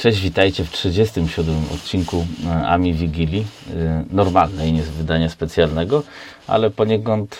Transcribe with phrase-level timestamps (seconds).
[0.00, 3.46] Cześć, witajcie w 37 odcinku e, Ami Wigilii.
[3.76, 6.02] E, normalnej, nie z wydania specjalnego,
[6.46, 7.36] ale poniekąd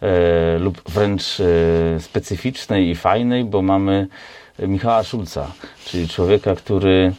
[0.00, 1.44] e, lub wręcz e,
[2.00, 4.08] specyficznej i fajnej, bo mamy
[4.58, 5.52] Michała Szulca,
[5.84, 7.12] czyli człowieka, który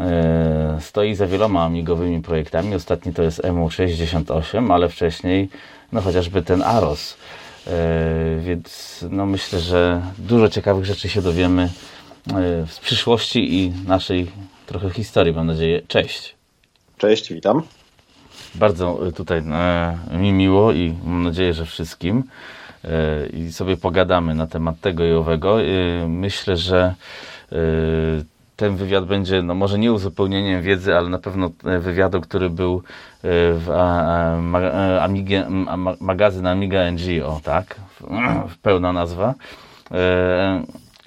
[0.00, 2.74] e, stoi za wieloma amigowymi projektami.
[2.74, 5.48] Ostatni to jest MU68, ale wcześniej
[5.92, 7.16] no chociażby ten Aros.
[7.66, 7.70] E,
[8.40, 11.68] więc no myślę, że dużo ciekawych rzeczy się dowiemy
[12.28, 14.30] e, z przyszłości i naszej
[14.66, 15.82] trochę historii, mam nadzieję.
[15.88, 16.34] Cześć.
[16.98, 17.62] Cześć, witam.
[18.54, 22.24] Bardzo e, tutaj e, mi miło i mam nadzieję, że wszystkim.
[22.84, 25.62] E, I sobie pogadamy na temat tego i owego.
[25.62, 25.66] E,
[26.08, 26.94] myślę, że
[28.56, 32.82] ten wywiad będzie, no może nie uzupełnieniem wiedzy, ale na pewno e, wywiadu, który był
[33.22, 33.70] w
[35.00, 35.46] Amigę,
[36.00, 37.80] magazyn Amiga NGO, tak?
[38.00, 39.34] W, pełna nazwa.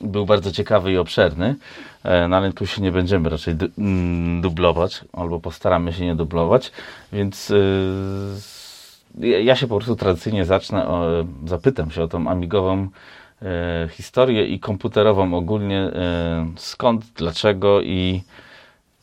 [0.03, 1.55] Był bardzo ciekawy i obszerny,
[2.03, 6.71] e, no ale tu się nie będziemy raczej mm, dublować, albo postaramy się nie dublować,
[7.13, 7.55] więc e,
[9.43, 12.87] ja się po prostu tradycyjnie zacznę, o, zapytam się o tą amigową
[13.41, 15.91] e, historię i komputerową ogólnie,
[16.57, 18.23] skąd, dlaczego i,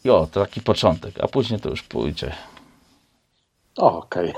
[0.05, 2.33] i o, to taki początek, a później to już pójdzie.
[3.77, 4.35] Okej.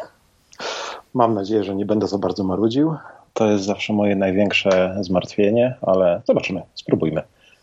[1.15, 2.97] Mam nadzieję, że nie będę za bardzo marudził.
[3.35, 7.23] To jest zawsze moje największe zmartwienie, ale zobaczymy, spróbujmy.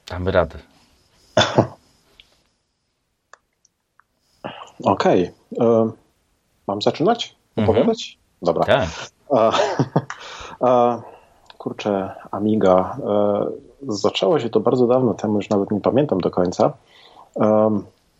[0.09, 0.59] Damy radę.
[4.83, 5.31] Okej.
[5.61, 5.91] e,
[6.67, 7.35] Mam zaczynać?
[7.55, 8.17] Opowiadać?
[8.41, 8.63] Dobra.
[8.65, 8.89] Tak,
[9.29, 9.51] A,
[10.69, 11.01] a,
[11.57, 12.97] kurczę, Amiga.
[13.07, 13.45] E,
[13.87, 16.73] zaczęło się to bardzo dawno temu, już nawet nie pamiętam do końca.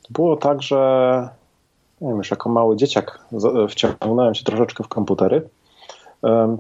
[0.10, 1.30] Było tak, że
[2.02, 3.20] nie wiem, już jako mały dzieciak
[3.70, 5.50] wciągnąłem się troszeczkę w komputery.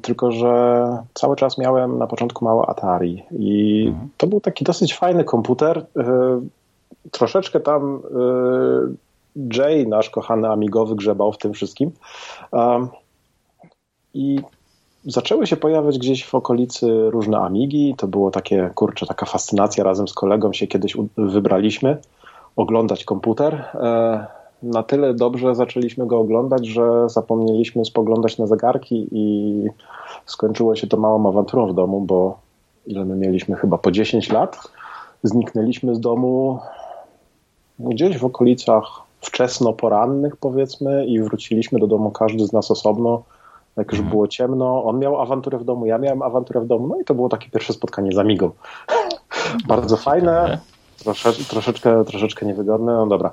[0.02, 4.10] Tylko, że cały czas miałem na początku małe Atari i Mhm.
[4.18, 5.86] to był taki dosyć fajny komputer.
[5.98, 6.42] E,
[7.12, 11.92] Troszeczkę tam e, Jay, nasz kochany amigowy, grzebał w tym wszystkim.
[14.14, 14.40] I
[15.06, 17.96] zaczęły się pojawiać gdzieś w okolicy różne amigi.
[17.98, 19.84] To było takie, kurczę, taka fascynacja.
[19.84, 21.98] Razem z kolegą się kiedyś wybraliśmy
[22.56, 23.66] oglądać komputer.
[24.64, 29.66] E, Na tyle dobrze zaczęliśmy go oglądać, że zapomnieliśmy spoglądać na zegarki i
[30.26, 32.40] skończyło się to małą awanturą w domu, bo
[32.88, 33.56] ile my mieliśmy?
[33.56, 34.58] Chyba po 10 lat.
[35.24, 36.60] Zniknęliśmy z domu
[37.80, 38.84] gdzieś w okolicach
[39.22, 43.24] wczesno porannych powiedzmy i wróciliśmy do domu każdy z nas osobno.
[43.78, 47.00] Jak już było ciemno, on miał awanturę w domu, ja miałem awanturę w domu, no
[47.02, 48.52] i to było takie pierwsze spotkanie z Amigą.
[49.68, 50.60] Bardzo fajne,
[51.04, 53.32] trosze, troszeczkę, troszeczkę niewygodne, no dobra.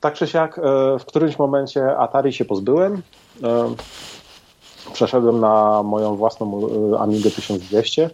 [0.00, 0.62] Tak czy siak, e,
[0.98, 3.02] w którymś momencie Atari się pozbyłem.
[3.42, 3.74] E,
[4.92, 6.60] przeszedłem na moją własną
[6.94, 8.10] e, Amigę 1200.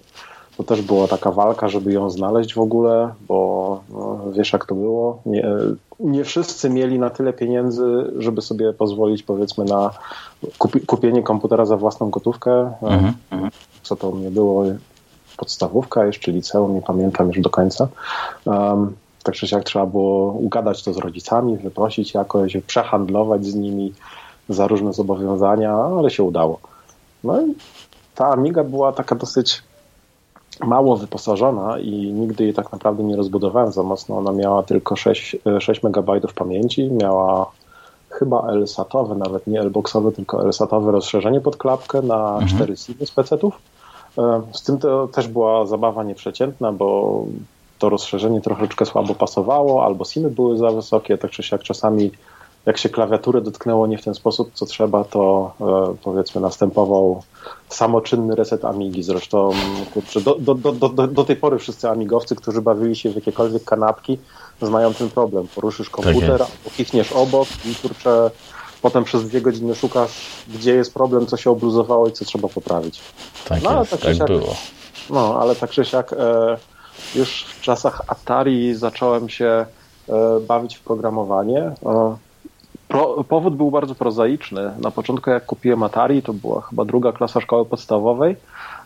[0.57, 4.75] To też była taka walka, żeby ją znaleźć w ogóle, bo no, wiesz jak to
[4.75, 5.21] było.
[5.27, 5.49] Nie,
[6.01, 9.91] nie wszyscy mieli na tyle pieniędzy, żeby sobie pozwolić powiedzmy na
[10.59, 12.73] kupi, kupienie komputera za własną gotówkę.
[12.83, 13.51] Mhm, mhm.
[13.83, 14.65] Co to mnie było?
[15.37, 17.89] Podstawówka, jeszcze liceum, nie pamiętam już do końca.
[18.45, 18.97] Um,
[19.27, 23.93] tak czy siak trzeba było ugadać to z rodzicami, wyprosić jakoś, przehandlować z nimi
[24.49, 26.59] za różne zobowiązania, ale się udało.
[27.25, 27.55] No i
[28.15, 29.63] ta Amiga była taka dosyć
[30.61, 34.19] mało wyposażona i nigdy jej tak naprawdę nie rozbudowałem za mocno.
[34.19, 37.51] Ona miała tylko 6, 6 MB pamięci, miała
[38.11, 42.49] chyba L-SATowe, nawet nie L-boxowe, tylko L-SATowe rozszerzenie pod klapkę na Mhm.
[42.49, 43.59] 4 SIM z PC-ów.
[44.19, 47.25] E, Z tym to też była zabawa nieprzeciętna, bo
[47.79, 52.11] to rozszerzenie troszeczkę słabo pasowało, albo SIMy były za wysokie, tak czy siak czasami
[52.67, 57.23] jak się klawiatury dotknęło nie w ten sposób, co trzeba, to e, powiedzmy następował
[57.69, 59.03] samoczynny reset Amigi.
[59.03, 59.51] Zresztą
[59.95, 63.65] kurczę, do, do, do, do, do tej pory wszyscy amigowcy, którzy bawili się w jakiekolwiek
[63.65, 64.19] kanapki,
[64.63, 65.49] znają ten problem.
[65.55, 66.41] Poruszysz komputer, jest.
[66.41, 68.31] albo kichniesz obok i kurczę,
[68.83, 70.11] potem przez dwie godziny szukasz,
[70.55, 73.01] gdzie jest problem, co się obluzowało i co trzeba poprawić.
[73.49, 74.55] Tak No, jest, tak tak było.
[75.11, 76.57] No, ale tak czy siak e,
[77.16, 79.66] już w czasach Atari zacząłem się
[80.09, 81.72] e, bawić w programowanie.
[82.89, 84.71] Pro, powód był bardzo prozaiczny.
[84.78, 88.36] Na początku jak kupiłem Atari, to była chyba druga klasa szkoły podstawowej,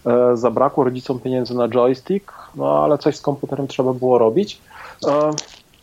[0.07, 4.61] e, zabrakło rodzicom pieniędzy na joystick, no ale coś z komputerem trzeba było robić.
[5.07, 5.31] E,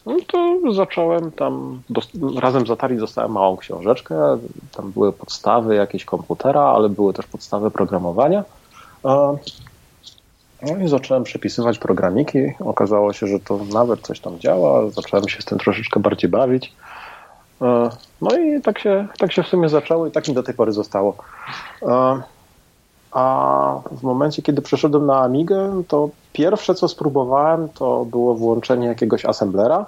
[0.05, 4.37] no to zacząłem tam, dos- razem z Atari dostałem małą książeczkę,
[4.75, 8.43] tam były podstawy jakieś komputera, ale były też podstawy programowania.
[9.05, 9.37] E,
[10.61, 12.39] no i zacząłem przepisywać programiki.
[12.59, 14.89] Okazało się, że to nawet coś tam działa.
[14.89, 16.73] Zacząłem się z tym troszeczkę bardziej bawić.
[17.61, 17.89] E,
[18.21, 20.71] No i tak się, tak się w sumie zaczęło i tak mi do tej pory
[20.71, 21.15] zostało.
[21.81, 22.21] E,
[23.11, 29.25] A w momencie, kiedy przeszedłem na Amigę, to pierwsze co spróbowałem, to było włączenie jakiegoś
[29.25, 29.85] assemblera.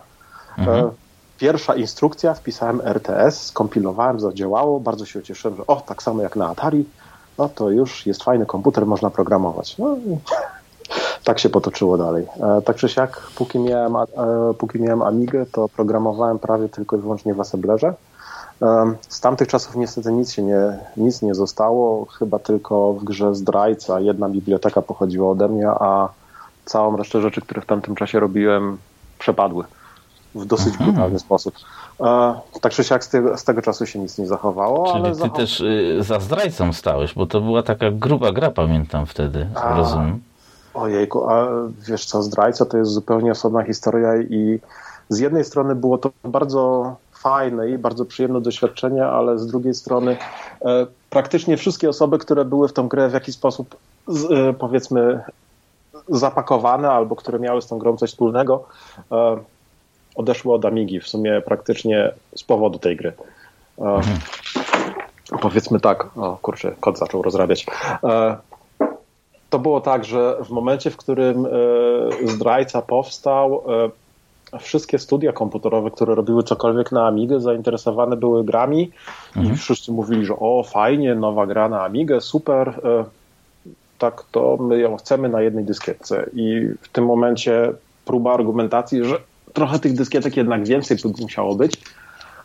[0.57, 0.89] Mhm.
[1.37, 6.49] Pierwsza instrukcja, wpisałem RTS, skompilowałem, zadziałało, bardzo się cieszyłem, że o, tak samo jak na
[6.49, 6.85] Atari,
[7.37, 9.77] no to już jest fajny komputer, można programować.
[9.77, 10.17] No i
[11.29, 12.27] tak się potoczyło dalej.
[12.65, 13.93] Tak czy siak, póki miałem,
[14.57, 17.93] póki miałem Amigę, to programowałem prawie tylko i wyłącznie w Assemblerze.
[19.09, 23.99] Z tamtych czasów niestety nic się nie, nic nie zostało, chyba tylko w grze Zdrajca
[23.99, 26.09] jedna biblioteka pochodziła ode mnie, a
[26.65, 28.77] całą resztę rzeczy, które w tamtym czasie robiłem,
[29.19, 29.63] przepadły
[30.35, 30.83] w dosyć Aha.
[30.83, 31.53] brutalny sposób.
[32.61, 34.85] Tak czy siak z tego, z tego, czasu się nic nie zachowało.
[34.87, 35.37] Czyli ale ty zachow...
[35.37, 39.77] też y, za zdrajcą stałeś, bo to była taka gruba gra, pamiętam wtedy, a...
[39.77, 40.28] rozumiem.
[40.79, 41.47] Ojejku, a
[41.87, 44.59] wiesz co, zdrajca to jest zupełnie osobna historia i
[45.09, 50.17] z jednej strony było to bardzo fajne i bardzo przyjemne doświadczenie, ale z drugiej strony
[50.61, 53.75] e, praktycznie wszystkie osoby, które były w tą grę w jakiś sposób
[54.07, 55.23] z, e, powiedzmy
[56.07, 58.65] zapakowane albo które miały z tą grą coś wspólnego,
[59.11, 59.37] e,
[60.15, 63.13] odeszły od Amigi w sumie praktycznie z powodu tej gry.
[63.77, 64.19] Mhm.
[65.41, 67.65] Powiedzmy tak, o kurczę, kot zaczął rozrabiać.
[69.49, 71.47] To było tak, że w momencie, w którym
[72.25, 73.63] zdrajca powstał,
[74.59, 78.91] wszystkie studia komputerowe, które robiły cokolwiek na Amigę, zainteresowane były grami
[79.35, 79.55] mhm.
[79.55, 83.05] i wszyscy mówili, że o fajnie, nowa gra na Amigę, super, e,
[83.97, 87.73] tak to my ją chcemy na jednej dyskietce i w tym momencie
[88.05, 89.15] próba argumentacji, że
[89.53, 91.81] trochę tych dyskietek jednak więcej by musiało być,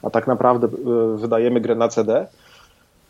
[0.02, 0.70] a tak naprawdę e,
[1.16, 2.26] wydajemy grę na CD,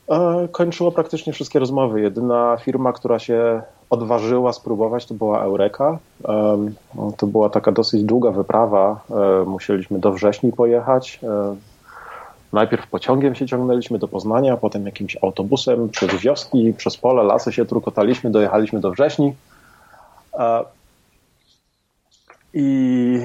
[0.08, 2.00] e, kończyło praktycznie wszystkie rozmowy.
[2.00, 5.98] Jedyna firma, która się odważyła spróbować, to była Eureka.
[7.16, 9.00] To była taka dosyć długa wyprawa.
[9.46, 11.20] Musieliśmy do wrześni pojechać.
[12.52, 17.64] Najpierw pociągiem się ciągnęliśmy do Poznania, potem jakimś autobusem przez wioski, przez pole, lasy się
[17.64, 19.34] trukotaliśmy, dojechaliśmy do wrześni.
[22.54, 23.20] I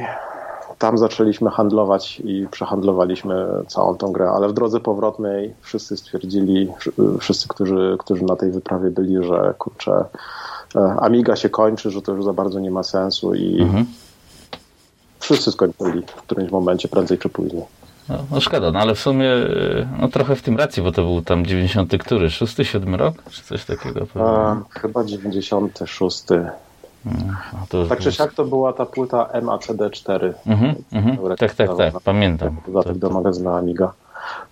[0.79, 6.71] tam zaczęliśmy handlować i przehandlowaliśmy całą tą grę, ale w drodze powrotnej wszyscy stwierdzili,
[7.19, 10.05] wszyscy, którzy, którzy na tej wyprawie byli, że kurczę,
[10.75, 13.85] E, Amiga się kończy, że to już za bardzo nie ma sensu i mhm.
[15.19, 17.63] wszyscy skończyli w którymś momencie, prędzej czy później.
[18.09, 19.29] No, no szkoda, no ale w sumie
[20.01, 22.29] no trochę w tym racji, bo to był tam 90 który?
[22.29, 23.23] 6, 7 rok?
[23.29, 24.07] Czy coś takiego?
[24.15, 26.23] A, chyba 96.
[27.05, 30.33] No, tak czy siak to była ta płyta MACD4.
[30.45, 31.17] Mhm, mhm.
[31.37, 32.55] Tak, tak, tak, pamiętam.
[32.67, 33.93] Dodatek tak, do magazynu Amiga.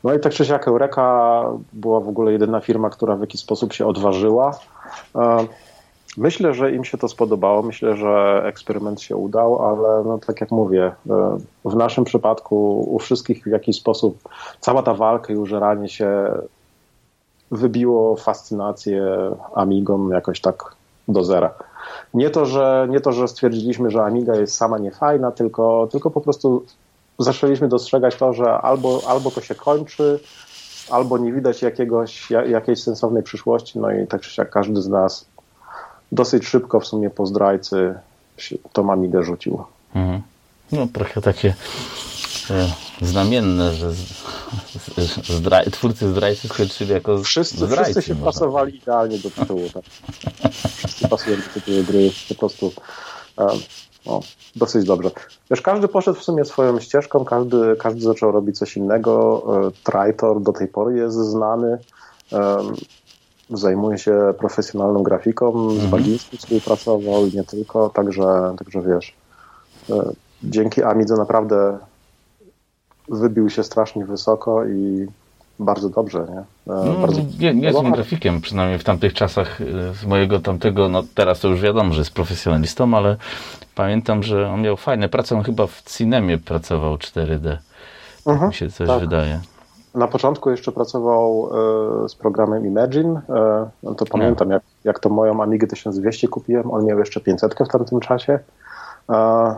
[0.04, 3.74] No i tak czy siak Eureka była w ogóle jedyna firma, która w jakiś sposób
[3.74, 4.60] się odważyła.
[6.18, 10.52] Myślę, że im się to spodobało, myślę, że eksperyment się udał, ale no, tak jak
[10.52, 14.30] mówię, e, w naszym przypadku u wszystkich w jakiś sposób
[14.60, 16.32] cała ta walka i użeranie się
[17.52, 19.04] wybiło fascynację
[19.56, 20.76] Amigą jakoś tak
[21.08, 21.54] do zera.
[22.14, 26.22] Nie to, że, nie to, że stwierdziliśmy, że Amiga jest sama niefajna, tylko, tylko po
[26.22, 26.66] prostu
[27.20, 30.20] zaczęliśmy dostrzegać to, że albo, albo to się kończy,
[30.90, 35.26] albo nie widać jakiegoś, jakiejś sensownej przyszłości, no i tak czy siak każdy z nas
[36.12, 37.96] dosyć szybko w sumie po zdrajcy
[38.74, 39.64] to Amigę rzucił.
[39.96, 40.22] Mhm.
[40.72, 41.54] No trochę takie
[42.50, 43.92] e, znamienne, że
[45.72, 47.92] twórcy zdrajcy skończyli jako wszyscy, zdrajcy.
[47.92, 49.70] Wszyscy się pasowali idealnie do tytułu.
[49.74, 49.84] Tak.
[50.78, 52.12] Wszyscy pasują do tytułu gry.
[52.30, 52.72] Po prostu
[53.38, 53.48] e,
[54.06, 54.20] no,
[54.56, 55.12] dosyć dobrze.
[55.52, 59.44] Wiesz, każdy poszedł w sumie swoją ścieżką, każdy, każdy zaczął robić coś innego.
[59.68, 61.78] E, Traitor do tej pory jest znany.
[62.34, 62.58] E,
[63.50, 65.80] zajmuje się profesjonalną grafiką, mhm.
[65.80, 69.14] z Bagińskim współpracował i nie tylko, także, także wiesz,
[70.44, 71.78] dzięki Amidze naprawdę
[73.10, 75.08] wybił się strasznie wysoko i
[75.60, 76.40] bardzo dobrze, nie?
[76.74, 80.90] E, no, bardzo nie, nie jestem grafikiem, przynajmniej w tamtych czasach e, z mojego tamtego,
[80.90, 83.18] no teraz to już wiadomo, że jest profesjonalistą, ale
[83.76, 87.58] pamiętam, że on miał fajne prace, on chyba w Cinemie pracował 4D.
[88.26, 89.00] Tak mhm, mi się coś tak.
[89.00, 89.40] wydaje.
[89.96, 91.50] Na początku jeszcze pracował
[92.06, 93.22] e, z programem Imagine.
[93.30, 96.72] E, no to pamiętam, jak, jak to moją Amigę 1200 kupiłem.
[96.72, 98.40] On miał jeszcze 500 w tamtym czasie.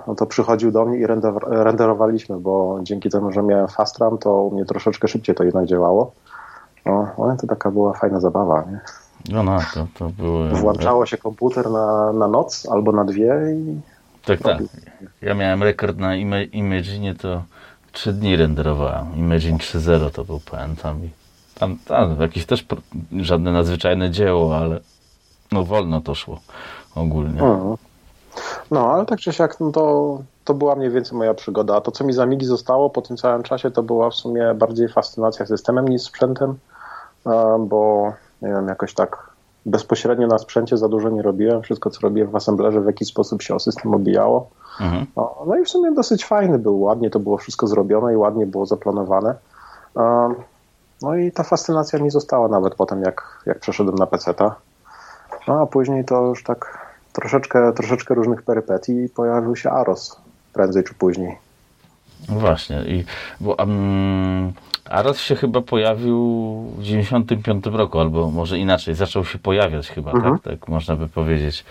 [0.08, 4.42] No to przychodził do mnie i render, renderowaliśmy, bo dzięki temu, że miałem Fastram, to
[4.42, 6.12] u mnie troszeczkę szybciej to jednak działało.
[6.86, 8.66] No, no to taka była fajna zabawa.
[8.72, 8.80] Nie?
[9.34, 10.50] No, no to, to były...
[10.50, 13.80] Włączało się komputer na, na noc albo na dwie i...
[14.26, 14.58] Tak, tak.
[15.22, 16.16] Ja miałem rekord na
[16.52, 17.44] Imagine, to
[17.92, 19.16] trzy dni renderowałem.
[19.16, 21.06] Imagine 3.0 to był, pamiętam.
[21.06, 21.10] I
[21.56, 22.66] tam, tam jakieś też
[23.20, 24.80] żadne nadzwyczajne dzieło, ale
[25.52, 26.40] no wolno to szło
[26.96, 27.42] ogólnie.
[27.42, 27.89] Mhm.
[28.72, 31.76] No, ale tak czy siak, no to, to była mniej więcej moja przygoda.
[31.76, 34.54] A to, co mi z Amigi zostało po tym całym czasie, to była w sumie
[34.54, 36.58] bardziej fascynacja systemem niż sprzętem,
[37.60, 39.30] bo nie wiem, jakoś tak
[39.66, 41.62] bezpośrednio na sprzęcie za dużo nie robiłem.
[41.62, 44.50] Wszystko, co robiłem w assemblerze, w jakiś sposób się o system obijało.
[44.82, 45.06] Mhm.
[45.16, 48.46] No, no, i w sumie dosyć fajny był, ładnie to było wszystko zrobione i ładnie
[48.46, 49.36] było zaplanowane.
[51.02, 54.56] No i ta fascynacja mi została nawet potem, jak, jak przeszedłem na PC-ta.
[55.48, 56.89] No a później to już tak
[57.20, 60.22] troszeczkę, troszeczkę różnych perypetii i pojawił się Aros
[60.54, 61.36] prędzej czy później.
[62.30, 63.04] No właśnie, i,
[63.40, 64.54] bo um,
[64.90, 66.18] Aros się chyba pojawił
[66.78, 70.18] w 95 roku, albo może inaczej, zaczął się pojawiać chyba, tak?
[70.18, 70.40] mhm.
[70.40, 71.66] tak, tak można by powiedzieć.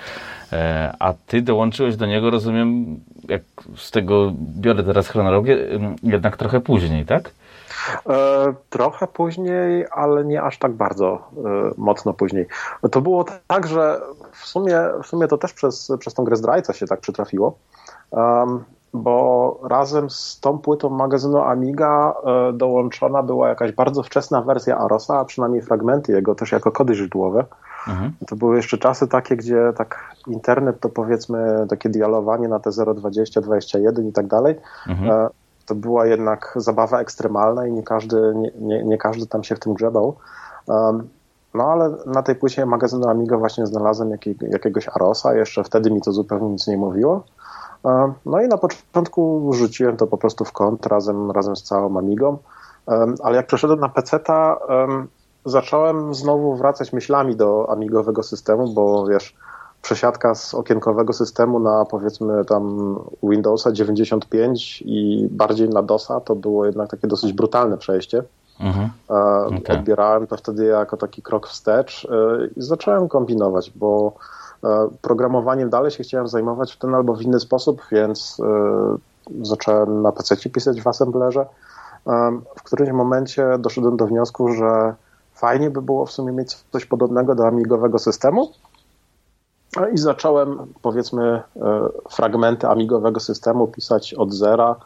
[0.53, 3.43] E, a ty dołączyłeś do niego, rozumiem, jak
[3.77, 5.59] z tego biorę teraz chronologię,
[6.03, 7.31] jednak trochę później, tak?
[8.09, 11.21] E, trochę później, ale nie aż tak bardzo e,
[11.77, 12.47] mocno później.
[12.91, 14.01] To było tak, że
[14.33, 17.59] w sumie, w sumie to też przez, przez tą grę zdrajca się tak przytrafiło.
[18.95, 25.19] Bo razem z tą płytą magazynu Amiga e, dołączona była jakaś bardzo wczesna wersja Arosa,
[25.19, 27.45] a przynajmniej fragmenty jego też jako kody źródłowe.
[27.89, 28.13] Mhm.
[28.27, 33.41] To były jeszcze czasy takie, gdzie tak internet to powiedzmy takie dialowanie na te 020,
[33.41, 34.55] 21 i tak dalej.
[34.89, 35.29] Mhm.
[35.69, 39.61] To była jednak zabawa ekstremalna i nie każdy, nie, nie, nie każdy tam się w
[39.61, 40.17] tym grzebał.
[41.55, 44.11] No ale na tej płycie magazynu Amiga właśnie znalazłem
[44.41, 47.23] jakiegoś Arosa, jeszcze wtedy mi to zupełnie nic nie mówiło.
[48.27, 52.39] No i na początku rzuciłem to po prostu w kąt razem, razem z całą Amigą,
[53.23, 54.59] ale jak przeszedłem na PC-ta,
[55.45, 59.37] zacząłem znowu wracać myślami do amigowego systemu, bo wiesz,
[59.83, 66.67] przesiadka z okienkowego systemu na powiedzmy tam Windowsa 95 i bardziej na DOSa to było
[66.67, 68.23] jednak takie dosyć brutalne przejście.
[68.61, 68.91] Mhm.
[69.47, 69.79] Okay.
[69.79, 74.13] Odbierałem to wtedy jako taki krok wstecz e, i zacząłem kombinować, bo
[74.65, 80.03] E, programowaniem dalej się chciałem zajmować w ten albo w inny sposób, więc e, zacząłem
[80.03, 81.47] na PC pisać w assemblerze.
[82.07, 84.95] E, w którymś momencie doszedłem do wniosku, że
[85.35, 88.53] fajnie by było w sumie mieć coś podobnego do amigowego systemu.
[89.87, 91.43] I zacząłem, powiedzmy,
[92.11, 94.77] fragmenty amigowego systemu pisać od zera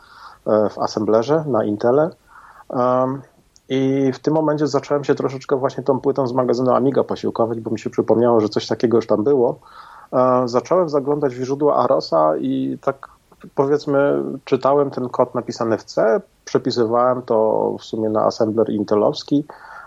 [0.46, 2.10] w assemblerze na Intele.
[3.68, 7.70] I w tym momencie zacząłem się troszeczkę właśnie tą płytą z magazynu Amiga posiłkować, bo
[7.70, 9.58] mi się przypomniało, że coś takiego już tam było.
[10.12, 13.08] E, zacząłem zaglądać w źródła Arosa i tak
[13.54, 19.44] powiedzmy czytałem ten kod napisany w C, przepisywałem to w sumie na assembler intelowski.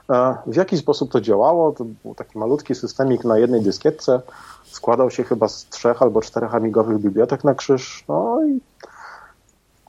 [0.09, 1.71] E, w jaki sposób to działało?
[1.71, 4.21] To był taki malutki systemik na jednej dyskietce.
[4.63, 8.03] Składał się chyba z trzech albo czterech amigowych bibliotek na krzyż.
[8.07, 8.59] No i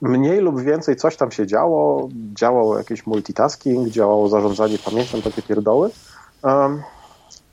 [0.01, 5.89] mniej lub więcej coś tam się działo, działał jakiś multitasking, działało zarządzanie pamięcią, takie pierdoły,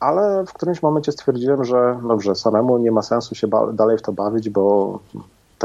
[0.01, 4.13] ale w którymś momencie stwierdziłem, że dobrze, samemu nie ma sensu się dalej w to
[4.13, 4.99] bawić, bo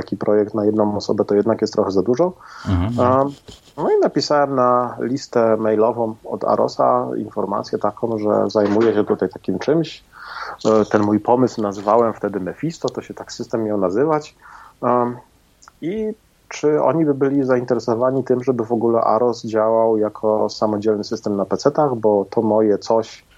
[0.02, 2.34] taki projekt na jedną osobę to jednak jest trochę za dużo.
[2.70, 3.00] Mhm.
[3.00, 3.34] Um,
[3.78, 9.60] no i napisałem na listę mailową od Arosa informację taką, że zajmuję się tutaj takim
[9.60, 10.04] czymś.
[10.66, 14.36] E, ten mój pomysł nazywałem wtedy Mephisto, to się tak system miał nazywać.
[14.82, 15.18] Um,
[15.82, 16.14] I
[16.50, 21.46] czy oni by byli zainteresowani tym, żeby w ogóle AROS działał jako samodzielny system na
[21.46, 23.29] PC-tach, bo to moje coś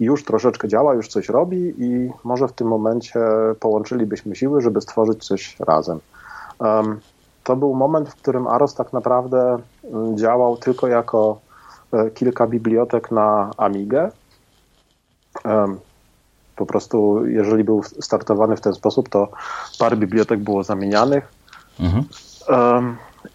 [0.00, 3.20] już troszeczkę działa, już coś robi i może w tym momencie
[3.60, 6.00] połączylibyśmy siły, żeby stworzyć coś razem.
[7.44, 11.38] To był moment, w którym AROS tak naprawdę mm, działał tylko jako
[11.92, 14.10] e, kilka bibliotek na Amigę.
[16.56, 19.28] Po prostu, jeżeli był startowany w ten sposób, to
[19.78, 21.32] parę bibliotek było zamienianych.
[21.80, 22.04] Mhm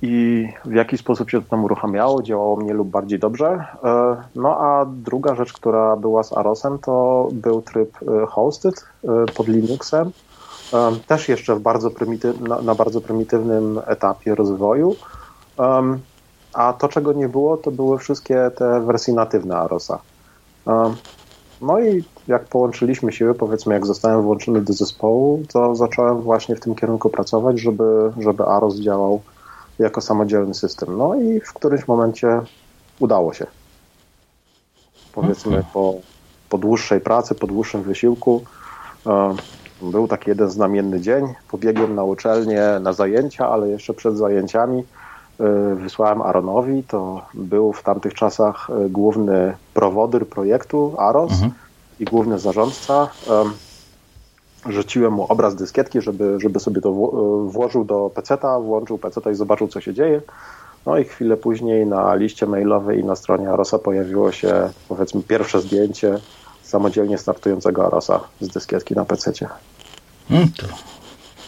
[0.01, 3.65] i w jaki sposób się to tam uruchamiało, działało mniej lub bardziej dobrze.
[3.84, 9.25] E, no a druga rzecz, która była z Arosem, to był tryb e, hosted e,
[9.36, 10.12] pod Linuxem,
[11.08, 11.91] też jeszcze w bardzo
[12.39, 14.96] na, na, bardzo prymitywnym etapie rozwoju.
[16.53, 20.00] A to, czego nie było, to były wszystkie te wersje natywne Arosa.
[21.62, 26.60] No i jak połączyliśmy siły, powiedzmy, jak zostałem włączony do zespołu, to zacząłem właśnie w
[26.60, 29.22] tym kierunku pracować, żeby, żeby AROS działał
[29.83, 30.98] jako samodzielny system.
[30.98, 32.41] No i w którymś momencie
[33.00, 33.45] udało się.
[35.13, 35.93] Powiedzmy, po,
[36.50, 38.43] po dłuższej pracy, po dłuższym wysiłku,
[39.07, 39.36] e,
[39.81, 41.33] był taki jeden znamienny dzień.
[41.51, 44.83] Pobiegłem na uczelnię na zajęcia, ale jeszcze przed zajęciami
[45.39, 46.83] e, wysłałem Aronowi.
[46.83, 51.31] To był w tamtych czasach e, główny prowodyr projektu AROS.
[51.31, 51.51] Mhm
[52.00, 53.07] i główny zarządca.
[54.69, 56.91] Rzuciłem mu obraz dyskietki, żeby, żeby sobie to
[57.45, 60.21] włożył do peceta, włączył peceta i zobaczył, co się dzieje.
[60.85, 65.61] No i chwilę później na liście mailowej i na stronie Arosa pojawiło się, powiedzmy, pierwsze
[65.61, 66.19] zdjęcie
[66.63, 69.47] samodzielnie startującego Arosa z dyskietki na pececie.
[70.29, 70.67] Hmm, to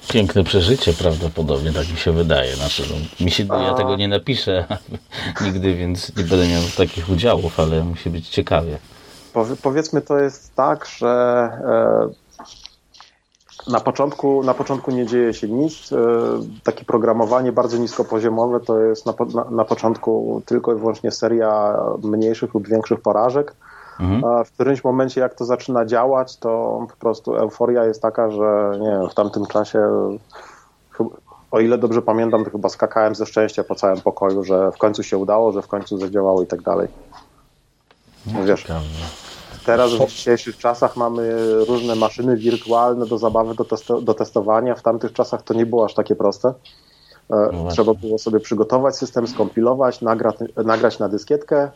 [0.09, 2.55] piękne przeżycie prawdopodobnie, tak mi się wydaje.
[2.55, 4.65] Znaczy, no, mi się, ja tego nie napiszę
[5.45, 8.77] nigdy, więc nie będę miał takich udziałów, ale musi być ciekawie
[9.61, 12.09] powiedzmy to jest tak, że e,
[13.67, 15.89] na początku, na początku nie dzieje się nic.
[16.63, 22.53] Takie programowanie bardzo niskopoziomowe to jest na, na, na początku tylko i wyłącznie seria mniejszych
[22.53, 23.55] lub większych porażek.
[23.99, 24.45] Mhm.
[24.45, 28.89] W którymś momencie, jak to zaczyna działać, to po prostu euforia jest taka, że nie
[28.89, 29.79] wiem, w tamtym czasie
[31.51, 35.03] o ile dobrze pamiętam, to chyba skakałem ze szczęścia po całym pokoju, że w końcu
[35.03, 36.87] się udało, że w końcu zadziałało i tak dalej.
[38.33, 38.67] No, wiesz,
[39.65, 44.75] teraz w dzisiejszych czasach mamy różne maszyny wirtualne do zabawy, do, testo do testowania.
[44.75, 46.53] W tamtych czasach to nie było aż takie proste.
[47.29, 51.71] E, no Trzeba było sobie przygotować system, skompilować, nagrać, nagrać na dyskietkę,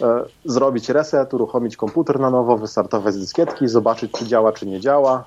[0.00, 4.80] e, zrobić reset, uruchomić komputer na nowo, wystartować z dyskietki, zobaczyć, czy działa, czy nie
[4.80, 5.24] działa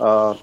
[0.00, 0.34] e,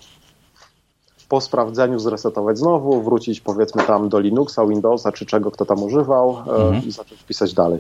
[1.29, 6.37] po sprawdzeniu zresetować znowu, wrócić powiedzmy tam do Linuxa, Windowsa czy czego kto tam używał
[6.39, 6.83] mhm.
[6.85, 7.79] i zacząć pisać dalej.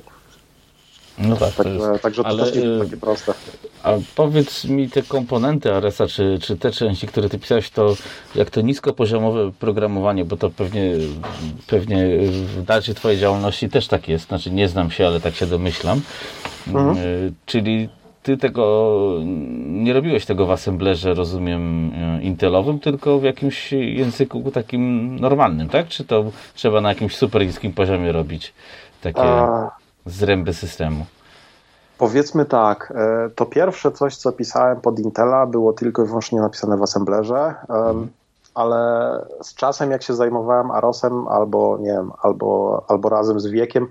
[1.19, 3.33] No tak, także, jest, także to ale, też nie jest takie proste.
[3.83, 7.95] A powiedz mi te komponenty Aresa, czy, czy te części, które ty pisałeś, to
[8.35, 10.93] jak to niskopoziomowe programowanie, bo to pewnie,
[11.67, 15.45] pewnie w dalszej twojej działalności też tak jest, znaczy nie znam się, ale tak się
[15.45, 16.01] domyślam.
[16.67, 16.97] Mhm.
[16.97, 17.01] E,
[17.45, 17.89] czyli
[18.23, 19.15] ty tego
[19.65, 25.87] nie robiłeś tego w assemblerze, rozumiem, e, intelowym, tylko w jakimś języku takim normalnym, tak?
[25.87, 28.53] Czy to trzeba na jakimś super niskim poziomie robić
[29.01, 29.78] takie A...
[30.09, 31.05] zręby systemu?
[31.97, 36.77] Powiedzmy tak, e, to pierwsze coś, co pisałem pod Intela, było tylko i wyłącznie napisane
[36.77, 38.07] w assemblerze, mhm.
[38.55, 39.11] ale
[39.41, 43.87] z czasem, jak się zajmowałem Arosem, albo nie wiem, albo, albo razem z wiekiem,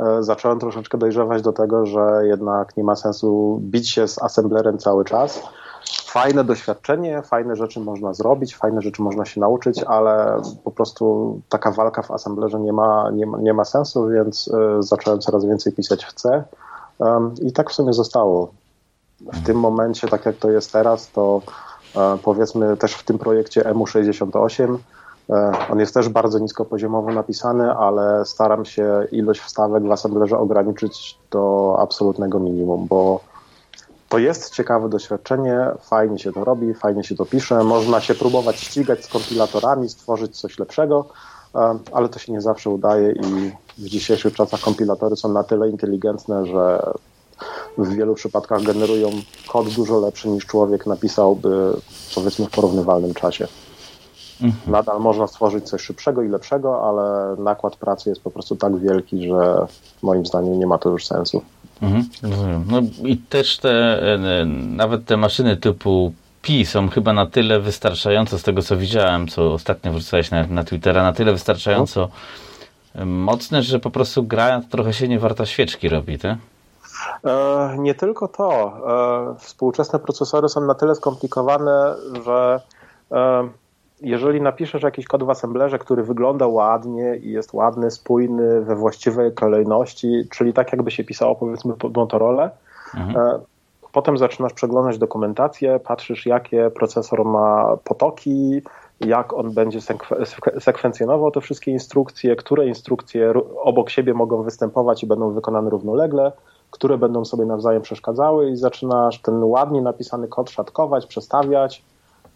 [0.00, 4.78] E, zacząłem troszeczkę dojrzewać do tego, że jednak nie ma sensu bić się z assemblerem
[4.78, 5.42] cały czas.
[6.04, 11.70] Fajne doświadczenie, fajne rzeczy można zrobić, fajne rzeczy można się nauczyć, ale po prostu taka
[11.70, 15.72] walka w assemblerze nie ma, nie ma, nie ma sensu, więc e, zacząłem coraz więcej
[15.72, 16.44] pisać w C
[17.42, 18.52] i tak w sumie zostało.
[19.20, 21.42] W tym momencie, tak jak to jest teraz, to
[21.96, 24.78] e, powiedzmy też w tym projekcie EMU68
[25.30, 31.18] E, on jest też bardzo niskopoziomowo napisany, ale staram się ilość wstawek w assemblerze ograniczyć
[31.30, 33.20] do absolutnego minimum, bo
[34.10, 38.60] to jest ciekawe doświadczenie, fajnie się to robi, fajnie się to pisze, można się próbować
[38.60, 41.04] ścigać z kompilatorami, stworzyć coś lepszego,
[41.92, 46.46] ale to się nie zawsze udaje i w dzisiejszych czasach kompilatory są na tyle inteligentne,
[46.46, 46.92] że
[47.78, 49.10] w wielu przypadkach generują
[49.48, 51.72] kod dużo lepszy niż człowiek napisałby
[52.14, 53.48] powiedzmy w porównywalnym czasie.
[54.42, 54.72] Mhm.
[54.72, 59.28] Nadal można stworzyć coś szybszego i lepszego, ale nakład pracy jest po prostu tak wielki,
[59.28, 59.66] że
[60.02, 61.42] moim zdaniem nie ma to już sensu.
[61.82, 62.04] Mhm,
[62.68, 66.12] No i też te, e, nawet te maszyny typu
[66.42, 70.64] Pi są chyba na tyle wystarczająco, z tego co widziałem, co ostatnio wrzucałeś na, na
[70.64, 72.08] Twittera, na tyle wystarczająco
[72.94, 73.04] no.
[73.06, 76.38] mocne, że po prostu gra trochę się nie warta świeczki robi, tak?
[77.24, 78.72] E, nie tylko to.
[79.36, 82.60] E, współczesne procesory są na tyle skomplikowane, że
[83.12, 83.48] e,
[84.00, 89.34] jeżeli napiszesz jakiś kod w assemblerze, który wygląda ładnie i jest ładny, spójny, we właściwej
[89.34, 92.50] kolejności, czyli tak jakby się pisało powiedzmy pod Motorola,
[92.94, 93.16] mhm.
[93.16, 93.40] E,
[93.92, 98.62] potem zaczynasz przeglądać dokumentację, patrzysz jakie procesor ma potoki,
[99.00, 99.78] jak on będzie
[100.58, 106.32] sekwencjonował te wszystkie instrukcje, które instrukcje obok siebie mogą występować i będą wykonane równolegle,
[106.70, 111.82] które będą sobie nawzajem przeszkadzały i zaczynasz ten ładnie napisany kod szatkować, przestawiać,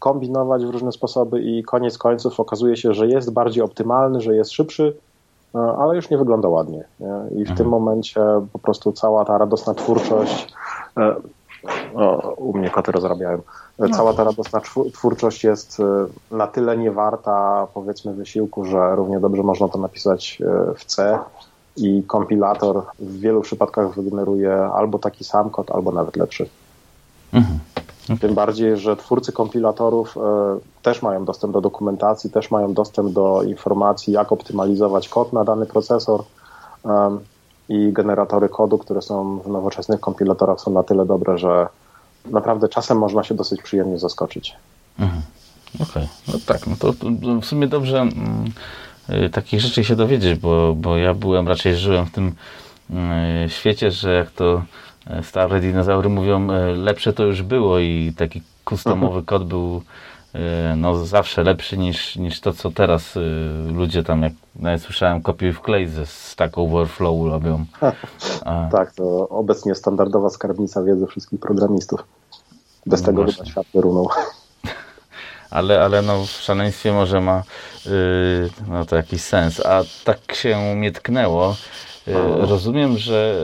[0.05, 4.53] kombinować w różne sposoby i koniec końców okazuje się, że jest bardziej optymalny, że jest
[4.53, 4.97] szybszy,
[5.55, 6.85] e, ale już nie wygląda ładnie.
[7.01, 7.15] Nie?
[7.31, 7.57] I w mhm.
[7.57, 8.21] tym momencie
[8.53, 10.53] po prostu cała ta radosna twórczość,
[10.97, 11.15] e,
[11.95, 13.39] o, u mnie koty rozrabiają,
[13.79, 13.89] no.
[13.89, 14.61] cała ta radosna
[14.93, 20.43] twórczość jest e, na tyle niewarta powiedzmy wysiłku, że równie dobrze można to napisać
[20.77, 21.19] w C
[21.77, 26.49] i kompilator w wielu przypadkach wygeneruje albo taki sam kod, albo nawet lepszy.
[27.35, 27.59] Mhm.
[28.21, 30.21] Tym bardziej, że twórcy kompilatorów e,
[30.83, 35.67] też mają dostęp do dokumentacji, też mają dostęp do informacji, jak optymalizować kod na dany
[35.67, 36.25] procesor.
[37.69, 41.69] I generatory kodu, które są w nowoczesnych kompilatorach, są na tyle dobre, że
[42.31, 44.57] naprawdę czasem można się dosyć przyjemnie zaskoczyć.
[44.99, 45.23] Mhm.
[45.75, 46.09] Okej, okay.
[46.29, 47.07] no tak, no to, to,
[47.41, 48.53] w sumie dobrze mm,
[49.27, 52.35] y, takich rzeczy się dowiedzieć, bo, bo ja byłem, raczej żyłem w tym
[52.91, 54.63] y, świecie, że jak to
[55.23, 59.25] stare dinozaury mówią, e, lepsze to już było i taki customowy mhm.
[59.25, 59.83] kod był
[60.35, 63.19] e, no, zawsze lepszy niż, niż to, co teraz
[63.73, 67.65] ludzie tam, jak nawet słyszałem, kopiuj w klej ze Stack Overflow robią.
[68.45, 68.69] A...
[68.73, 72.05] tak, to obecnie standardowa skarbnica wiedzy wszystkich programistów.
[72.87, 74.09] Bez no tego chyba świat wyrunął.
[75.51, 77.43] Ale, ale no w szaleństwie może ma
[77.87, 77.93] yy,
[78.69, 79.67] no to jakiś sens.
[79.67, 81.94] A tak się mnie tknęło, E,
[82.39, 83.37] rozumiem, że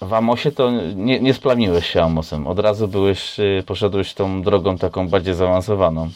[0.00, 2.46] w Amosie to nie, nie splamiłeś się Amosem.
[2.46, 6.08] Od razu byłeś, e, poszedłeś tą drogą taką bardziej zaawansowaną.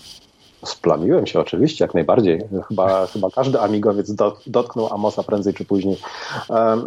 [0.64, 2.40] Splamiłem się oczywiście, jak najbardziej.
[2.68, 4.12] Chyba, chyba każdy amigowiec
[4.46, 5.96] dotknął Amosa prędzej czy później.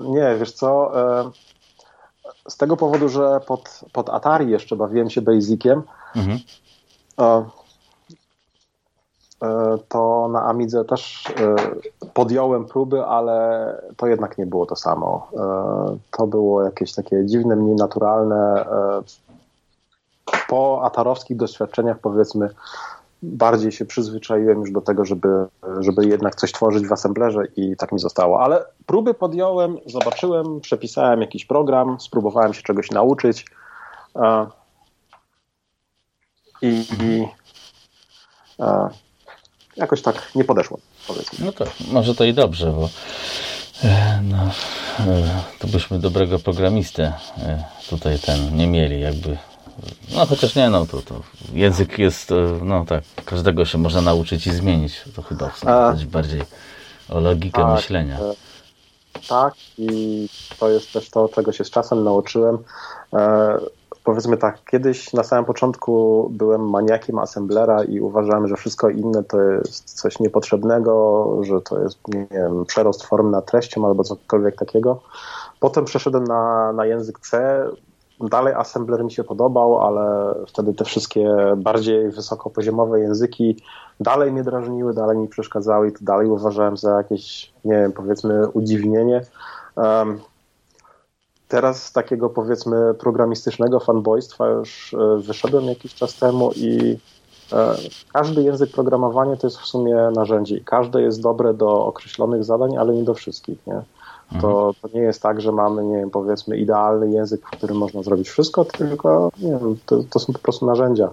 [0.09, 0.91] Nie, wiesz co,
[2.49, 5.83] z tego powodu, że pod, pod Atari jeszcze bawiłem się Basiciem,
[6.15, 6.39] mhm.
[9.43, 11.55] E, to na Amidze też e,
[12.13, 15.27] podjąłem próby, ale to jednak nie było to samo.
[15.33, 18.65] E, to było jakieś takie dziwne, mniej naturalne.
[20.49, 22.49] Po atarowskich doświadczeniach, powiedzmy,
[23.23, 25.45] bardziej się przyzwyczaiłem już do tego, żeby,
[25.79, 28.43] żeby jednak coś tworzyć w assemblerze i tak mi zostało.
[28.43, 33.45] Ale próby podjąłem, zobaczyłem, przepisałem jakiś program, spróbowałem się czegoś nauczyć
[36.61, 37.27] i, i
[39.77, 41.45] jakoś tak nie podeszło, powiedzmy.
[41.45, 42.89] No to może to i dobrze, bo
[43.83, 44.37] e, no,
[44.99, 49.37] e, to byśmy dobrego programistę e, tutaj ten nie mieli, jakby.
[50.15, 51.21] No chociaż nie, no to, to
[51.53, 52.29] język jest,
[52.61, 55.01] no tak, każdego się można nauczyć i zmienić.
[55.15, 56.41] To chyba w bardziej
[57.09, 58.19] o logikę tak, myślenia.
[59.29, 62.57] Tak, i to jest też to, czego się z czasem nauczyłem
[64.07, 69.41] powiedzmy tak, kiedyś na samym początku byłem maniakiem assemblera i uważałem, że wszystko inne to
[69.41, 75.01] jest coś niepotrzebnego, że to jest, nie wiem, przerost form na treścią albo cokolwiek takiego.
[75.59, 77.63] Potem przeszedłem na, na język C.
[78.19, 83.61] Dalej assembler mi się podobał, ale wtedy te wszystkie bardziej wysokopoziomowe języki
[83.99, 88.47] dalej mnie drażniły, dalej mi przeszkadzały i to dalej uważałem za jakieś, nie wiem, powiedzmy
[88.47, 89.21] udziwnienie.
[91.47, 96.97] Teraz z takiego powiedzmy programistycznego fanboystwa już e, wyszedłem jakiś czas temu i
[97.53, 97.75] e,
[98.13, 102.77] każdy język programowania to jest w sumie narzędzie i każde jest dobre do określonych zadań,
[102.77, 103.67] ale nie do wszystkich.
[103.67, 103.81] Nie?
[104.41, 104.73] To, mhm.
[104.81, 108.29] to nie jest tak, że mamy, nie wiem, powiedzmy idealny język, w którym można zrobić
[108.29, 111.09] wszystko, tylko nie wiem, to, to są po prostu narzędzia.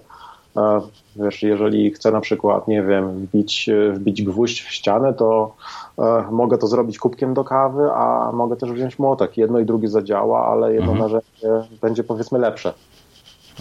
[1.17, 5.55] Wiesz, jeżeli chcę na przykład, nie wiem, wbić, wbić gwóźdź w ścianę, to
[5.99, 9.37] e, mogę to zrobić kubkiem do kawy, a mogę też wziąć młotek.
[9.37, 10.99] Jedno i drugie zadziała, ale jedno mhm.
[11.01, 12.73] narzędzie będzie powiedzmy lepsze.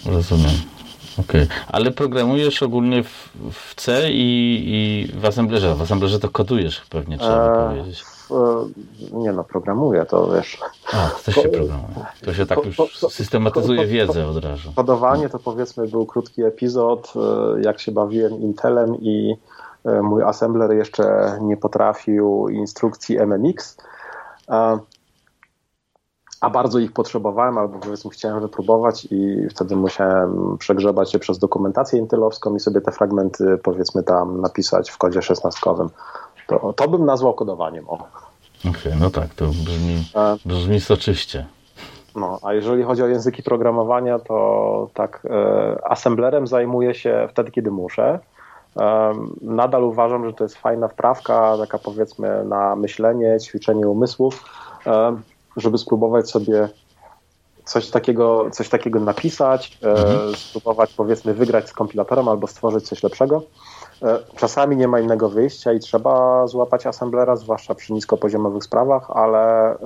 [0.05, 0.51] Rozumiem.
[1.19, 1.57] Okej, okay.
[1.67, 5.75] ale programujesz ogólnie w, w C i, i w Assemblerze.
[5.75, 8.03] W Assemblerze to kodujesz pewnie, trzeba e, powiedzieć.
[8.33, 10.59] E, nie no, programuję to, wiesz.
[10.93, 12.05] A, to się programuje.
[12.25, 12.77] To się tak już
[13.09, 14.71] systematyzuje wiedzę od razu.
[14.75, 19.35] Kodowanie to powiedzmy był krótki epizod, e, jak się bawiłem Intelem i
[19.85, 23.77] e, mój assembler jeszcze nie potrafił instrukcji MMX,
[26.43, 31.99] a bardzo ich potrzebowałem, albo powiedzmy chciałem wypróbować i wtedy musiałem przegrzebać się przez dokumentację
[31.99, 35.89] intelowską i sobie te fragmenty powiedzmy tam napisać w kodzie szesnastkowym.
[36.47, 37.85] To, to bym nazwał kodowaniem.
[38.69, 40.03] Okej, okay, no tak, to brzmi,
[40.45, 41.45] brzmi soczyście.
[42.15, 47.71] No, a jeżeli chodzi o języki programowania, to tak, e, assemblerem zajmuję się wtedy, kiedy
[47.71, 48.19] muszę.
[48.79, 54.45] E, nadal uważam, że to jest fajna wprawka, taka powiedzmy na myślenie, ćwiczenie umysłów,
[54.87, 55.17] e,
[55.57, 56.69] żeby spróbować sobie
[57.65, 60.35] coś takiego, coś takiego napisać, mhm.
[60.35, 63.43] spróbować powiedzmy wygrać z kompilatorem albo stworzyć coś lepszego.
[64.03, 69.71] E, czasami nie ma innego wyjścia i trzeba złapać assemblera, zwłaszcza przy niskopoziomowych sprawach, ale
[69.71, 69.77] e,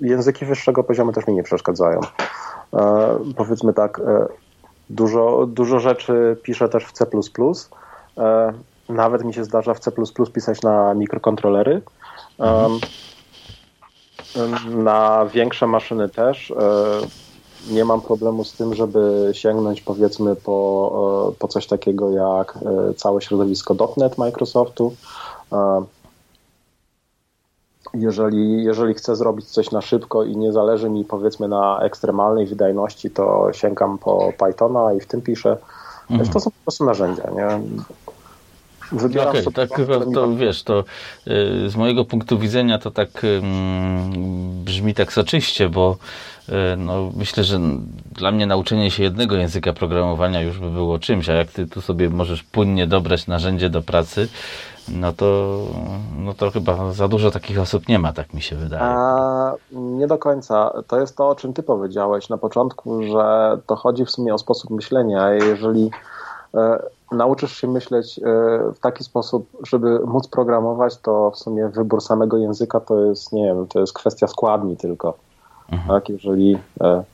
[0.00, 2.00] języki wyższego poziomu też mi nie przeszkadzają.
[2.74, 4.00] E, powiedzmy tak,
[4.90, 7.06] dużo, dużo rzeczy piszę też w C.
[8.88, 9.92] Nawet mi się zdarza w C
[10.32, 11.82] pisać na mikrokontrolery.
[12.38, 12.80] Mhm.
[14.84, 16.52] Na większe maszyny też
[17.68, 22.94] nie mam problemu z tym, żeby sięgnąć powiedzmy po, e, po coś takiego jak e,
[22.94, 24.92] całe środowisko .NET Microsoftu.
[25.52, 25.82] E,
[27.94, 33.10] jeżeli, jeżeli chcę zrobić coś na szybko i nie zależy mi powiedzmy na ekstremalnej wydajności,
[33.10, 35.56] to sięgam po Pythona i w tym piszę.
[36.10, 36.30] Mhm.
[36.30, 37.30] To są po prostu narzędzia.
[37.30, 37.60] Nie?
[38.92, 40.84] Wybieram okay, sobie tak, to, to wiesz, to
[41.26, 43.40] y, z mojego punktu widzenia to tak y,
[44.64, 45.96] brzmi tak soczyście, bo
[46.48, 47.60] y, no, myślę, że
[48.12, 51.80] dla mnie nauczenie się jednego języka programowania już by było czymś, a jak ty tu
[51.80, 54.28] sobie możesz płynnie dobrać narzędzie do pracy,
[54.88, 55.58] no to,
[56.18, 58.82] no to chyba za dużo takich osób nie ma, tak mi się wydaje.
[58.82, 60.82] A, nie do końca.
[60.86, 64.38] To jest to, o czym ty powiedziałeś na początku, że to chodzi w sumie o
[64.38, 65.30] sposób myślenia.
[65.32, 65.90] Jeżeli
[66.54, 68.22] e, nauczysz się myśleć e,
[68.74, 73.44] w taki sposób, żeby móc programować, to w sumie wybór samego języka to jest, nie
[73.44, 75.14] wiem, to jest kwestia składni tylko.
[75.72, 75.88] Mhm.
[75.88, 77.04] Tak, jeżeli, e,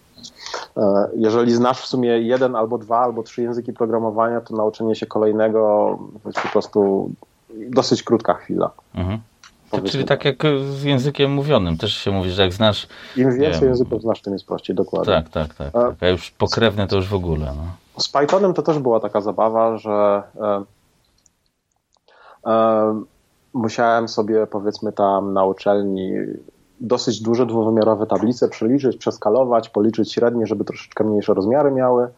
[0.76, 5.06] e, jeżeli znasz w sumie jeden albo dwa albo trzy języki programowania, to nauczenie się
[5.06, 7.10] kolejnego to jest po prostu
[7.68, 8.70] dosyć krótka chwila.
[8.94, 9.18] Mhm.
[9.84, 12.86] Czyli tak jak z językiem mówionym, też się mówi, że jak znasz...
[13.16, 15.14] Im więcej wiem, języków znasz, tym jest prościej, dokładnie.
[15.14, 15.72] Tak, tak, tak.
[15.72, 15.94] tak.
[16.00, 17.46] A już pokrewne to już w ogóle.
[17.56, 17.85] No.
[17.98, 20.22] Z Pythonem to też była taka zabawa, że
[22.46, 23.04] e,
[23.52, 26.12] musiałem sobie powiedzmy tam na uczelni
[26.80, 32.08] dosyć duże dwuwymiarowe tablice przeliczyć, przeskalować, policzyć średnie, żeby troszeczkę mniejsze rozmiary miały.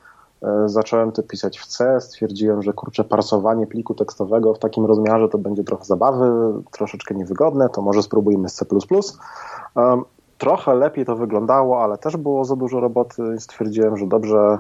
[0.42, 5.28] E, zacząłem to pisać w C, stwierdziłem, że kurczę, parsowanie pliku tekstowego w takim rozmiarze
[5.28, 8.64] to będzie trochę zabawy, troszeczkę niewygodne, to może spróbujmy z C++.
[10.38, 13.22] Trochę lepiej to wyglądało, ale też było za dużo roboty.
[13.38, 14.58] Stwierdziłem, że dobrze,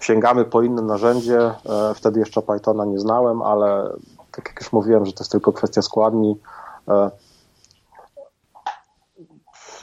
[0.00, 1.40] sięgamy po inne narzędzie.
[1.40, 1.54] E,
[1.94, 3.92] wtedy jeszcze Pythona nie znałem, ale
[4.32, 6.36] tak jak już mówiłem, że to jest tylko kwestia składni.
[6.88, 7.10] E,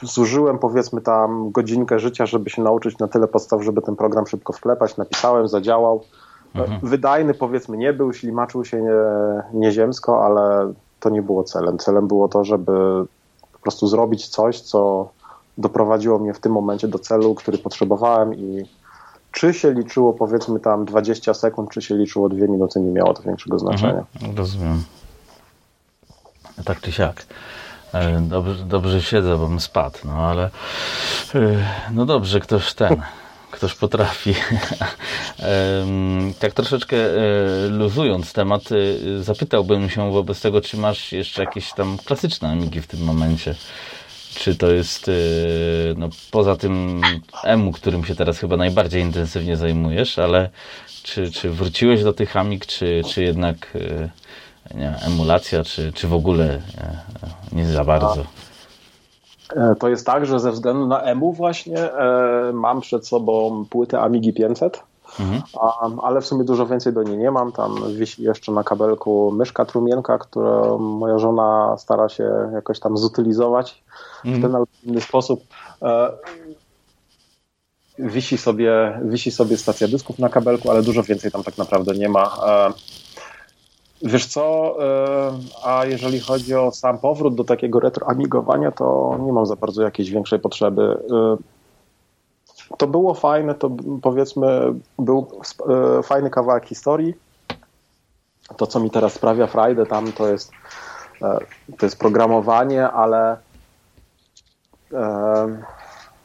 [0.02, 4.52] zużyłem powiedzmy tam godzinkę życia, żeby się nauczyć na tyle podstaw, żeby ten program szybko
[4.52, 4.96] wklepać.
[4.96, 6.04] Napisałem, zadziałał.
[6.54, 6.80] Mhm.
[6.82, 8.92] Wydajny powiedzmy nie był, ślimaczył się nie,
[9.52, 11.78] nieziemsko, ale to nie było celem.
[11.78, 12.72] Celem było to, żeby
[13.52, 15.08] po prostu zrobić coś, co
[15.58, 18.64] doprowadziło mnie w tym momencie do celu, który potrzebowałem i
[19.38, 23.22] czy się liczyło powiedzmy tam 20 sekund, czy się liczyło 2 minuty, nie miało to
[23.22, 24.04] większego znaczenia.
[24.14, 24.84] Mhm, rozumiem.
[26.64, 27.26] Tak czy siak.
[27.94, 30.50] E, dobrze, dobrze siedzę, bo bym spadł, no ale
[31.34, 31.40] e,
[31.92, 33.02] no dobrze, ktoś ten,
[33.50, 34.34] ktoś potrafi.
[36.40, 38.62] tak troszeczkę e, luzując temat,
[39.20, 43.54] zapytałbym się wobec tego, czy masz jeszcze jakieś tam klasyczne amigi w tym momencie.
[44.38, 45.10] Czy to jest
[45.96, 47.00] no, poza tym
[47.44, 50.50] emu, którym się teraz chyba najbardziej intensywnie zajmujesz, ale
[51.02, 53.76] czy, czy wróciłeś do tych amig, czy, czy jednak
[54.74, 56.60] nie, emulacja, czy, czy w ogóle
[57.52, 58.24] nie, nie za bardzo?
[59.56, 64.00] E, to jest tak, że ze względu na EMU właśnie e, mam przed sobą płytę
[64.00, 64.82] Amigi 500,
[65.20, 65.42] mhm.
[65.60, 67.52] a, ale w sumie dużo więcej do niej nie mam.
[67.52, 73.82] Tam wisi jeszcze na kabelku myszka trumienka, którą moja żona stara się jakoś tam zutylizować
[74.24, 74.40] mhm.
[74.40, 75.44] w ten albo inny sposób.
[75.82, 76.12] E,
[77.98, 82.08] wisi sobie, wisi sobie stacja dysków na kabelku, ale dużo więcej tam tak naprawdę nie
[82.08, 82.36] ma.
[82.46, 82.72] E,
[84.02, 85.32] Wiesz co, e,
[85.64, 90.10] a jeżeli chodzi o sam powrót do takiego retroamigowania, to nie mam za bardzo jakiejś
[90.10, 90.98] większej potrzeby.
[92.78, 93.70] To było fajne, to
[94.02, 95.26] powiedzmy był
[96.02, 97.14] fajny kawałek historii.
[98.56, 100.50] To, co mi teraz sprawia frajdę tam, to jest,
[101.78, 103.36] to jest programowanie, ale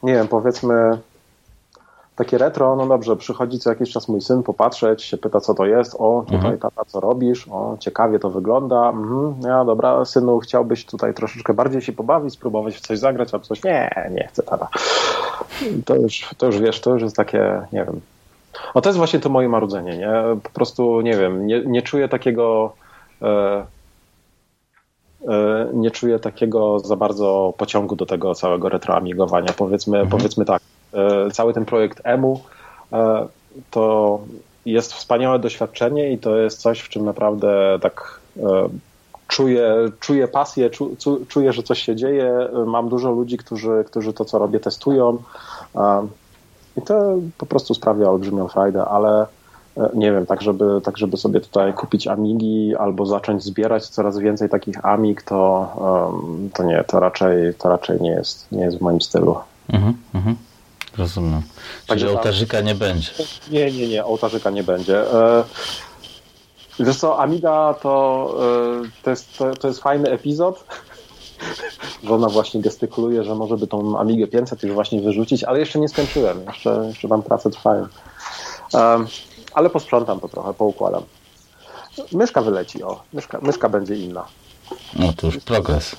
[0.02, 0.98] nie wiem, powiedzmy
[2.16, 5.66] takie retro, no dobrze, przychodzi co jakiś czas mój syn popatrzeć, się pyta co to
[5.66, 6.58] jest, o tutaj mhm.
[6.58, 11.82] tata co robisz, o ciekawie to wygląda, mhm, ja dobra synu chciałbyś tutaj troszeczkę bardziej
[11.82, 14.68] się pobawić, spróbować w coś zagrać, albo coś, nie, nie chcę tata.
[15.84, 18.00] To już, to już wiesz, to już jest takie, nie wiem,
[18.74, 22.08] no to jest właśnie to moje marudzenie, nie, po prostu nie wiem, nie, nie czuję
[22.08, 22.72] takiego
[23.22, 23.73] e
[25.72, 29.52] nie czuję takiego za bardzo pociągu do tego całego retroamigowania.
[29.56, 30.18] Powiedzmy, mhm.
[30.18, 30.62] powiedzmy tak,
[30.94, 32.40] E, cały ten projekt EMU
[32.92, 33.26] e,
[33.70, 34.20] to
[34.66, 38.68] jest wspaniałe doświadczenie i to jest coś, w czym naprawdę tak e,
[39.28, 40.70] czuję, czuję pasję,
[41.28, 42.48] czuję, że coś się dzieje.
[42.66, 45.18] Mam dużo ludzi, którzy, którzy to, co robię, testują.
[46.76, 49.26] I to po prostu sprawia olbrzymią frajdę, ale
[49.94, 54.48] nie wiem, tak żeby, tak żeby sobie tutaj kupić Amigi albo zacząć zbierać coraz więcej
[54.48, 55.72] takich Amig, to,
[56.54, 59.36] to nie, to raczej, to raczej nie, jest, nie jest w moim stylu.
[59.68, 60.36] Mhm, mhm.
[60.98, 61.42] Rozumiem.
[61.42, 63.10] Czyli Także ołtarzyka nie będzie.
[63.50, 65.12] Nie, nie, nie, ołtarzyka nie będzie.
[65.12, 65.44] E,
[66.80, 68.34] wiesz co, Amiga to,
[68.84, 70.64] e, to, jest, to, to jest fajny epizod.
[72.04, 75.88] Żona właśnie gestykuluje, że może by tą Amigę 500 już właśnie wyrzucić, ale jeszcze nie
[75.88, 76.44] skończyłem.
[76.46, 77.86] Jeszcze, jeszcze tam prace trwają.
[78.74, 79.04] E,
[79.54, 81.02] ale posprzątam to trochę, poukładam.
[82.12, 83.00] Myszka wyleci, o.
[83.12, 84.24] Myszka, myszka będzie inna.
[84.98, 85.96] No to już progres.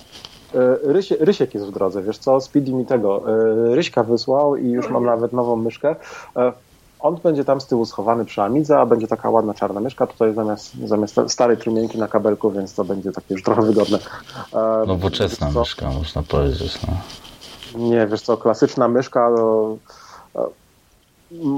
[0.56, 3.24] E, Rysie, Rysiek jest w drodze, wiesz co, Speedy mi tego,
[3.72, 5.96] e, Ryśka wysłał i już mam nawet nową myszkę.
[6.36, 6.54] E,
[7.00, 10.34] on będzie tam z tyłu schowany przy Amidze, a będzie taka ładna czarna myszka tutaj
[10.34, 14.00] zamiast, zamiast starej trumienki na kabelku, więc to będzie takie już trochę wygodne.
[14.88, 16.80] Nowoczesna myszka, można powiedzieć.
[16.88, 16.94] No.
[17.80, 19.78] Nie, wiesz co, klasyczna myszka, no,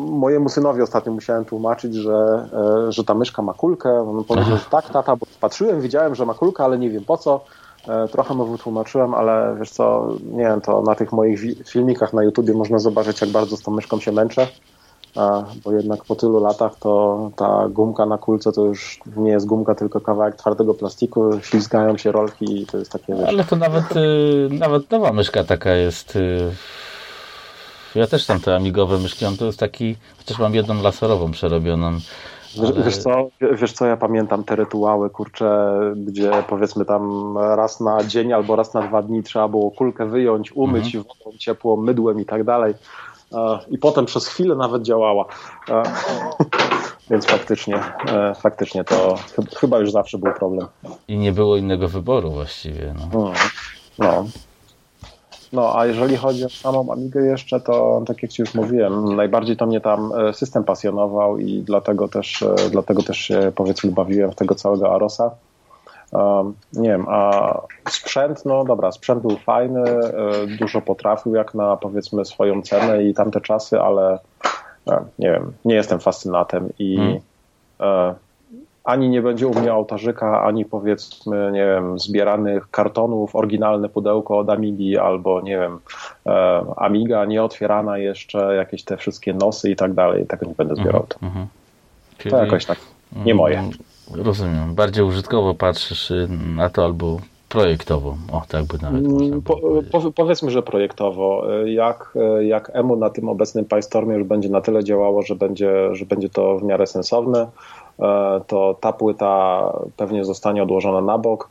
[0.09, 2.49] mojemu synowi ostatnio musiałem tłumaczyć, że,
[2.89, 4.09] że ta myszka ma kulkę.
[4.09, 7.17] On powiedział, że tak, tata, bo patrzyłem, widziałem, że ma kulkę, ale nie wiem po
[7.17, 7.41] co.
[7.87, 12.23] E, trochę mu wytłumaczyłem, ale wiesz co, nie wiem, to na tych moich filmikach na
[12.23, 14.47] YouTubie można zobaczyć, jak bardzo z tą myszką się męczę,
[15.65, 19.75] bo jednak po tylu latach to ta gumka na kulce to już nie jest gumka,
[19.75, 23.15] tylko kawałek twardego plastiku, ślizgają się rolki i to jest takie...
[23.15, 23.27] Wiesz...
[23.27, 26.17] Ale to nawet, y, nawet nowa myszka taka jest...
[27.97, 31.99] Ja też tam te amigowe myszki mam, to jest taki, chociaż mam jedną laserową przerobioną,
[32.59, 32.83] ale...
[32.83, 38.33] Wiesz, co, wiesz co, ja pamiętam te rytuały, kurcze, gdzie powiedzmy tam raz na dzień
[38.33, 41.03] albo raz na dwa dni trzeba było kulkę wyjąć, umyć mhm.
[41.03, 42.73] wodą ciepłą, mydłem i tak dalej.
[43.69, 45.25] I potem przez chwilę nawet działała.
[47.09, 49.15] więc faktycznie, e, faktycznie to
[49.57, 50.67] chyba już zawsze był problem.
[51.07, 52.93] I nie było innego wyboru właściwie.
[52.97, 53.21] No.
[53.21, 53.33] Mm,
[53.99, 54.25] no.
[55.53, 59.57] No, a jeżeli chodzi o samą Amigę jeszcze, to tak jak Ci już mówiłem, najbardziej
[59.57, 64.31] to mnie tam e, system pasjonował i dlatego też, e, dlatego też się powiedzmy bawiłem
[64.31, 65.31] w tego całego Arosa.
[66.11, 69.83] Um, nie wiem, a sprzęt, no dobra, sprzęt był fajny,
[70.59, 74.19] dużo potrafił jak na powiedzmy swoją cenę i tamte czasy, ale
[75.19, 78.13] nie wiem, nie jestem fascynatem i hmm.
[78.87, 84.49] Ani nie będzie u mnie ołtarzyka, ani powiedzmy, nie wiem, zbieranych kartonów, oryginalne pudełko od
[84.49, 85.79] Amigi, albo nie wiem,
[86.25, 90.25] e, Amiga nieotwierana jeszcze, jakieś te wszystkie nosy i tak dalej.
[90.25, 91.05] Tego nie będę zbierał.
[91.07, 91.45] To, mm -hmm.
[92.17, 92.77] Czyli, to jakoś tak
[93.25, 93.63] nie moje.
[94.15, 94.75] Rozumiem.
[94.75, 96.13] Bardziej użytkowo patrzysz
[96.55, 97.17] na to albo
[97.49, 98.17] projektowo.
[98.31, 99.57] O, tak by nawet mm, po,
[99.91, 101.47] po, Powiedzmy, że projektowo.
[101.65, 106.05] Jak, jak EMU na tym obecnym PyStormie już będzie na tyle działało, że będzie, że
[106.05, 107.47] będzie to w miarę sensowne,
[108.47, 109.63] to ta płyta
[109.97, 111.49] pewnie zostanie odłożona na bok.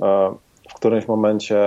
[0.00, 0.32] E,
[0.70, 1.58] w którymś momencie,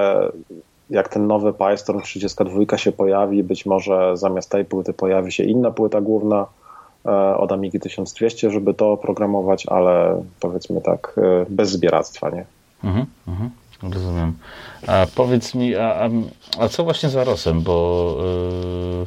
[0.89, 5.71] jak ten nowy PyStorm 32 się pojawi, być może zamiast tej płyty pojawi się inna
[5.71, 6.45] płyta główna
[7.05, 12.45] e, od Amigi 1200, żeby to oprogramować, ale powiedzmy tak, bez zbieractwa, nie?
[12.83, 13.49] Mhm, mhm.
[13.83, 14.33] Rozumiem.
[14.87, 16.09] A powiedz mi, a, a,
[16.59, 18.17] a co właśnie z Arosem, bo
[18.99, 19.05] yy,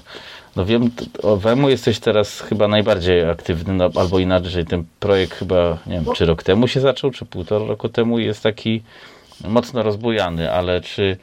[0.58, 0.90] no wiem,
[1.22, 6.04] o Wemu jesteś teraz chyba najbardziej aktywny, no, albo inaczej, ten projekt chyba, nie wiem,
[6.14, 8.82] czy rok temu się zaczął, czy półtora roku temu jest taki
[9.44, 11.16] mocno rozbujany, ale czy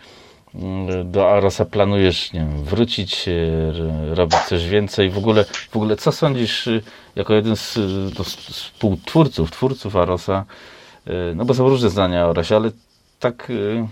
[0.56, 5.10] mm, do Arosa planujesz, nie wiem, wrócić, yy, robić coś więcej?
[5.10, 6.82] W ogóle, w ogóle co sądzisz yy,
[7.16, 7.78] jako jeden z,
[8.18, 10.46] no, współtwórców, twórców Arosa,
[11.06, 12.72] yy, no bo są różne zdania o Arosie, ale
[13.20, 13.88] tak y,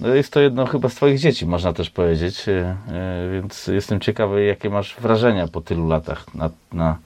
[0.00, 4.00] no jest to jedno chyba z Twoich dzieci, można też powiedzieć, y, y, więc jestem
[4.00, 6.98] ciekawy, jakie masz wrażenia po tylu latach na, na,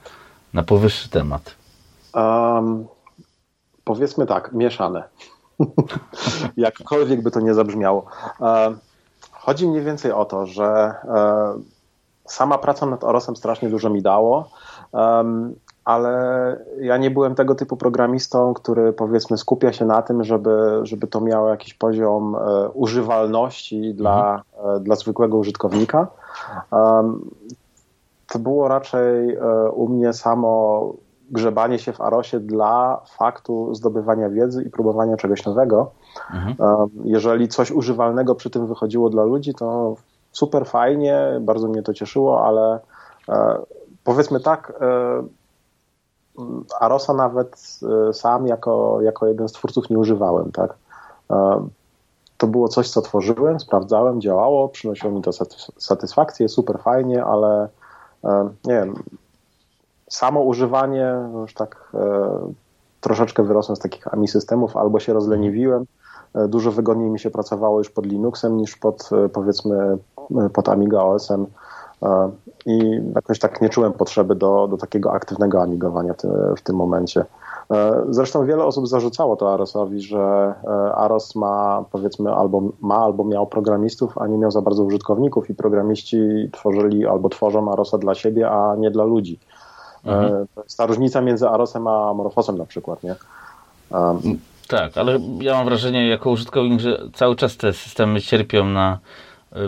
[0.53, 1.55] na powyższy temat.
[2.13, 2.87] Um,
[3.83, 5.03] powiedzmy tak, mieszane.
[6.57, 8.05] Jakkolwiek by to nie zabrzmiało.
[9.31, 11.65] Chodzi mniej więcej o to, że um,
[12.25, 14.49] sama praca nad Orosem strasznie dużo mi dało
[15.91, 21.07] ale ja nie byłem tego typu programistą, który powiedzmy skupia się na tym, żeby, żeby
[21.07, 24.77] to miało jakiś poziom e, używalności dla, mhm.
[24.77, 26.07] e, dla zwykłego użytkownika.
[28.27, 30.93] To było raczej e, u mnie samo
[31.31, 35.91] grzebanie się w Arosie dla faktu zdobywania wiedzy i próbowania czegoś nowego.
[36.33, 36.55] Mhm.
[37.03, 39.95] Jeżeli coś używalnego przy tym wychodziło dla ludzi, to
[40.31, 42.79] super fajnie, bardzo mnie to cieszyło, ale
[44.03, 44.73] powiedzmy tak,
[46.39, 46.41] e,
[46.79, 50.73] Arosa nawet e, sam jako, jako jeden z twórców nie używałem, tak.
[51.31, 51.67] E,
[52.37, 55.31] to było coś, co tworzyłem, sprawdzałem, działało, przynosiło mi to
[55.77, 57.69] satysfakcję, super fajnie, ale
[58.23, 58.95] e, nie wiem,
[60.09, 61.91] samo używanie, już tak
[63.01, 65.85] troszeczkę wyrosłem z takich AMI systemów, albo się rozleniwiłem,
[66.47, 69.97] dużo wygodniej mi się pracowało już pod Linuxem niż pod powiedzmy
[70.53, 71.47] pod Amiga OS-em
[72.65, 76.13] i jakoś tak nie czułem potrzeby do, do takiego aktywnego amigowania
[76.57, 77.25] w tym momencie.
[77.71, 83.23] E, zresztą wiele osób zarzucało to Arosowi, że e, Aros ma powiedzmy albo ma albo
[83.23, 86.17] miał programistów, a nie miał za bardzo użytkowników i programiści
[86.51, 89.39] tworzyli albo tworzą Arosa dla siebie, a nie dla ludzi.
[90.05, 90.47] E, mhm.
[90.55, 93.15] To jest ta różnica między Arosem a Morfosem na przykład, nie?
[94.67, 98.99] Tak, ale ja mam wrażenie jako użytkownik, że cały czas te systemy cierpią na E,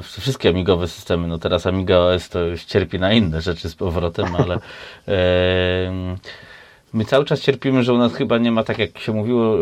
[0.01, 4.35] wszystkie amigowe systemy, no teraz Amiga OS to już cierpi na inne rzeczy z powrotem,
[4.41, 4.59] ale
[5.07, 6.15] e,
[6.93, 9.55] my cały czas cierpimy, że u nas chyba nie ma, tak jak się mówiło,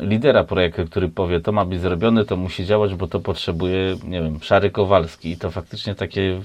[0.00, 4.22] lidera projektu, który powie, to ma być zrobione, to musi działać, bo to potrzebuje, nie
[4.22, 6.40] wiem, Szary Kowalski i to faktycznie takie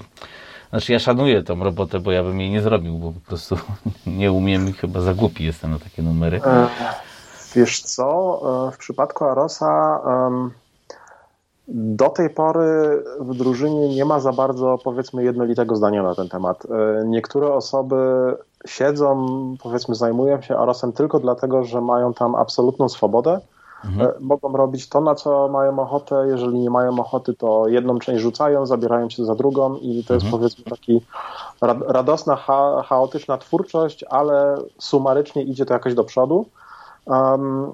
[0.70, 3.56] znaczy ja szanuję tą robotę, bo ja bym jej nie zrobił, bo po prostu
[4.06, 6.40] nie umiem i chyba za głupi jestem na takie numery.
[6.44, 6.68] E,
[7.54, 8.40] wiesz co,
[8.74, 10.50] w przypadku Arosa um
[11.74, 16.66] do tej pory w drużynie nie ma za bardzo, powiedzmy, jednolitego zdania na ten temat.
[16.66, 17.96] E, niektóre osoby
[18.66, 19.26] siedzą,
[19.62, 23.40] powiedzmy, zajmują się Arosem tylko dlatego, że mają tam absolutną swobodę.
[23.84, 24.10] Mhm.
[24.10, 26.24] E, mogą robić to, na co mają ochotę.
[26.28, 30.26] Jeżeli nie mają ochoty, to jedną część rzucają, zabierają się za drugą i to jest
[30.26, 30.40] mhm.
[30.40, 31.00] powiedzmy taki
[31.88, 32.36] radosna,
[32.84, 36.46] chaotyczna twórczość, ale sumarycznie idzie to jakoś do przodu.
[37.06, 37.72] Um,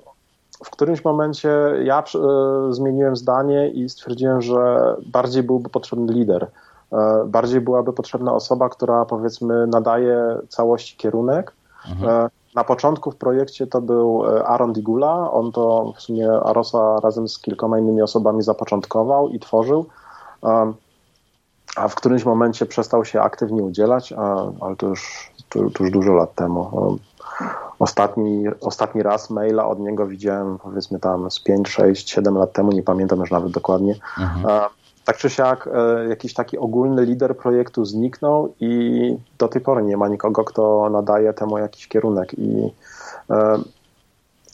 [0.64, 1.50] w którymś momencie
[1.84, 6.50] ja e, zmieniłem zdanie i stwierdziłem, że bardziej byłby potrzebny lider.
[6.92, 11.52] E, bardziej byłaby potrzebna osoba, która powiedzmy nadaje całości kierunek.
[11.90, 12.26] Mhm.
[12.26, 15.30] E, na początku w projekcie to był Aaron Digula.
[15.32, 19.86] On to w sumie Arosa razem z kilkoma innymi osobami zapoczątkował i tworzył.
[21.76, 24.12] A w którymś momencie przestał się aktywnie udzielać,
[24.60, 26.98] ale to już, to, to już dużo lat temu.
[27.78, 32.72] Ostatni, ostatni raz maila od niego widziałem powiedzmy tam z 5, 6, 7 lat temu,
[32.72, 33.94] nie pamiętam już nawet dokładnie.
[34.18, 34.60] Mhm.
[35.04, 35.68] Tak czy siak
[36.08, 41.32] jakiś taki ogólny lider projektu zniknął i do tej pory nie ma nikogo, kto nadaje
[41.32, 42.70] temu jakiś kierunek i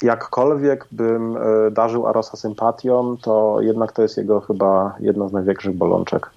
[0.02, 5.74] jakkolwiek bym e, darzył Arosa sympatią, to jednak to jest jego chyba jedna z największych
[5.74, 6.30] bolączek.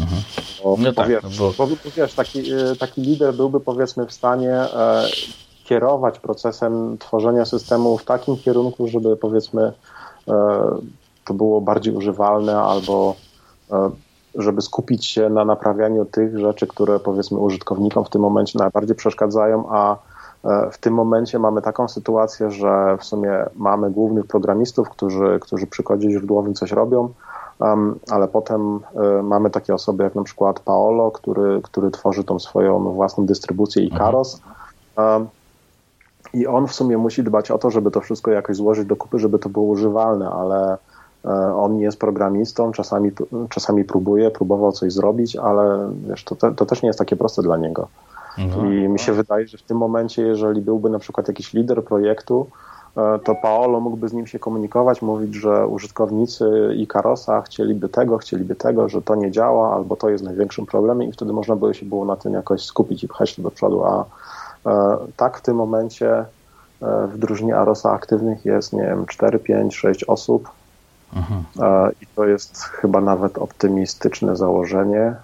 [0.00, 0.22] Mhm.
[0.64, 1.66] Bo, no tak, wiesz, no bo...
[1.66, 5.06] bo wiesz, taki, e, taki lider byłby powiedzmy w stanie e,
[5.64, 9.72] kierować procesem tworzenia systemu w takim kierunku, żeby powiedzmy
[11.24, 13.14] to było bardziej używalne albo
[14.34, 19.68] żeby skupić się na naprawianiu tych rzeczy, które powiedzmy użytkownikom w tym momencie najbardziej przeszkadzają,
[19.68, 19.96] a
[20.46, 25.66] E, w tym momencie mamy taką sytuację, że w sumie mamy głównych programistów, którzy, którzy
[25.66, 27.12] przy kodzie źródłowym coś robią,
[28.10, 32.78] ale potem e, mamy takie osoby jak na przykład Paolo, który, który tworzy tą swoją
[32.92, 34.40] własną dystrybucję Icaros.
[36.32, 39.18] I on w sumie musi dbać o to, żeby to wszystko jakoś złożyć do kupy,
[39.18, 40.78] żeby to było używalne, ale
[41.24, 43.10] e, on nie jest programistą, czasami,
[43.48, 47.42] czasami próbuje, próbował coś zrobić, ale wiesz, to, te, to też nie jest takie proste
[47.42, 47.88] dla niego.
[48.38, 48.74] Mhm.
[48.74, 52.46] I mi się wydaje, że w tym momencie, jeżeli byłby na przykład jakiś lider projektu,
[53.24, 58.88] to Paolo mógłby z nim się komunikować, mówić, że użytkownicy Icarosa chcieliby tego, chcieliby tego,
[58.88, 62.04] że to nie działa, albo to jest największym problemem i wtedy można by się było
[62.04, 64.04] na tym jakoś skupić i pchać to do przodu, a
[64.66, 66.24] e, tak w tym momencie e,
[67.06, 70.48] w drużynie Arosa aktywnych jest, nie wiem, 4, 5, 6 osób
[71.16, 71.44] mhm.
[72.00, 75.14] i to jest chyba nawet optymistyczne założenie.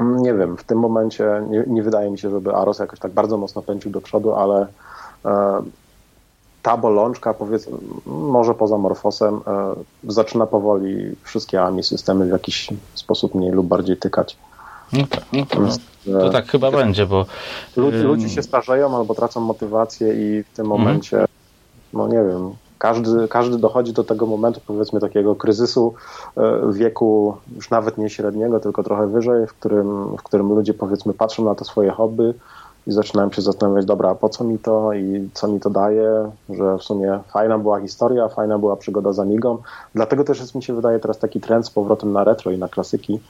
[0.00, 3.36] Nie wiem, w tym momencie nie, nie, wydaje mi się, żeby Aros jakoś tak bardzo
[3.36, 4.66] mocno pędził do przodu, ale
[5.24, 5.62] e,
[6.66, 9.74] ta bolączka, powiedzmy, może poza Morfosem, e,
[10.12, 14.36] zaczyna powoli wszystkie AMI systemy w jakiś sposób mniej lub bardziej tykać.
[14.92, 15.60] No tak, no to,
[16.06, 17.26] no, to tak chyba będzie, bo...
[17.76, 20.80] Ludzie, ludzie się starzeją albo tracą motywację i w tym mhm.
[20.80, 21.24] momencie,
[21.92, 25.94] no nie wiem, każdy, każdy dochodzi do tego momentu, powiedzmy, takiego kryzysu
[26.36, 31.14] e, wieku już nawet nie średniego, tylko trochę wyżej, w którym, w którym ludzie, powiedzmy,
[31.14, 32.34] patrzą na to swoje hobby
[32.86, 36.78] i zaczynają się zastanawiać, dobra, po co mi to i co mi to daje, że
[36.78, 39.58] w sumie fajna była historia, fajna była przygoda z Amigą.
[39.94, 42.68] Dlatego też jest, mi się wydaje, teraz taki trend z powrotem na retro i na
[42.68, 43.20] klasyki,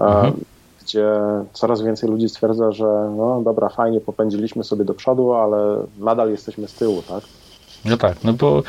[0.00, 0.34] e, mhm.
[0.82, 1.10] gdzie
[1.52, 6.68] coraz więcej ludzi stwierdza, że no dobra, fajnie popędziliśmy sobie do przodu, ale nadal jesteśmy
[6.68, 7.24] z tyłu, tak?
[7.84, 8.62] No tak, no bo...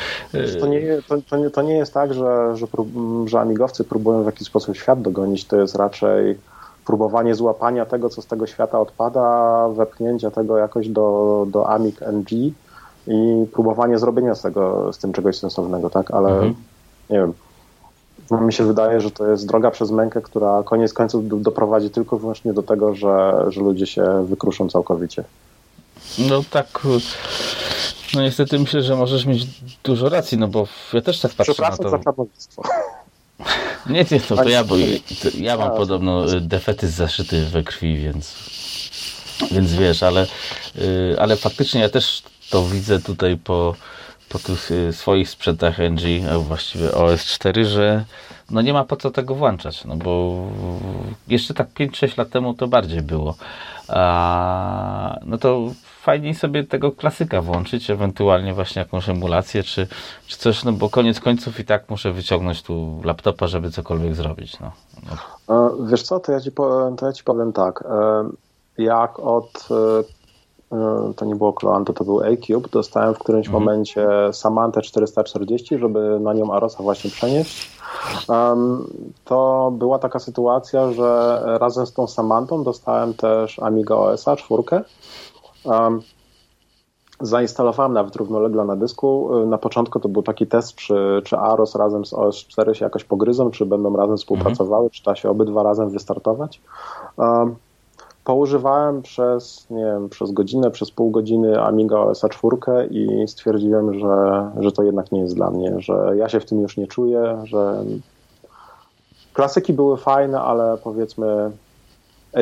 [0.59, 2.67] To nie, to, to, nie, to nie jest tak, że, że,
[3.25, 6.37] że amigowcy próbują w jakiś sposób świat dogonić, to jest raczej
[6.87, 12.31] próbowanie złapania tego, co z tego świata odpada, wepchnięcia tego jakoś do, do Amig NG
[13.07, 16.55] i próbowanie zrobienia z tego, z tym czegoś sensownego, tak, ale mhm.
[17.09, 17.33] nie wiem,
[18.31, 22.15] no, mi się wydaje, że to jest droga przez mękę, która koniec końców doprowadzi tylko
[22.15, 25.23] i wyłącznie do tego, że, że ludzie się wykruszą całkowicie.
[26.29, 26.67] No tak,
[28.15, 31.77] no niestety myślę, że możesz mieć dużo racji, no bo ja też tak patrzę na
[31.77, 31.89] to.
[31.89, 31.99] za
[33.89, 34.75] Nie, nie, to, to ja, bo
[35.37, 38.35] ja mam podobno y, defetyzm zaszyty we krwi, więc,
[39.51, 40.27] więc wiesz, ale,
[40.75, 43.75] y, ale faktycznie ja też to widzę tutaj po,
[44.29, 48.05] po tych y, swoich sprzętach NG, a właściwie OS4, że
[48.49, 50.41] no nie ma po co tego włączać, no bo
[51.27, 53.35] jeszcze tak 5-6 lat temu to bardziej było.
[53.87, 55.71] A, no to
[56.07, 59.87] fajniej sobie tego klasyka włączyć, ewentualnie właśnie jakąś emulację czy,
[60.27, 64.59] czy coś, no bo koniec końców i tak muszę wyciągnąć tu laptopa, żeby cokolwiek zrobić.
[64.59, 64.71] No.
[65.47, 65.71] no.
[65.85, 67.83] Wiesz co, to ja, ci powiem, to ja ci powiem tak.
[67.89, 73.47] E, jak od e, e, to nie było Cloanto, to był A-Cube, dostałem w którymś
[73.47, 73.63] mhm.
[73.63, 77.77] momencie Samantę 440, żeby na nią Arosa właśnie przenieść
[79.25, 84.63] to była taka sytuacja, że razem z tą Samantą dostałem też Amiga OSA 4.
[87.21, 89.29] Zainstalowałem nawet równolegle na dysku.
[89.45, 93.51] Na początku to był taki test, czy, czy Aros razem z OS4 się jakoś pogryzą,
[93.51, 94.91] czy będą razem współpracowały, mhm.
[94.91, 96.61] czy da się obydwa razem wystartować.
[98.23, 102.57] Poużywałem przez, nie wiem, przez godzinę, przez pół godziny Amiga OSA 4
[102.91, 106.61] i stwierdziłem, że, że to jednak nie jest dla mnie, że ja się w tym
[106.61, 107.83] już nie czuję, że
[109.33, 111.51] klasyki były fajne, ale powiedzmy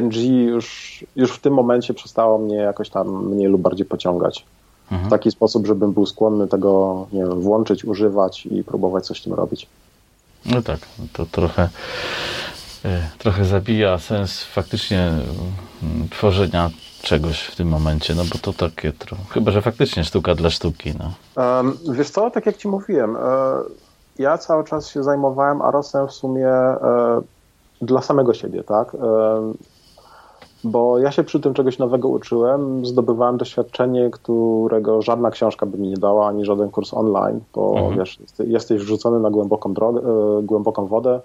[0.02, 0.16] NG
[0.46, 4.46] już, już w tym momencie przestało mnie jakoś tam mniej lub bardziej pociągać.
[4.92, 5.08] Mhm.
[5.08, 9.24] W taki sposób, żebym był skłonny tego nie wiem, włączyć, używać i próbować coś z
[9.24, 9.68] tym robić.
[10.46, 10.80] No tak,
[11.14, 11.70] to trochę
[12.86, 15.12] E, trochę zabija sens faktycznie
[16.12, 16.70] tworzenia
[17.02, 18.92] czegoś w tym momencie, no bo to takie,
[19.30, 20.94] chyba że faktycznie sztuka dla sztuki.
[21.00, 21.12] No.
[21.44, 23.20] Um, wiesz co, tak jak ci mówiłem, e,
[24.20, 27.22] ja cały czas się zajmowałem Arosem w sumie e,
[27.82, 28.98] dla samego siebie, tak?
[30.66, 35.88] Bo ja się przy tym czegoś nowego uczyłem, zdobywałem doświadczenie, którego żadna książka by mi
[35.88, 37.98] nie dała, ani żaden kurs online, bo mhm.
[37.98, 41.20] wiesz, jesteś wrzucony na głęboką, drogę, e, głęboką wodę,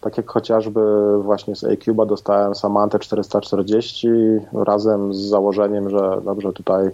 [0.00, 0.80] tak jak chociażby
[1.22, 4.08] właśnie z A-Cube'a dostałem Samantę 440
[4.52, 6.90] razem z założeniem, że dobrze tutaj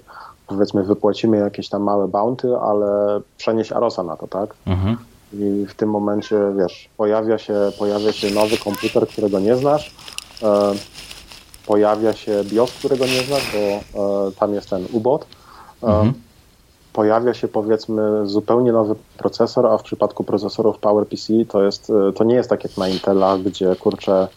[0.46, 4.54] powiedzmy wypłacimy jakieś tam małe bounty, ale przenieś Arosa na to, tak?
[4.66, 4.96] Mhm.
[5.32, 9.94] I w tym momencie, wiesz, pojawia się, pojawia się nowy komputer, którego nie znasz,
[10.42, 10.72] e,
[11.66, 13.58] pojawia się BIOS, którego nie znasz, bo
[14.28, 15.26] e, tam jest ten UBOT.
[15.82, 16.12] E, mhm.
[16.92, 22.24] Pojawia się powiedzmy zupełnie nowy procesor, a w przypadku procesorów PowerPC to, jest, e, to
[22.24, 24.28] nie jest tak jak na Intelach, gdzie kurczę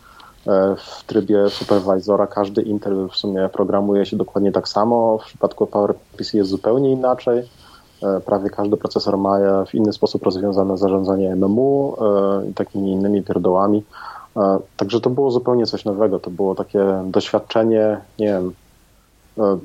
[0.48, 5.18] e, w trybie supervisora każdy Intel w sumie programuje się dokładnie tak samo.
[5.18, 7.50] W przypadku PowerPC jest zupełnie inaczej.
[8.04, 11.96] E, prawie każdy procesor ma w inny sposób rozwiązane zarządzanie MMU
[12.50, 13.84] i takimi innymi pierdołami.
[14.78, 16.20] Także to było zupełnie coś nowego.
[16.20, 18.54] To było takie doświadczenie, nie wiem,
[19.38, 19.58] e,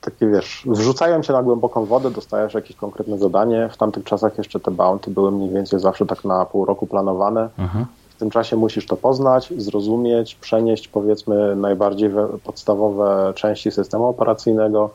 [0.00, 3.68] takie wiesz, wrzucają cię na głęboką wodę, dostajesz jakieś konkretne zadanie.
[3.72, 7.48] W tamtych czasach jeszcze te bounty były mniej więcej zawsze tak na pół roku planowane.
[7.58, 7.86] Mhm.
[8.10, 12.10] W tym czasie musisz to poznać, zrozumieć, przenieść powiedzmy najbardziej
[12.44, 14.90] podstawowe części systemu operacyjnego,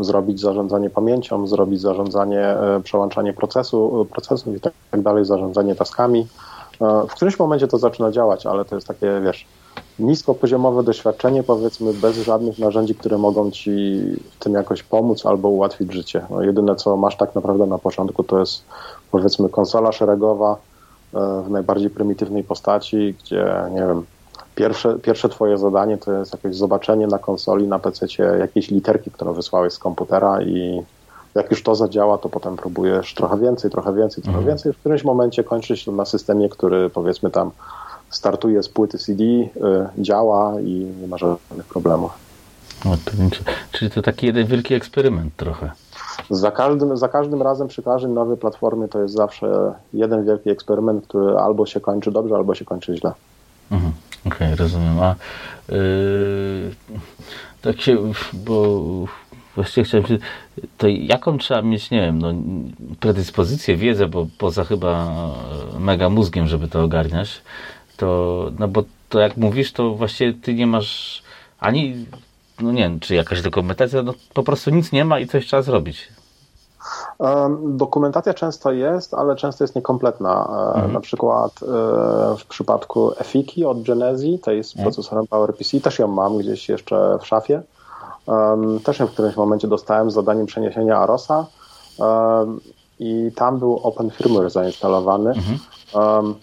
[0.00, 6.26] zrobić zarządzanie pamięcią, zrobić zarządzanie, e, przełączanie procesu, procesów i tak dalej, zarządzanie taskami.
[6.80, 9.46] E, w którymś momencie to zaczyna działać, ale to jest takie, wiesz,
[9.98, 14.00] niskopoziomowe doświadczenie, powiedzmy, bez żadnych narzędzi, które mogą ci
[14.30, 16.26] w tym jakoś pomóc albo ułatwić życie.
[16.30, 18.64] No, jedyne, co masz tak naprawdę na początku, to jest,
[19.10, 20.56] powiedzmy, konsola szeregowa
[21.14, 24.04] e, w najbardziej prymitywnej postaci, gdzie, nie wiem,
[24.54, 28.06] pierwsze, pierwsze twoje zadanie to jest jakieś zobaczenie na konsoli, na PC
[28.38, 30.82] jakiejś literki, którą wysłałeś z komputera i
[31.34, 34.46] jak już to zadziała, to potem próbujesz trochę więcej, trochę więcej, trochę mhm.
[34.46, 34.72] więcej.
[34.72, 37.50] W którymś momencie kończysz na systemie, który powiedzmy tam
[38.10, 39.48] startuje z płyty CD, y,
[39.98, 42.12] działa i nie ma żadnych problemów.
[42.84, 43.12] No, to,
[43.72, 45.70] czyli to taki jeden wielki eksperyment trochę.
[46.30, 51.06] Za każdym, za każdym razem przy każdej nowej platformie to jest zawsze jeden wielki eksperyment,
[51.06, 53.12] który albo się kończy dobrze, albo się kończy źle.
[53.70, 53.92] Mhm.
[54.26, 55.00] Okej, okay, rozumiem.
[55.00, 55.14] A
[55.72, 56.70] yy,
[57.62, 57.96] tak się,
[58.32, 58.80] bo
[59.54, 60.18] Właściwie chciałem się,
[60.78, 62.34] to jaką trzeba mieć, nie wiem, no,
[63.00, 65.06] predyspozycję, wiedzę, bo poza chyba
[65.76, 67.42] e, mega mózgiem, żeby to ogarniać,
[67.96, 71.22] to, no bo to jak mówisz, to właściwie ty nie masz
[71.60, 72.06] ani,
[72.60, 75.62] no nie wiem, czy jakaś dokumentacja, no po prostu nic nie ma i coś trzeba
[75.62, 76.08] zrobić.
[77.64, 80.48] Dokumentacja często jest, ale często jest niekompletna.
[80.50, 80.92] E, mhm.
[80.92, 81.66] Na przykład e,
[82.38, 84.84] w przypadku Efiki od Genezi, to jest mhm.
[84.84, 87.62] procesorem PowerPC, też ją mam gdzieś jeszcze w szafie.
[88.84, 91.46] Też w którymś momencie dostałem zadaniem przeniesienia Arosa
[92.98, 96.34] i tam był Open Firmware zainstalowany, mhm.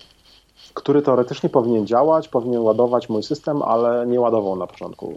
[0.74, 5.14] który teoretycznie powinien działać, powinien ładować mój system, ale nie ładował na początku.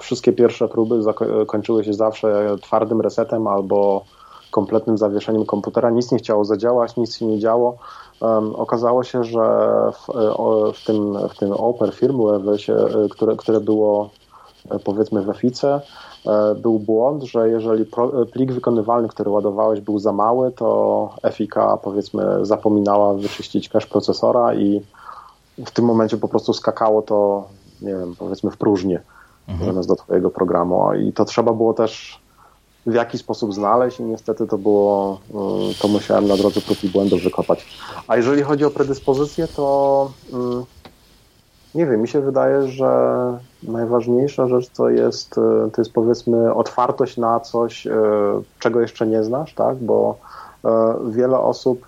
[0.00, 1.00] Wszystkie pierwsze próby
[1.46, 4.04] kończyły się zawsze twardym resetem albo
[4.50, 5.90] kompletnym zawieszeniem komputera.
[5.90, 7.76] Nic nie chciało zadziałać, nic się nie działo.
[8.20, 9.42] Um, okazało się, że
[9.92, 10.06] w,
[10.74, 12.40] w, tym, w tym Open Firmware,
[13.10, 14.10] które, które było
[14.84, 15.80] powiedzmy w Efice,
[16.26, 17.86] e, był błąd, że jeżeli
[18.32, 24.82] plik wykonywalny, który ładowałeś był za mały, to Efika powiedzmy zapominała wyczyścić cache procesora i
[25.66, 27.48] w tym momencie po prostu skakało to,
[27.82, 29.00] nie wiem, powiedzmy w próżnię
[29.48, 29.70] mhm.
[29.70, 32.20] zamiast do twojego programu i to trzeba było też
[32.86, 35.34] w jaki sposób znaleźć i niestety to było, e,
[35.82, 37.66] to musiałem na drodze prób i błędów wykopać.
[38.08, 40.64] A jeżeli chodzi o predyspozycję, to mm,
[41.76, 42.90] nie wiem, mi się wydaje, że
[43.62, 47.92] najważniejsza rzecz to jest, e, to jest powiedzmy otwartość na coś, e,
[48.58, 49.76] czego jeszcze nie znasz, tak?
[49.76, 50.16] Bo
[50.64, 51.86] e, wiele osób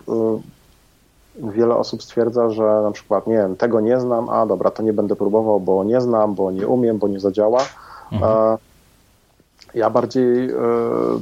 [1.55, 4.93] wiele osób stwierdza, że na przykład nie wiem, tego nie znam, a dobra, to nie
[4.93, 7.61] będę próbował, bo nie znam, bo nie umiem, bo nie zadziała.
[8.13, 8.59] Mhm.
[9.75, 10.51] Ja bardziej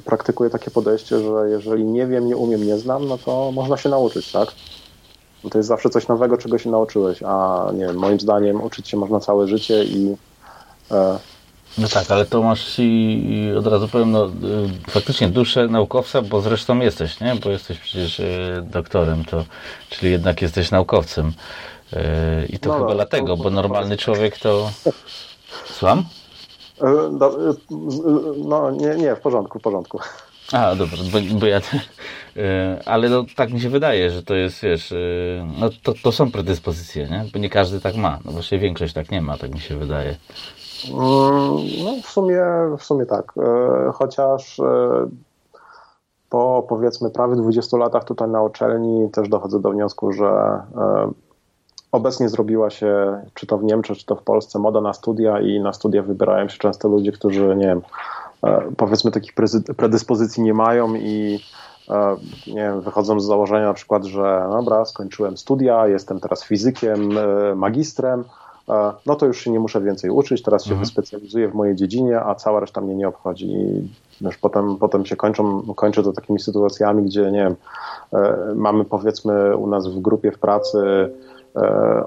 [0.04, 3.88] praktykuję takie podejście, że jeżeli nie wiem, nie umiem, nie znam, no to można się
[3.88, 4.48] nauczyć, tak?
[5.44, 8.88] Bo to jest zawsze coś nowego, czego się nauczyłeś, a nie wiem, moim zdaniem uczyć
[8.88, 10.16] się można całe życie i
[10.90, 11.18] e...
[11.78, 14.30] no tak, ale to masz i od razu powiem, no, y,
[14.90, 17.34] faktycznie duszę naukowca, bo zresztą jesteś, nie?
[17.34, 19.44] Bo jesteś przecież y, doktorem, to,
[19.90, 21.32] czyli jednak jesteś naukowcem.
[21.92, 21.96] Y,
[22.48, 24.70] I to no, chyba no, dlatego, bo normalny człowiek to...
[25.64, 26.04] Słucham?
[26.82, 27.18] E,
[28.44, 29.98] no, nie, nie, w porządku, w porządku.
[30.52, 31.60] A, dobra, bo, bo ja.
[32.38, 34.96] E, ale no, tak mi się wydaje, że to jest, wiesz, e,
[35.60, 37.24] no to, to są predyspozycje, nie?
[37.32, 38.18] Bo nie każdy tak ma.
[38.24, 40.16] No właśnie większość tak nie ma, tak mi się wydaje.
[40.88, 40.98] Mm,
[41.84, 42.42] no w sumie,
[42.78, 43.32] w sumie tak.
[43.36, 44.60] E, chociaż
[46.30, 50.60] po powiedzmy prawie 20 latach tutaj na uczelni też dochodzę do wniosku, że
[51.92, 55.60] obecnie zrobiła się, czy to w Niemczech, czy to w Polsce, moda na studia i
[55.60, 57.82] na studia wybierają się często ludzie, którzy, nie wiem,
[58.76, 59.32] powiedzmy takich
[59.76, 61.40] predyspozycji nie mają i
[61.88, 62.16] e,
[62.46, 67.54] nie wiem, wychodzą z założenia na przykład, że dobra, skończyłem studia, jestem teraz fizykiem, e,
[67.54, 68.24] magistrem,
[69.06, 70.84] no to już się nie muszę więcej uczyć, teraz się mhm.
[70.84, 73.46] wyspecjalizuję w mojej dziedzinie, a cała reszta mnie nie obchodzi.
[73.46, 73.88] I
[74.20, 77.56] już potem, potem się kończą, kończy to takimi sytuacjami, gdzie nie wiem,
[78.54, 81.08] mamy powiedzmy u nas w grupie w pracy E,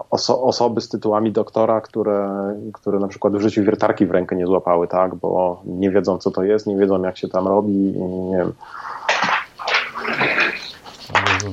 [0.10, 2.30] oso osoby z tytułami doktora, które,
[2.74, 6.32] które na przykład w życiu wiertarki w rękę nie złapały, tak, bo nie wiedzą co
[6.32, 8.54] to jest, nie wiedzą jak się tam robi i nie wiem.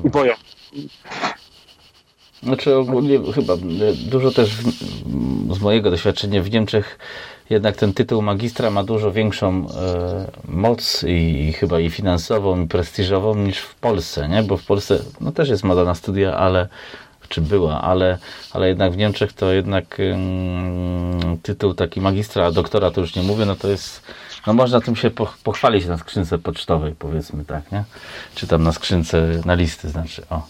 [0.05, 0.33] I boją.
[2.43, 3.55] Znaczy ogólnie chyba
[4.11, 4.57] dużo też
[5.51, 6.99] z mojego doświadczenia w Niemczech
[7.51, 12.67] jednak ten tytuł magistra ma dużo większą e, moc i, i, chyba i finansową, i
[12.67, 14.43] prestiżową niż w Polsce, nie?
[14.43, 16.69] Bo w Polsce no też jest moda na studia, ale
[17.29, 18.19] czy była, ale,
[18.53, 23.45] ale jednak w Niemczech to jednak um, tytuł taki magistra, doktora to już nie mówię,
[23.45, 24.03] no to jest,
[24.47, 25.11] no można tym się
[25.45, 27.85] pochwalić na skrzynce pocztowej, powiedzmy tak, nie?
[28.35, 30.43] Czy tam na skrzynce, na listy, znaczy, o.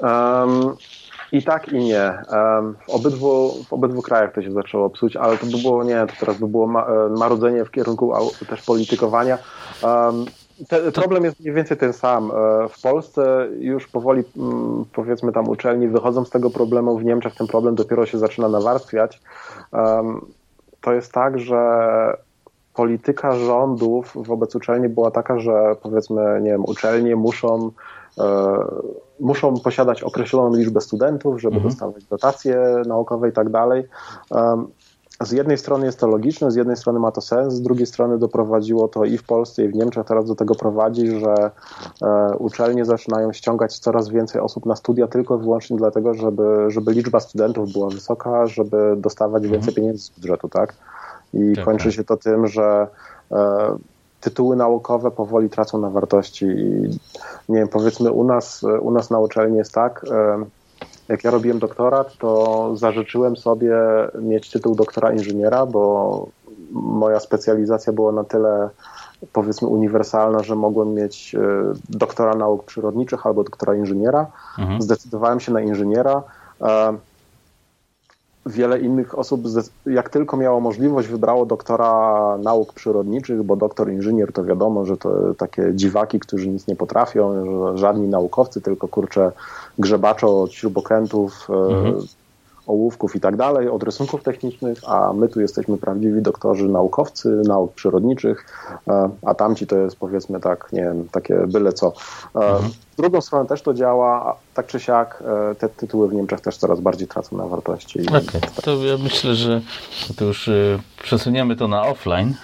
[0.00, 0.76] Um,
[1.32, 2.22] I tak, i nie.
[2.32, 6.06] Um, w, obydwu, w obydwu krajach to się zaczęło psuć, ale to by było, nie,
[6.06, 8.12] to teraz by było ma, e, marudzenie w kierunku
[8.48, 9.38] też politykowania.
[9.82, 10.26] Um,
[10.68, 12.30] te, problem jest mniej więcej ten sam.
[12.30, 17.34] E, w Polsce już powoli, mm, powiedzmy tam uczelni wychodzą z tego problemu, w Niemczech
[17.34, 19.20] ten problem dopiero się zaczyna nawarstwiać.
[20.80, 21.62] To jest tak, że
[22.74, 27.70] polityka rządów wobec uczelni była taka, że powiedzmy, nie wiem, uczelnie muszą
[28.18, 28.58] e,
[29.20, 31.70] muszą posiadać określoną liczbę studentów, żeby mhm.
[31.70, 33.84] dostawać dotacje naukowe i tak dalej
[35.24, 38.18] z jednej strony jest to logiczne, z jednej strony ma to sens, z drugiej strony
[38.18, 41.50] doprowadziło to i w Polsce, i w Niemczech teraz do tego prowadzi, że
[42.02, 46.92] e, uczelnie zaczynają ściągać coraz więcej osób na studia tylko i wyłącznie dlatego, żeby, żeby
[46.92, 49.74] liczba studentów była wysoka, żeby dostawać więcej mhm.
[49.74, 50.74] pieniędzy z budżetu, tak?
[51.34, 51.92] I tak, kończy tak.
[51.92, 52.86] się to tym, że
[53.32, 53.76] e,
[54.20, 56.98] tytuły naukowe powoli tracą na wartości i
[57.48, 60.44] nie wiem, powiedzmy u nas, u nas na uczelni jest tak, e,
[61.12, 63.76] jak ja robiłem doktorat, to zażyczyłem sobie
[64.20, 66.26] mieć tytuł doktora inżyniera, bo
[66.72, 68.70] moja specjalizacja była na tyle
[69.32, 71.38] powiedzmy uniwersalna, że mogłem mieć e,
[71.88, 74.26] doktora nauk przyrodniczych albo doktora inżyniera.
[74.58, 74.82] Mhm.
[74.82, 76.22] Zdecydowałem się na inżyniera.
[78.46, 79.42] Wiele innych osób,
[79.86, 85.34] jak tylko miało możliwość, wybrało doktora nauk przyrodniczych, bo doktor inżynier to wiadomo, że to
[85.34, 89.32] takie dziwaki, którzy nic nie potrafią, że żadni naukowcy, tylko kurczę
[89.78, 92.06] grzebacze od śrubokrętów, e, mhm.
[92.66, 97.72] Ołówków i tak dalej, od rysunków technicznych, a my tu jesteśmy prawdziwi doktorzy naukowcy, nauk
[97.72, 98.46] przyrodniczych,
[98.88, 101.92] e, a tamci to jest powiedzmy tak, nie wiem, takie byle co.
[102.34, 102.70] E, mhm.
[102.98, 105.22] Drugą stronę też to działa, tak czy siak
[105.58, 108.00] te tytuły w Niemczech też coraz bardziej tracą na wartości.
[108.06, 108.40] Okay.
[108.62, 109.60] to ja myślę, że
[110.16, 110.50] to już
[111.02, 112.34] przesuniemy to na offline,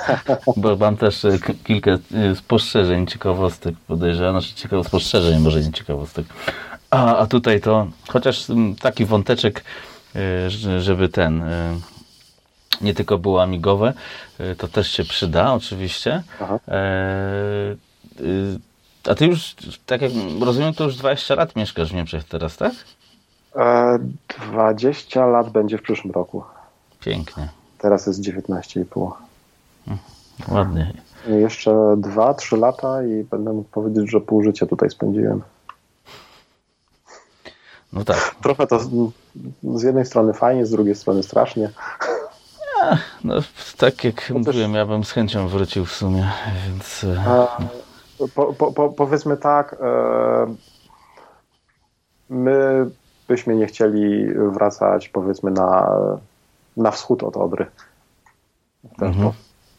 [0.56, 1.26] bo mam też
[1.64, 1.90] kilka
[2.34, 6.26] spostrzeżeń, ciekawostek podejrzewam, znaczy ciekawych spostrzeżeń, może nie ciekawostek.
[6.90, 8.46] A, a tutaj to, chociaż
[8.80, 9.64] taki wąteczek,
[10.16, 11.76] e, żeby ten e,
[12.80, 13.92] nie tylko było amigowe,
[14.38, 16.22] e, to też się przyda oczywiście.
[19.08, 19.54] A ty już,
[19.86, 22.72] tak jak rozumiem, to już 20 lat mieszkasz w Niemczech teraz, tak?
[24.52, 26.42] 20 lat będzie w przyszłym roku.
[27.00, 27.48] Pięknie.
[27.78, 29.12] Teraz jest 19,5.
[29.86, 30.04] Hmm,
[30.48, 30.92] ładnie.
[31.28, 35.42] Jeszcze 2-3 lata i będę mógł powiedzieć, że pół życia tutaj spędziłem.
[37.92, 38.34] No tak.
[38.42, 38.88] Trochę to z,
[39.62, 41.70] z jednej strony fajnie, z drugiej strony strasznie.
[43.24, 43.34] No,
[43.78, 44.78] tak jak mówiłem, też...
[44.78, 46.30] ja bym z chęcią wrócił w sumie,
[46.66, 47.04] więc...
[47.04, 47.46] E,
[48.34, 50.54] po, po, po, powiedzmy tak, e,
[52.30, 52.86] my
[53.28, 55.90] byśmy nie chcieli wracać powiedzmy na,
[56.76, 57.66] na wschód od Odry.
[58.84, 59.32] W ten mhm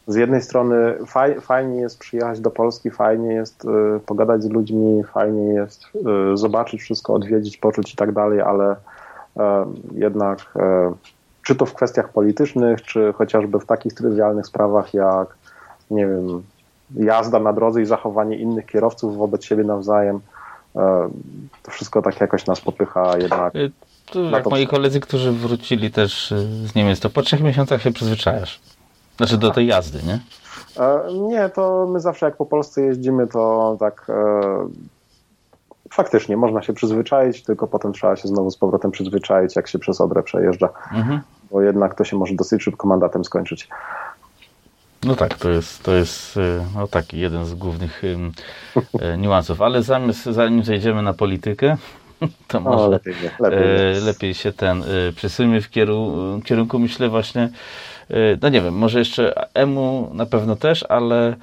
[0.08, 5.04] z jednej strony faj, fajnie jest przyjechać do Polski, fajnie jest y, pogadać z ludźmi,
[5.04, 5.86] fajnie jest
[6.34, 9.40] y, zobaczyć wszystko, odwiedzić, poczuć i tak dalej, ale y,
[9.94, 10.54] jednak
[11.44, 15.36] czy to w kwestiach politycznych, czy chociażby w takich trywialnych sprawach jak,
[15.92, 16.44] nie wiem,
[16.96, 20.20] jazda na drodze i zachowanie innych kierowców wobec siebie nawzajem,
[21.64, 23.54] to wszystko tak jakoś nas popycha jednak.
[24.12, 26.34] To jak moi koledzy, którzy wrócili też
[26.66, 28.60] z Niemiec, to po trzech miesiącach się przyzwyczajasz.
[29.18, 30.20] Znaczy do tej jazdy, nie?
[30.80, 34.14] E, nie, to my zawsze jak po Polsce jeździmy, to tak e,
[35.92, 40.02] faktycznie można się przyzwyczaić, tylko potem trzeba się znowu z powrotem przyzwyczaić, jak się przez
[40.02, 41.22] Odrę przejeżdża, mhm.
[41.52, 43.70] bo jednak to się może dosyć szybko mandatem skończyć.
[45.04, 48.02] No tak, to jest, to jest e, no taki jeden z głównych
[49.18, 51.78] niuansów, ale zanim, zanim zejdziemy na politykę,
[52.48, 54.84] to może lepiej, lepiej, lepiej, się ten
[55.16, 55.70] przesuńmy w
[56.44, 57.50] kierunku myślę właśnie,
[58.42, 61.36] no nie wiem, może jeszcze EMU na pewno też, ale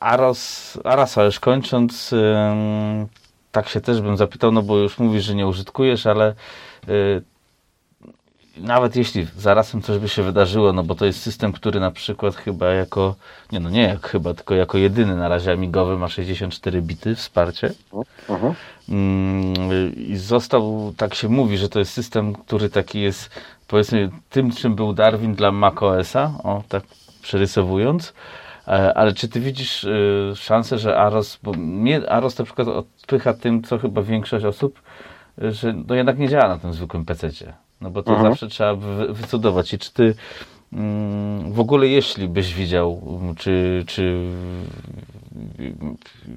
[0.00, 2.14] Aros, Arasa już kończąc,
[3.52, 6.34] tak się też bym zapytał, no bo już mówisz, że nie użytkujesz, ale
[8.56, 12.36] nawet jeśli zarazem coś by się wydarzyło, no bo to jest system, który na przykład
[12.36, 13.14] chyba jako,
[13.52, 17.72] nie no nie jak chyba, tylko jako jedyny na razie amigowy ma 64 bity wsparcie.
[17.92, 18.54] Uh -huh.
[19.96, 23.30] I został, tak się mówi, że to jest system, który taki jest
[23.72, 26.82] powiedzmy tym, czym był Darwin dla macOSa, o tak
[27.22, 28.14] przerysowując.
[28.68, 33.34] E, ale czy ty widzisz y, szansę, że Aros, bo mnie Aros na przykład odpycha
[33.34, 34.82] tym, co chyba większość osób,
[35.38, 37.52] że no jednak nie działa na tym zwykłym PC-cie.
[37.80, 38.30] No bo to mhm.
[38.30, 38.74] zawsze trzeba
[39.08, 39.74] wycudować.
[39.74, 40.14] I czy ty
[40.72, 44.30] mm, w ogóle, jeśli byś widział, czy, czy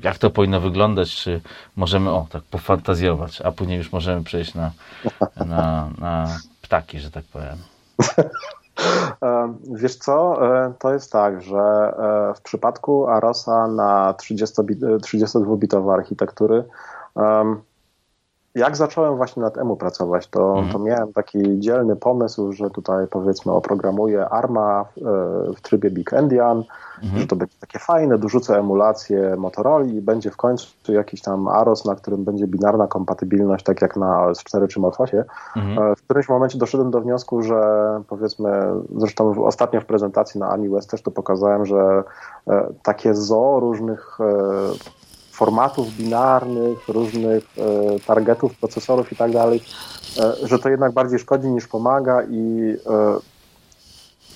[0.03, 1.41] jak to powinno wyglądać, czy
[1.75, 4.71] możemy, o, tak pofantazjować, a później już możemy przejść na,
[5.45, 7.57] na, na ptaki, że tak powiem.
[9.23, 16.63] E, wiesz co, e, to jest tak, że e, w przypadku Arosa na 32-bitowe architektury
[18.55, 20.71] jak zacząłem właśnie nad EMU pracować, to, mhm.
[20.71, 26.13] to miałem taki dzielny pomysł, że tutaj powiedzmy oprogramuję ARMA w, e, w trybie Big
[26.13, 26.63] Endian,
[27.03, 27.21] mhm.
[27.21, 31.85] że to będzie takie fajne, dorzucę emulację Motorola i będzie w końcu jakiś tam AROS,
[31.85, 35.23] na którym będzie binarna kompatybilność, tak jak na OS4 czy Morfosie.
[35.55, 35.91] Mhm.
[35.91, 37.61] E, w którymś momencie doszedłem do wniosku, że
[38.07, 38.49] powiedzmy,
[38.97, 42.03] zresztą ostatnio w prezentacji na Ami West też to pokazałem, że
[42.47, 44.19] e, takie zo różnych
[45.35, 49.63] formatów binarnych, różnych e, targetów, procesorów i tak dalej,
[50.19, 53.17] e, że to jednak bardziej szkodzi niż pomaga i e,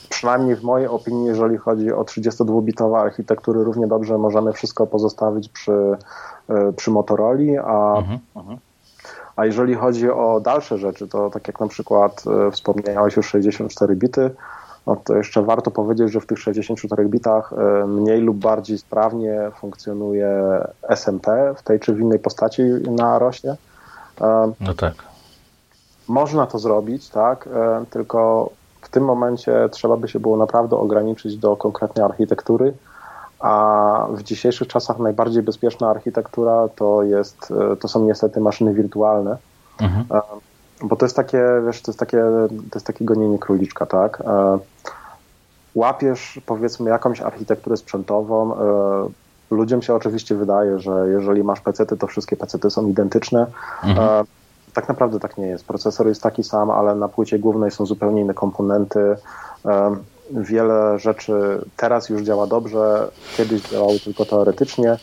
[0.09, 5.97] przynajmniej w mojej opinii, jeżeli chodzi o 32-bitowe architektury, równie dobrze możemy wszystko pozostawić przy,
[6.75, 8.57] przy Motorola, a, mhm, mhm.
[9.35, 14.31] a jeżeli chodzi o dalsze rzeczy, to tak jak na przykład wspomniałeś już 64 bity,
[14.89, 19.51] no to jeszcze warto powiedzieć, że w tych 64 bitach e, mniej lub bardziej sprawnie
[19.55, 20.31] funkcjonuje
[20.89, 23.55] SMP w tej czy w innej postaci na rośnie.
[24.21, 24.93] E, no tak.
[26.07, 28.49] Można to zrobić, tak, e, tylko
[28.81, 32.73] w tym momencie trzeba by się było naprawdę ograniczyć do konkretnej architektury,
[33.39, 39.37] a w dzisiejszych czasach najbardziej bezpieczna architektura to, jest, to są niestety maszyny wirtualne.
[39.79, 40.05] Mhm
[40.83, 42.17] bo to jest takie, wiesz, to jest takie,
[42.49, 44.21] to jest takie gonienie króliczka, tak?
[44.21, 44.59] E,
[45.75, 48.53] łapiesz, powiedzmy, jakąś architekturę sprzętową.
[48.53, 49.09] E,
[49.51, 53.45] ludziom się oczywiście wydaje, że jeżeli masz pecety, to wszystkie pecety są identyczne.
[53.83, 54.09] Mhm.
[54.09, 54.23] E,
[54.73, 55.65] tak naprawdę tak nie jest.
[55.65, 59.15] Procesor jest taki sam, ale na płycie głównej są zupełnie inne komponenty.
[60.31, 64.97] Wiele rzeczy teraz już działa dobrze, kiedyś działały tylko teoretycznie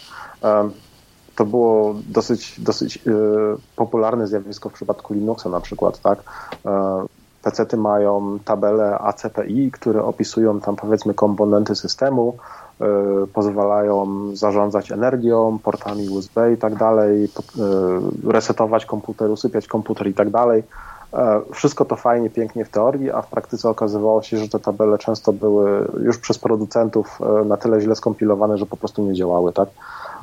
[1.36, 6.18] to było dosyć, dosyć yy, popularne zjawisko w przypadku Linuxa na przykład, tak?
[6.64, 6.70] Yy,
[7.42, 12.36] PC-ty mają tabele ACPI, które opisują tam powiedzmy komponenty systemu,
[12.80, 12.86] yy,
[13.32, 14.06] pozwalają
[14.36, 17.28] zarządzać energią, portami USB i tak dalej,
[18.24, 20.62] resetować komputer, usypiać komputer i tak dalej.
[21.52, 25.32] Wszystko to fajnie, pięknie w teorii, a w praktyce okazywało się, że te tabele często
[25.32, 29.68] były już przez producentów na tyle źle skompilowane, że po prostu nie działały, tak?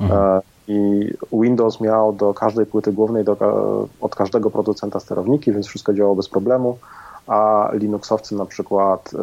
[0.00, 3.36] Mhm i Windows miał do każdej płyty głównej, do,
[4.00, 6.78] od każdego producenta sterowniki, więc wszystko działało bez problemu,
[7.26, 9.18] a Linuxowcy na przykład e,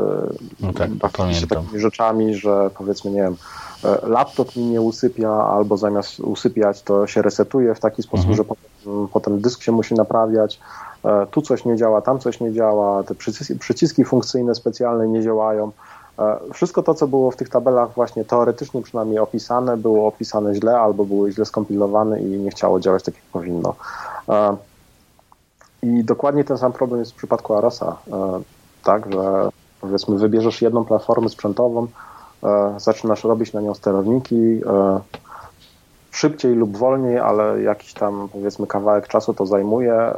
[0.60, 3.36] no tak, bawili się takimi rzeczami, że powiedzmy, nie wiem,
[3.84, 8.38] e, laptop mi nie usypia, albo zamiast usypiać, to się resetuje w taki sposób, mhm.
[8.38, 10.60] że potem, potem dysk się musi naprawiać,
[11.06, 15.22] e, tu coś nie działa, tam coś nie działa, te przyciski, przyciski funkcyjne specjalne nie
[15.22, 15.72] działają.
[16.20, 20.80] E, wszystko to, co było w tych tabelach właśnie teoretycznie przynajmniej opisane, było opisane źle
[20.80, 23.76] albo były źle skompilowane i nie chciało działać tak, jak powinno.
[24.30, 24.58] E,
[25.84, 28.42] I dokładnie ten sam problem jest w przypadku Arosa, e,
[28.84, 29.50] tak, że
[29.82, 31.88] powiedzmy wybierzesz jedną platformę sprzętową,
[32.78, 34.62] zaczynasz robić na nią sterowniki,
[36.12, 40.14] szybciej lub wolniej, ale jakiś tam powiedzmy kawałek czasu to zajmuje.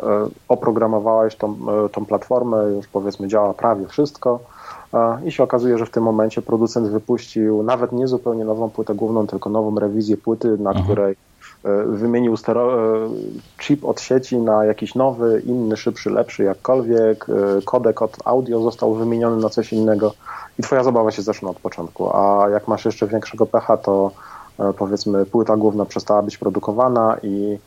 [0.47, 1.55] Oprogramowałeś tą,
[1.91, 4.39] tą platformę, już powiedzmy działa prawie wszystko
[5.25, 9.27] i się okazuje, że w tym momencie producent wypuścił nawet nie zupełnie nową płytę główną,
[9.27, 10.85] tylko nową rewizję płyty, na mhm.
[10.85, 11.15] której
[11.63, 13.09] e, wymienił stero, e,
[13.59, 17.25] chip od sieci na jakiś nowy, inny, szybszy, lepszy, jakkolwiek.
[17.29, 20.13] E, kodek od audio został wymieniony na coś innego
[20.59, 22.17] i twoja zabawa się zaczyna od początku.
[22.17, 24.11] A jak masz jeszcze większego pecha, to
[24.77, 27.57] powiedzmy płyta główna przestała być produkowana i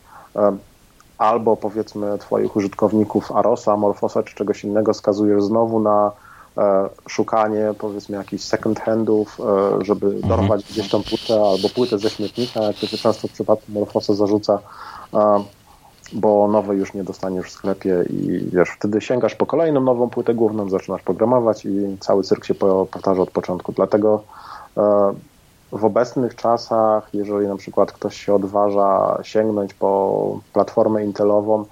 [1.18, 6.25] albo powiedzmy twoich użytkowników Arosa, Morfosa czy czegoś innego skazujesz znowu na E,
[7.08, 10.28] szukanie powiedzmy jakichś second handów, e, żeby mhm.
[10.28, 14.14] dorwać gdzieś tą płytę albo płytę ze śmietnika, jak to się często w przypadku Morfosa
[14.14, 14.58] zarzuca.
[16.12, 20.34] bo nowe już nie dostaniesz w sklepie i wiesz, wtedy sięgasz po kolejną nową płytę
[20.34, 23.72] główną, zaczynasz programować i cały cyrk się powtarza od początku.
[23.72, 24.22] Dlatego
[25.72, 31.64] w obecnych czasach, jeżeli na przykład ktoś się odważa sięgnąć po platformę Intelową,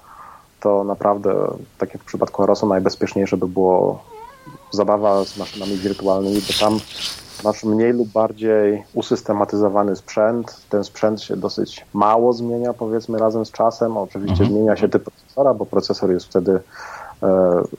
[0.61, 1.35] to naprawdę,
[1.78, 4.14] tak jak w przypadku Arosa, najbezpieczniejsze by było
[4.71, 6.79] zabawa z maszynami wirtualnymi, bo tam
[7.45, 10.57] masz mniej lub bardziej usystematyzowany sprzęt.
[10.69, 13.97] Ten sprzęt się dosyć mało zmienia, powiedzmy, razem z czasem.
[13.97, 14.51] Oczywiście mhm.
[14.51, 16.61] zmienia się typ procesora, bo procesor jest wtedy e,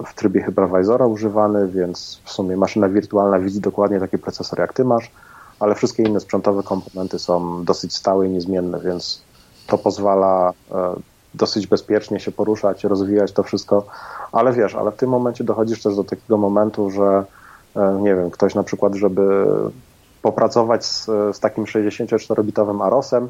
[0.05, 4.85] w trybie hypervisora używany, więc w sumie maszyna wirtualna widzi dokładnie taki procesor, jak ty
[4.85, 5.11] masz,
[5.59, 9.21] ale wszystkie inne sprzętowe komponenty są dosyć stałe i niezmienne, więc
[9.67, 10.95] to pozwala e,
[11.37, 13.85] dosyć bezpiecznie się poruszać, rozwijać to wszystko,
[14.31, 17.23] ale wiesz, ale w tym momencie dochodzisz też do takiego momentu, że
[17.75, 19.45] e, nie wiem, ktoś na przykład, żeby
[20.21, 23.27] popracować z, z takim 64-bitowym AROSem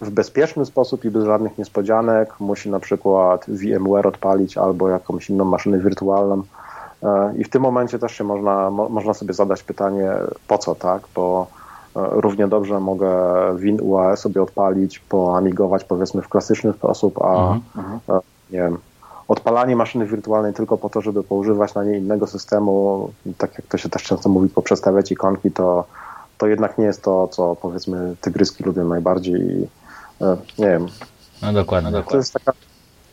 [0.00, 5.44] w bezpieczny sposób i bez żadnych niespodzianek, musi na przykład VMware odpalić albo jakąś inną
[5.44, 6.42] maszynę wirtualną.
[7.02, 10.10] E, I w tym momencie też się można, mo, można sobie zadać pytanie,
[10.48, 11.02] po co, tak?
[11.14, 11.46] Bo
[11.94, 13.10] Równie dobrze mogę
[13.56, 18.00] Win UAE sobie odpalić, poamigować powiedzmy w klasyczny sposób, a mhm.
[18.50, 18.78] nie wiem,
[19.28, 23.78] odpalanie maszyny wirtualnej tylko po to, żeby poużywać na niej innego systemu, tak jak to
[23.78, 25.84] się też często mówi, poprzestawiać ikonki, to,
[26.38, 29.68] to jednak nie jest to, co powiedzmy tygryski lubią najbardziej.
[30.20, 30.86] E, nie wiem.
[31.42, 32.18] No dokładnie, to dokładnie.
[32.18, 32.52] Jest taka,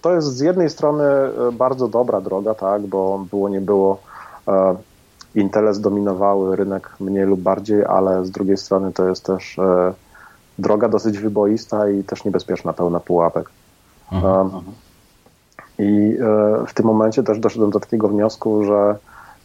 [0.01, 4.01] to jest z jednej strony e, bardzo dobra droga, tak, bo było nie było
[4.47, 4.75] e,
[5.36, 9.93] Intele zdominowały rynek mniej lub bardziej, ale z drugiej strony to jest też e,
[10.59, 13.49] droga dosyć wyboista i też niebezpieczna, pełna pułapek.
[14.11, 14.49] Mhm.
[15.80, 18.95] I e, w tym momencie też doszedłem do takiego wniosku, że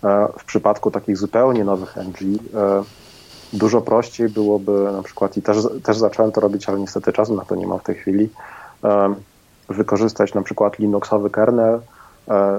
[0.04, 2.18] e, w przypadku takich zupełnie nowych NG
[3.52, 7.44] dużo prościej byłoby na przykład, i też, też zacząłem to robić, ale niestety czasu na
[7.44, 8.28] to nie mam w tej chwili,
[9.68, 11.93] wykorzystać na przykład Linuxowy kernel, E,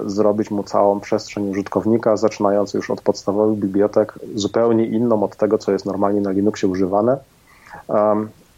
[0.06, 5.72] zrobić mu całą przestrzeń użytkownika, zaczynając już od podstawowych bibliotek, zupełnie inną od tego, co
[5.72, 7.18] jest normalnie na Linuxie używane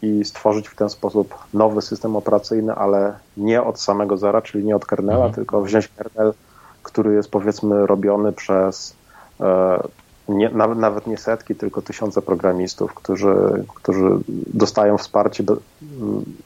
[0.02, 4.76] i stworzyć w ten sposób nowy system operacyjny, ale nie od samego zera, czyli nie
[4.76, 5.34] od kernela, mhm.
[5.34, 6.32] tylko wziąć kernel,
[6.82, 8.94] który jest powiedzmy robiony przez
[9.40, 9.78] e,
[10.28, 14.10] nie, nawet, nawet nie setki, tylko tysiące programistów, którzy, którzy
[14.46, 15.56] dostają wsparcie do,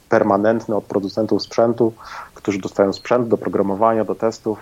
[0.09, 1.93] permanentne od producentów sprzętu,
[2.35, 4.59] którzy dostają sprzęt do programowania, do testów,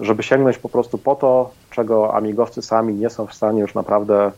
[0.00, 4.32] żeby sięgnąć po prostu po to, czego amigowcy sami nie są w stanie już naprawdę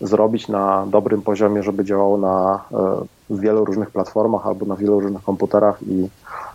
[0.00, 2.64] zrobić na dobrym poziomie, żeby działało na
[3.30, 6.08] w wielu różnych platformach albo na wielu różnych komputerach i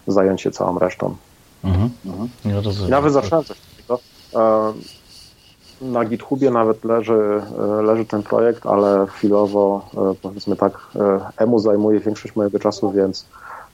[0.07, 1.15] zająć się całą resztą.
[1.63, 1.89] Mhm.
[2.05, 2.29] Mhm.
[2.45, 3.99] Ja Nawet zacząłem coś takiego
[5.82, 11.59] na GitHubie nawet leży, e, leży ten projekt, ale chwilowo, e, powiedzmy tak, e, EMU
[11.59, 13.25] zajmuje większość mojego czasu, więc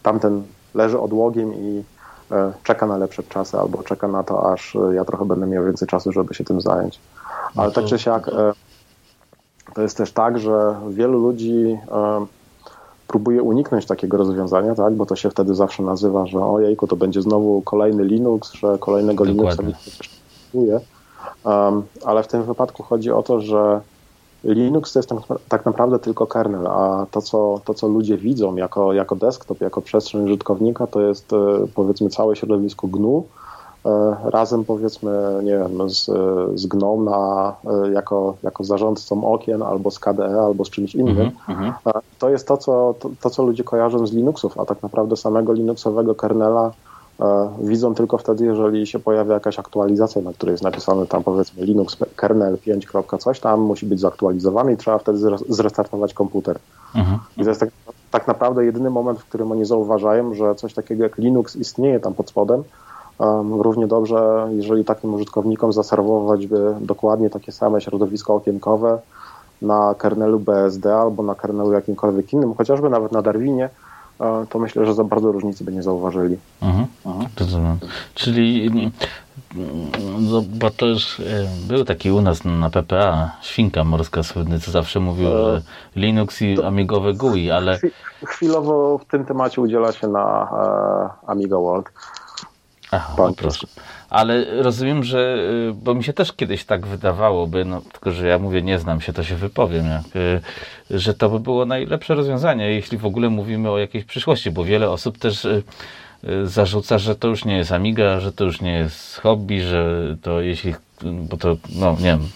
[0.03, 0.43] tamten
[0.73, 1.83] leży odłogiem i
[2.63, 6.11] czeka na lepsze czasy, albo czeka na to, aż ja trochę będę miał więcej czasu,
[6.11, 6.99] żeby się tym zająć.
[7.55, 8.31] Ale no tak czy siak,
[9.73, 11.77] to jest też tak, że wielu ludzi
[13.07, 14.93] próbuje uniknąć takiego rozwiązania, tak?
[14.93, 19.25] bo to się wtedy zawsze nazywa, że ojejku, to będzie znowu kolejny Linux, że kolejnego
[19.25, 19.43] Dokładnie.
[19.43, 20.79] Linuxa nie potrzebuje.
[21.45, 23.81] Um, ale w tym wypadku chodzi o to, że
[24.43, 25.19] Linux to jest tak,
[25.49, 29.81] tak, naprawdę tylko kernel, a to co, to, co ludzie widzą jako, jako desktop, jako
[29.81, 31.37] przestrzeń użytkownika, to jest e,
[31.75, 33.25] powiedzmy całe środowisko GNU,
[33.85, 36.05] e, razem powiedzmy, nie wiem, z,
[36.55, 41.31] z GNOME na, e, jako, jako zarządcą okien, albo z KDE, albo z czymś innym.
[41.47, 41.73] Mm -hmm.
[42.19, 45.53] To jest to co, to, to, co ludzie kojarzą z Linuxów, a tak naprawdę samego
[45.53, 46.71] Linuxowego kernela
[47.61, 51.97] widzą tylko wtedy, jeżeli się pojawia jakaś aktualizacja, na której jest napisane tam powiedzmy Linux
[52.15, 52.87] kernel 5.
[53.19, 56.59] coś tam musi być zaktualizowany i trzeba wtedy zrestartować komputer.
[56.95, 57.19] Mhm.
[57.37, 57.69] I to jest tak,
[58.11, 62.13] tak, naprawdę jedyny moment, w którym oni zauważają, że coś takiego jak Linux istnieje tam
[62.13, 62.63] pod spodem.
[63.19, 68.99] Um, równie dobrze, jeżeli takim użytkownikom zaserwować by dokładnie takie same środowisko okienkowe
[69.61, 73.69] na kernelu BSD albo na kernelu jakimkolwiek innym, chociażby nawet na Darwinie,
[74.49, 76.37] to myślę, że za bardzo różnicy by nie zauważyli.
[76.61, 76.85] Mhm.
[77.05, 77.77] Mhm.
[78.15, 78.71] Czyli
[80.19, 81.23] no, bo to już e,
[81.67, 85.61] był taki u nas na PPA, świnka morska słynny, co zawsze mówił, e, że
[85.95, 87.79] Linux i Amigowe GUI, ale...
[88.25, 90.49] Chwilowo w tym temacie udziela się na
[91.25, 91.89] e, Amiga World.
[92.93, 93.67] Aha, no proszę.
[94.09, 95.37] Ale rozumiem, że,
[95.69, 99.01] y, bo mi się też kiedyś tak wydawałoby, no, tylko że ja mówię, nie znam
[99.01, 100.41] się, to się wypowiem, jak, y,
[100.99, 104.89] że to by było najlepsze rozwiązanie, jeśli w ogóle mówimy o jakiejś przyszłości, bo wiele
[104.89, 105.63] osób też y,
[106.43, 110.41] zarzuca, że to już nie jest Amiga, że to już nie jest hobby, że to
[110.41, 112.29] jeśli, bo to, no nie wiem,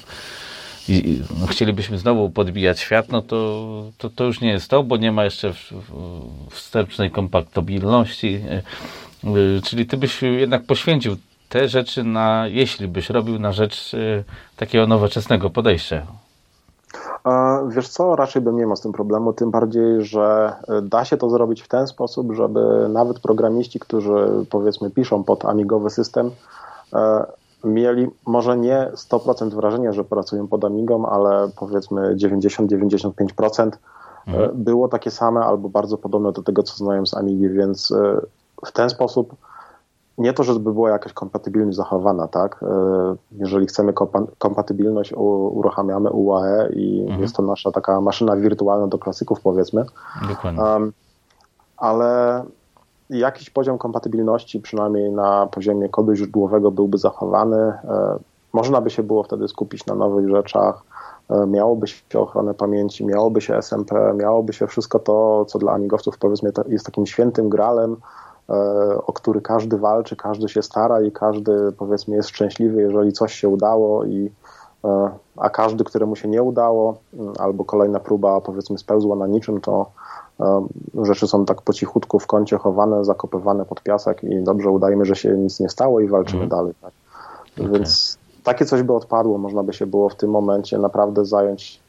[0.90, 4.98] i, no, chcielibyśmy znowu podbijać świat, no to, to, to już nie jest to, bo
[4.98, 5.54] nie ma jeszcze
[6.50, 8.42] wstępnej kompatybilności
[9.64, 11.16] Czyli ty byś jednak poświęcił
[11.50, 13.92] te rzeczy na, jeśli byś robił na rzecz
[14.58, 16.08] takiego nowoczesnego podejścia.
[17.68, 20.54] Wiesz co, raczej bym nie miał z tym problemu, tym bardziej, że
[20.84, 25.90] da się to zrobić w ten sposób, żeby nawet programiści, którzy powiedzmy piszą pod amigowy
[25.90, 26.32] system,
[27.64, 33.72] mieli może nie 100% wrażenia, że pracują pod Amigą, ale powiedzmy 90-95%
[34.28, 34.52] mhm.
[34.54, 37.94] było takie same albo bardzo podobne do tego, co znają z Amigi, więc
[38.66, 39.36] w ten sposób
[40.18, 42.64] nie to, żeby była jakaś kompatybilność zachowana, tak?
[42.64, 43.94] E, jeżeli chcemy
[44.38, 47.22] kompatybilność, uruchamiamy UAE i mhm.
[47.22, 49.86] jest to nasza taka maszyna wirtualna do klasyków, powiedzmy.
[50.30, 50.64] Dokładnie.
[50.64, 50.94] Um,
[51.78, 52.44] ale
[53.10, 57.58] jakiś poziom kompatybilności, przynajmniej na poziomie kodu źródłowego, byłby zachowany.
[57.58, 58.20] E,
[58.54, 60.84] można by się było wtedy skupić na nowych rzeczach,
[61.30, 66.18] e, miałoby się ochronę pamięci, miałoby się SMP, miałoby się wszystko to, co dla amigowców
[66.18, 67.98] powiedzmy jest takim świętym gralem,
[69.06, 73.50] o który każdy walczy, każdy się stara i każdy powiedzmy jest szczęśliwy, jeżeli coś się
[73.50, 74.32] udało i
[75.38, 76.98] a każdy, któremu się nie udało,
[77.40, 79.92] albo kolejna próba powiedzmy spełzła na niczym, to
[81.04, 85.16] Rzeczy są tak po cichutku w kącie chowane, zakopywane pod piasek i dobrze udajmy, że
[85.16, 86.50] się nic nie stało i walczymy mm.
[86.50, 86.74] dalej.
[86.82, 86.92] Tak?
[87.58, 87.70] Okay.
[87.72, 91.80] Więc takie coś by odpadło, można by się było w tym momencie naprawdę zająć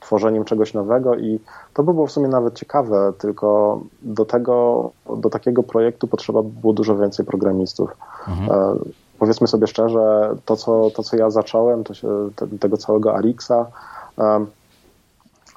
[0.00, 1.40] tworzeniem czegoś nowego i
[1.74, 6.60] to by było w sumie nawet ciekawe, tylko do tego, do takiego projektu potrzeba by
[6.60, 7.96] było dużo więcej programistów.
[8.28, 8.60] Mhm.
[8.60, 8.78] E,
[9.18, 13.66] powiedzmy sobie szczerze, to co, to co ja zacząłem, to się, te, tego całego Arixa,
[14.18, 14.46] e,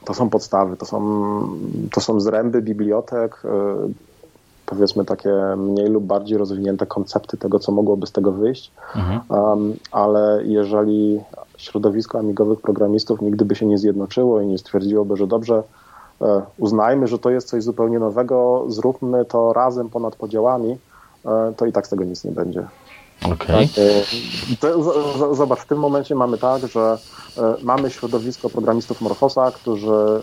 [0.05, 0.99] to są podstawy, to są,
[1.91, 4.12] to są zręby bibliotek, y,
[4.73, 9.19] powiedzmy takie mniej lub bardziej rozwinięte koncepty tego, co mogłoby z tego wyjść, mhm.
[9.29, 11.19] um, ale jeżeli
[11.57, 15.63] środowisko amigowych programistów nigdy by się nie zjednoczyło i nie stwierdziłoby, że dobrze,
[16.21, 20.77] e, uznajmy, że to jest coś zupełnie nowego, zróbmy to razem ponad podziałami,
[21.25, 22.67] e, to i tak z tego nic nie będzie.
[23.25, 23.35] Okay.
[23.47, 26.97] Tak, e, zobacz, w tym momencie mamy tak, że
[27.63, 30.21] mamy środowisko programistów Morfosa, którzy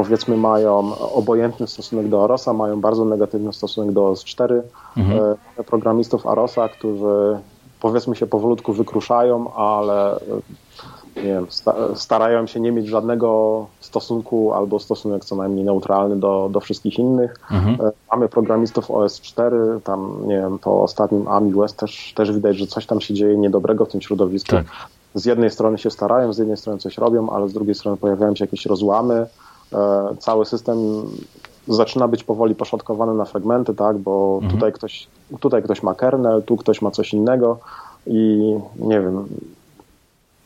[0.00, 4.60] powiedzmy mają obojętny stosunek do Arosa, mają bardzo negatywny stosunek do OS4.
[4.96, 5.36] Mhm.
[5.66, 7.38] Programistów Arosa, którzy
[7.80, 10.20] powiedzmy się powolutku wykruszają, ale
[11.16, 11.46] nie wiem,
[11.94, 17.34] starają się nie mieć żadnego stosunku albo stosunek co najmniej neutralny do, do wszystkich innych.
[17.50, 17.88] Mhm.
[17.88, 22.66] E, mamy programistów OS4, tam nie wiem, po ostatnim AMI West też, też widać, że
[22.66, 24.50] coś tam się dzieje niedobrego w tym środowisku.
[24.50, 24.66] Tak.
[25.14, 28.34] Z jednej strony się starają, z jednej strony coś robią, ale z drugiej strony pojawiają
[28.34, 29.26] się jakieś rozłamy.
[29.72, 30.78] E, cały system
[31.68, 34.52] zaczyna być powoli poszatkowany na fragmenty, tak, bo mhm.
[34.52, 35.08] tutaj, ktoś,
[35.40, 37.58] tutaj ktoś ma kernel, tu ktoś ma coś innego
[38.06, 39.26] i nie wiem,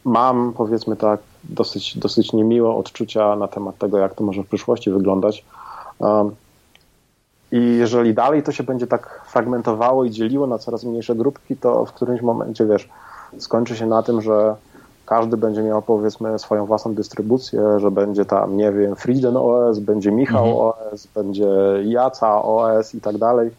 [0.04, 4.90] mam, powiedzmy tak, dosyć, dosyć niemiłe odczucia na temat tego, jak to może w przyszłości
[4.90, 5.44] wyglądać.
[5.98, 6.30] Um,
[7.52, 11.84] I jeżeli dalej to się będzie tak fragmentowało i dzieliło na coraz mniejsze grupki, to
[11.84, 12.88] w którymś momencie, wiesz,
[13.38, 14.56] skończy się na tym, że
[15.06, 20.12] każdy będzie miał powiedzmy swoją własną dystrybucję, że będzie tam, nie wiem, Frieden OS, będzie
[20.12, 20.74] Michał mhm.
[20.92, 21.48] OS, będzie
[21.84, 23.50] Jaca OS i tak dalej.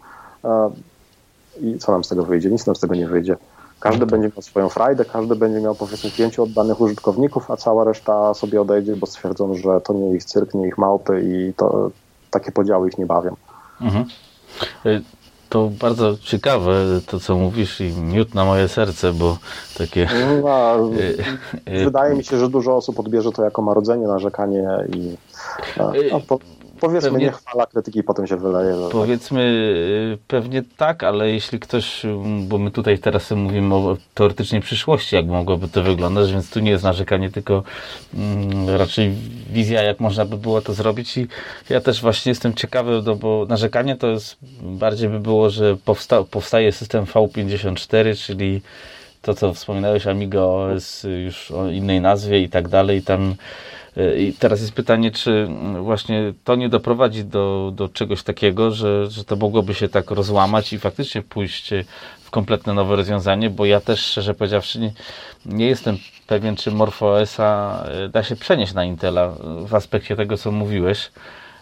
[1.62, 2.50] I co nam z tego wyjdzie?
[2.50, 3.38] Nic nam z tego nie wyjdzie.
[3.80, 8.34] Każdy będzie miał swoją frajdę, każdy będzie miał powiedzmy pięciu oddanych użytkowników, a cała reszta
[8.34, 11.92] sobie odejdzie, bo stwierdzą, że to nie ich cyrk, nie ich małpy i to,
[12.32, 13.36] takie podziały ich nie bawią.
[13.82, 14.06] Mhm.
[15.50, 16.76] To bardzo ciekawe
[17.08, 19.38] to, co mówisz i miód na moje serce, bo
[19.78, 20.08] takie...
[20.44, 20.90] No,
[21.86, 25.16] wydaje mi się, że dużo osób odbierze to jako marodzenie, narzekanie i
[26.28, 26.40] po,
[26.80, 28.82] Powiedzmy, pewnie, nie chwala krytyki i potem się wyleje.
[28.82, 28.92] Tak.
[28.92, 29.66] Powiedzmy,
[30.12, 30.20] tak.
[30.28, 32.02] pewnie tak, ale jeśli ktoś,
[32.48, 36.72] bo my tutaj teraz mówimy o teoretycznej przyszłości, jak mogłoby to wyglądać, więc tu nie
[36.72, 37.64] jest narzekanie, tylko
[38.14, 39.12] mm, raczej
[39.50, 41.28] wizja, jak można by było to zrobić i
[41.70, 46.24] ja też właśnie jestem ciekawy, no bo narzekanie to jest, bardziej by było, że powsta
[46.24, 48.62] powstaje system V54, czyli
[49.22, 53.36] to, co wspominałeś, Amigo OS już o innej nazwie i tak dalej, tam
[54.18, 59.12] I teraz jest pytanie, czy mm, właśnie to nie doprowadzi do, do czegoś takiego, że,
[59.12, 61.70] że to mogłoby się tak rozłamać i faktycznie pójść
[62.24, 64.92] w kompletne nowe rozwiązanie, bo ja też szczerze powiedziawszy nie,
[65.46, 69.34] nie jestem pewien, czy MorphOS-a e, da się przenieść na Intela
[69.68, 71.12] w aspekcie tego, co mówiłeś.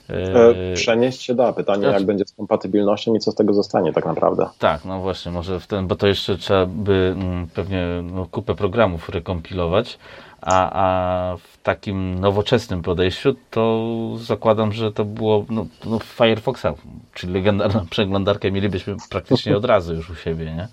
[0.09, 1.53] E, przenieść się da.
[1.53, 4.49] Pytanie, jak znaczy- będzie z kompatybilnością i co z tego zostanie tak naprawdę.
[4.59, 8.55] Tak, no właśnie, może w ten, bo to jeszcze trzeba by mm, pewnie no, kupę
[8.55, 9.97] programów rekompilować,
[10.45, 16.67] a, a w takim nowoczesnym podejściu to zakładam, że to było no, no Firefoxa,
[17.13, 20.67] czyli legendarną przeglądarkę mielibyśmy praktycznie od razu już u siebie, nie?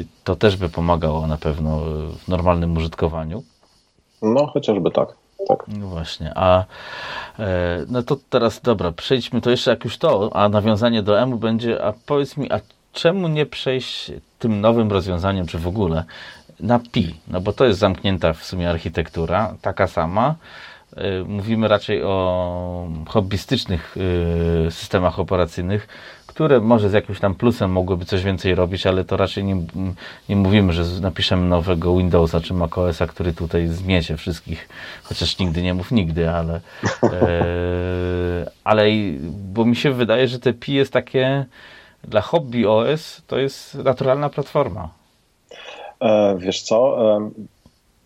[0.00, 1.80] I to też by pomagało na pewno
[2.24, 3.42] w normalnym użytkowaniu.
[4.22, 5.08] No, chociażby tak.
[5.48, 5.64] tak.
[5.68, 6.64] No właśnie, a
[7.38, 11.36] e, no to teraz dobra, przejdźmy to jeszcze jak już to, a nawiązanie do EMU
[11.36, 12.60] będzie, a powiedz mi, a
[12.92, 16.04] czemu nie przejść tym nowym rozwiązaniem, czy w ogóle
[16.62, 17.14] na Pi?
[17.28, 20.34] No bo to jest zamknięta w sumie architektura, taka sama.
[20.96, 23.96] E, mówimy raczej o hobbystycznych
[24.66, 25.88] e, systemach operacyjnych,
[26.26, 29.62] które może z jakimś tam plusem mogłyby coś więcej robić, ale to raczej nie,
[30.28, 34.68] nie mówimy, że napiszemy nowego Windowsa czy macOSa, który tutaj zmiecie wszystkich,
[35.02, 36.60] chociaż nigdy nie mów nigdy, ale,
[37.02, 38.84] e, ale
[39.52, 41.46] bo mi się wydaje, że te Pi jest takie
[42.04, 44.99] dla hobby OS to jest naturalna platforma.
[46.00, 46.98] E, wiesz co?
[47.16, 47.30] E,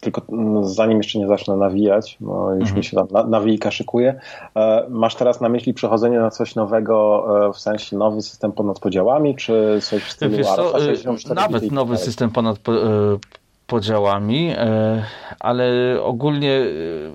[0.00, 2.76] tylko no, zanim jeszcze nie zacznę nawijać, bo już mhm.
[2.76, 4.20] mi się tam na, nawijka szykuje,
[4.56, 9.36] e, masz teraz na myśli przechodzenie na coś nowego, w sensie nowy system ponad podziałami,
[9.36, 10.72] czy coś w stylu Wiesz co,
[11.34, 12.58] Nawet nowy system ponad
[13.66, 14.52] podziałami,
[15.40, 15.64] ale
[16.02, 16.60] ogólnie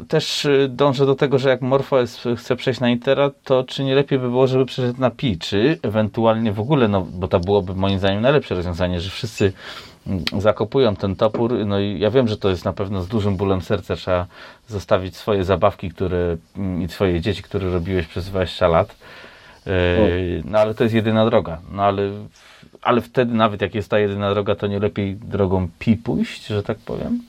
[0.07, 4.19] też dążę do tego, że jak MorphOS chce przejść na Intera, to czy nie lepiej
[4.19, 7.99] by było, żeby przeszedł na Pi, czy ewentualnie w ogóle, no bo to byłoby moim
[7.99, 9.53] zdaniem najlepsze rozwiązanie, że wszyscy
[10.37, 11.53] zakopują ten topór.
[11.65, 13.95] No i ja wiem, że to jest na pewno z dużym bólem serca.
[13.95, 14.25] Trzeba
[14.67, 18.95] zostawić swoje zabawki które, mm, i swoje dzieci, które robiłeś przez 20 lat.
[19.67, 19.71] E,
[20.45, 21.61] no ale to jest jedyna droga.
[21.71, 22.11] No ale,
[22.81, 26.63] ale wtedy nawet jak jest ta jedyna droga, to nie lepiej drogą pi pójść, że
[26.63, 27.21] tak powiem?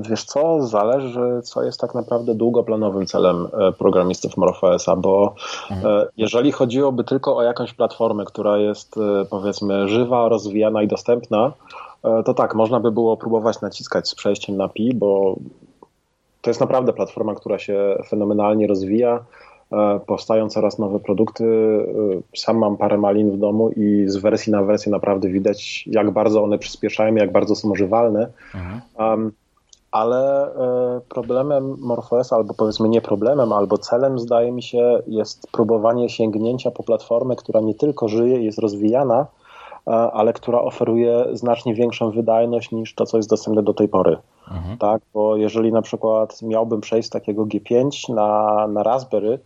[0.00, 5.34] Wiesz co, zależy co jest tak naprawdę długoplanowym celem e, programistów MorphOSa, bo
[5.70, 6.00] mhm.
[6.02, 8.94] E, jeżeli chodziłoby tylko o jakąś platformę, która jest
[9.30, 11.52] powiedzmy żywa, rozwijana i dostępna,
[12.04, 15.36] E, to tak, można by było próbować naciskać z przejściem na Pi, bo
[16.40, 19.24] to jest naprawdę platforma, która się fenomenalnie rozwija.
[19.72, 21.44] E, powstają coraz nowe produkty.
[22.34, 26.10] E, sam mam parę malin w domu i z wersji na wersję naprawdę widać, jak
[26.10, 28.28] bardzo one przyspieszają, jak bardzo są używalne.
[28.98, 29.32] Um,
[29.90, 30.50] ale
[31.08, 36.82] problemem MorphOS, albo powiedzmy nie problemem, albo celem, zdaje mi się, jest próbowanie sięgnięcia po
[36.82, 39.26] platformę, która nie tylko żyje i jest rozwijana,
[40.12, 44.16] ale która oferuje znacznie większą wydajność niż to, co jest dostępne do tej pory.
[44.50, 44.78] Mhm.
[44.78, 49.38] Tak, bo jeżeli na przykład miałbym przejść z takiego G5 na, na Raspberry,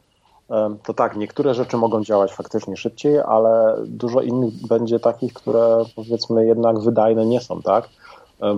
[0.85, 6.47] to tak, niektóre rzeczy mogą działać faktycznie szybciej, ale dużo innych będzie takich, które powiedzmy
[6.47, 7.89] jednak wydajne nie są, tak?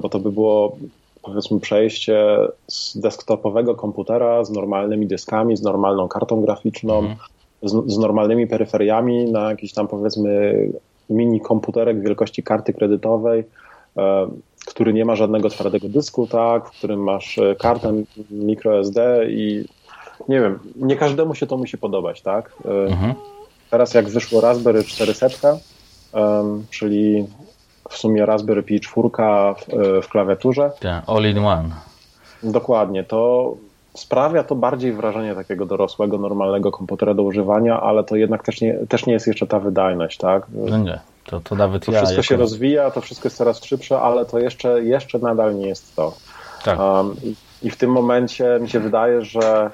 [0.00, 0.76] Bo to by było
[1.24, 7.16] powiedzmy przejście z desktopowego komputera z normalnymi dyskami, z normalną kartą graficzną, mhm.
[7.62, 10.54] z, z, normalnymi peryferiami na jakiś tam powiedzmy
[11.10, 13.44] mini komputerek wielkości karty kredytowej,
[13.96, 14.26] e,
[14.66, 17.92] który nie ma żadnego twardego dysku, tak, w którym masz e, kartę
[18.30, 19.64] microSD i
[20.28, 22.52] nie wiem, nie każdemu się to musi podobać, tak.
[22.64, 23.14] E, mhm.
[23.70, 25.58] Teraz jak wyszło Raspberry 400,
[26.70, 27.26] czyli
[27.90, 30.70] w sumie Raspberry Pi 4 w, w klawiaturze.
[30.84, 31.70] Yeah, all in one.
[32.42, 33.52] Dokładnie, to
[33.94, 38.74] sprawia to bardziej wrażenie takiego dorosłego, normalnego komputera do używania, ale to jednak też nie,
[38.88, 40.46] też nie jest jeszcze ta wydajność, tak?
[40.52, 41.98] No nie, to, to nawet to ja.
[41.98, 42.28] Wszystko jako...
[42.28, 46.14] się rozwija, to wszystko jest coraz szybsze, ale to jeszcze, jeszcze nadal nie jest to.
[46.64, 46.78] Tak.
[46.78, 47.16] Um,
[47.62, 49.70] i, w tym momencie mi się wydaje, że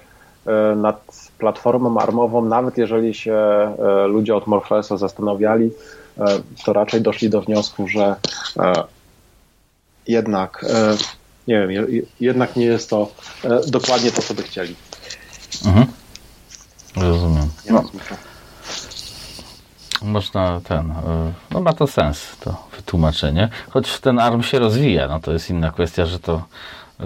[0.76, 5.70] nad platformą armową, nawet jeżeli się e, ludzie od Morpheus'a zastanawiali,
[6.18, 6.26] e,
[6.64, 8.14] to raczej doszli do wniosku, że
[10.06, 10.64] jednak
[11.48, 11.86] nie wiem,
[12.20, 13.08] jednak nie jest to
[13.44, 14.76] e, dokładnie to, co by chcieli.
[15.66, 15.86] Mhm.
[16.96, 17.48] Rozumiem.
[17.70, 17.84] No.
[20.02, 23.48] Można ten, e, no ma to sens, to wytłumaczenie.
[23.70, 26.42] Choć ten ARM się rozwija, no to jest inna kwestia, że to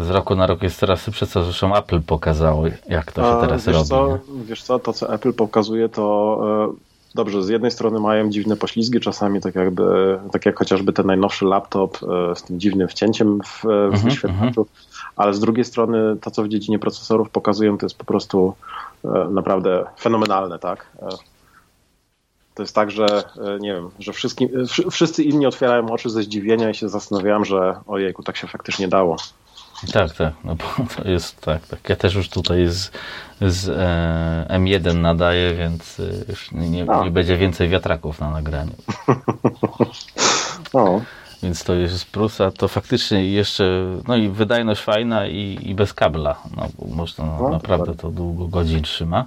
[0.01, 3.67] z roku na rok jest coraz szybsze, co zresztą Apple pokazało, jak to się teraz
[3.67, 3.89] wiesz robi.
[3.89, 6.41] Co, wiesz co, to co Apple pokazuje, to
[6.71, 11.07] e, dobrze, z jednej strony mają dziwne poślizgi czasami, tak jakby, tak jak chociażby ten
[11.07, 15.13] najnowszy laptop e, z tym dziwnym wcięciem w, w mm -hmm, wyświetlaczu, mm -hmm.
[15.17, 18.55] ale z drugiej strony to, co w dziedzinie procesorów pokazują, to jest po prostu
[19.05, 20.87] e, naprawdę fenomenalne, tak?
[21.03, 21.09] E,
[22.55, 23.23] to jest tak, że
[23.61, 24.49] nie wiem, że wszystkim,
[24.91, 29.17] wszyscy inni otwierają oczy ze zdziwienia i się zastanawiałem, że ojejku, tak się faktycznie dało.
[29.93, 30.65] Tak, tak, no bo
[30.97, 31.89] to jest tak, tak.
[31.89, 32.91] Ja też już tutaj z,
[33.41, 38.73] z e, M1 nadaję, więc e, już nie, nie, będzie więcej wiatraków na nagraniu.
[40.75, 41.01] No.
[41.43, 45.95] Więc to jest plus, a to faktycznie jeszcze, no i wydajność fajna i, i bez
[45.95, 49.25] kabla, no bo można no, naprawdę to długo godzin trzyma.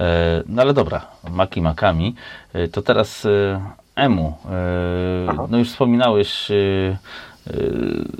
[0.00, 2.14] E, no ale dobra, maki makami.
[2.52, 3.60] E, to teraz e,
[3.96, 4.34] EMU.
[4.50, 6.48] E, no już wspominałeś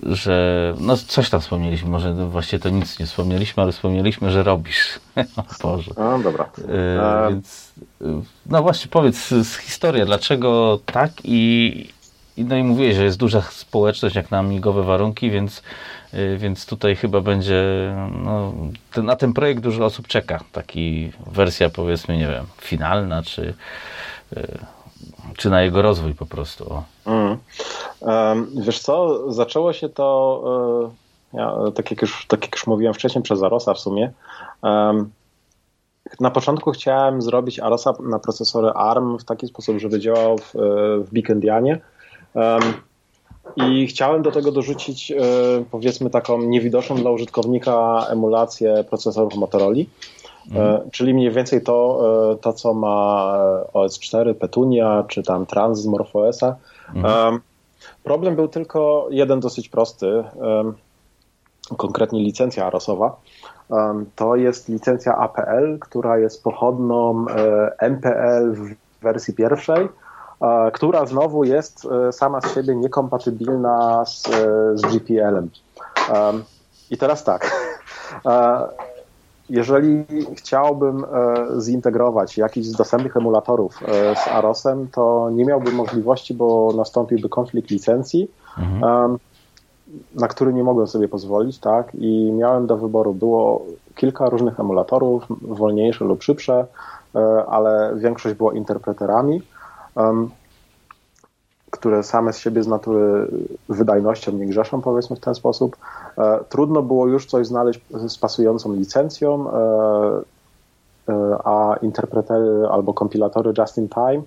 [0.03, 5.01] że no coś tam wspomnieliśmy, może właściwie to nic nie wspomnieliśmy, ale wspomnieliśmy, że robisz.
[5.37, 5.91] o Boże.
[5.97, 6.51] No dobra.
[6.69, 7.29] E...
[7.31, 7.73] Więc,
[8.03, 8.05] y,
[8.47, 11.89] no właśnie powiedz historię, dlaczego tak i,
[12.37, 15.63] no i mówiłeś, że jest duża społeczność jak na amigowe warunki, więc,
[16.37, 17.65] więc tutaj chyba będzie
[18.25, 18.53] no,
[19.03, 20.41] na ten projekt dużo osób czeka.
[20.53, 23.55] Taki wersja powiedzmy, nie wiem, finalna, czy,
[25.37, 26.83] czy na jego rozwój po prostu.
[27.07, 27.37] Mm.
[28.57, 30.91] Wiesz co, zaczęło się to,
[31.33, 34.13] ja, tak, jak już, tak jak już mówiłem wcześniej, przez Arosa w sumie.
[34.63, 35.11] Um,
[36.21, 40.53] na początku chciałem zrobić Arosa na procesory ARM w taki sposób, żeby działał w,
[41.05, 41.81] w Big Endianie.
[42.35, 42.63] Um,
[43.57, 45.17] I chciałem do tego dorzucić, e,
[45.71, 49.77] powiedzmy, taką niewidoczną dla użytkownika emulację procesorów Motorola.
[50.51, 50.91] Mhm.
[50.91, 52.01] Czyli mniej więcej to,
[52.33, 53.39] e, to, co ma
[53.75, 56.57] OS4, Petunia, czy tam Trans z MorphOSa.
[56.95, 57.41] Mhm.
[58.05, 60.25] Problem był tylko jeden dosyć prosty,
[61.77, 63.17] konkretnie licencja Arosowa.
[64.17, 69.89] To jest licencja APL, która jest pochodną e, MPL w wersji pierwszej,
[70.73, 74.31] która znowu jest e, sama z siebie niekompatybilna z, e,
[74.75, 75.51] z GPL-em.
[76.91, 77.51] I teraz tak.
[79.53, 80.05] Jeżeli
[80.35, 81.05] chciałbym
[81.59, 83.81] zintegrować jakiś z dostępnych emulatorów
[84.25, 88.31] z Arosem, to nie miałbym możliwości, bo nastąpiłby konflikt licencji.
[88.59, 89.19] Mhm
[90.15, 91.95] na który nie mogłem sobie pozwolić, tak?
[91.95, 93.65] I miałem do wyboru, było
[93.95, 96.67] kilka różnych emulatorów, wolniejsze lub szybsze,
[97.15, 99.43] e, ale większość było interpreterami,
[101.73, 103.29] które same z siebie z natury
[103.69, 105.77] wydajnością nie grzeszą, powiedzmy w ten sposób.
[106.19, 110.23] E, trudno było już coś znaleźć z pasującą licencją, e,
[111.45, 114.23] a interpretery albo kompilatory just in time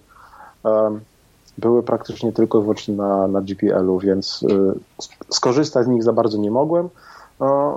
[1.58, 4.46] były praktycznie tylko i wyłącznie na, na GPL-u, więc
[5.30, 6.90] skorzystać z nich za bardzo nie mogłem.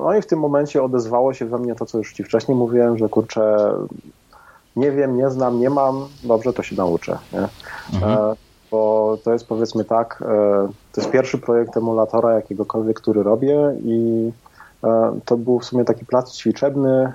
[0.02, 2.98] No i w tym momencie odezwało się we mnie to, co już Ci wcześniej mówiłem,
[2.98, 3.74] że kurczę,
[4.76, 7.18] nie wiem, nie znam, nie mam, dobrze, to się nauczę.
[7.32, 7.48] Nie?
[7.94, 8.36] Mhm.
[8.68, 10.26] E, bo to jest powiedzmy tak, e,
[10.92, 14.30] to jest pierwszy projekt emulatora jakiegokolwiek, który robię i
[14.84, 17.12] e, to był w sumie taki plac ćwiczebny.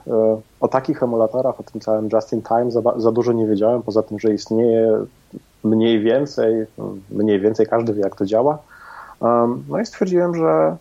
[0.60, 4.04] O takich emulatorach, o tym całym Just in Time za, za dużo nie wiedziałem, poza
[4.04, 5.06] tym, że istnieje
[5.64, 6.66] mniej więcej,
[7.10, 8.58] mniej więcej każdy wie, jak to działa.
[9.70, 10.78] No i stwierdziłem, że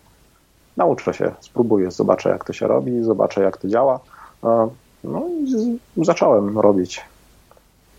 [0.77, 3.99] nauczę się, spróbuję, zobaczę, jak to się robi, zobaczę, jak to działa.
[5.03, 5.21] No
[5.97, 7.01] i zacząłem robić.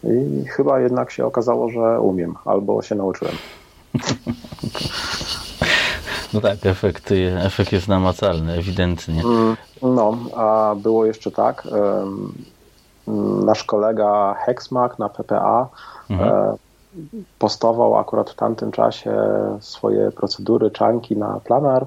[0.07, 3.35] I chyba jednak się okazało, że umiem, albo się nauczyłem.
[6.35, 9.23] No tak, efekt, efekt jest namacalny, ewidentnie.
[9.25, 11.69] Mm, no, a było jeszcze tak.
[13.45, 15.69] Nasz kolega Hexmark na PPA
[16.11, 16.31] mhm.
[16.31, 16.57] E,
[17.39, 19.17] postował akurat w tamtym czasie
[19.61, 21.87] swoje procedury, czanki na planar.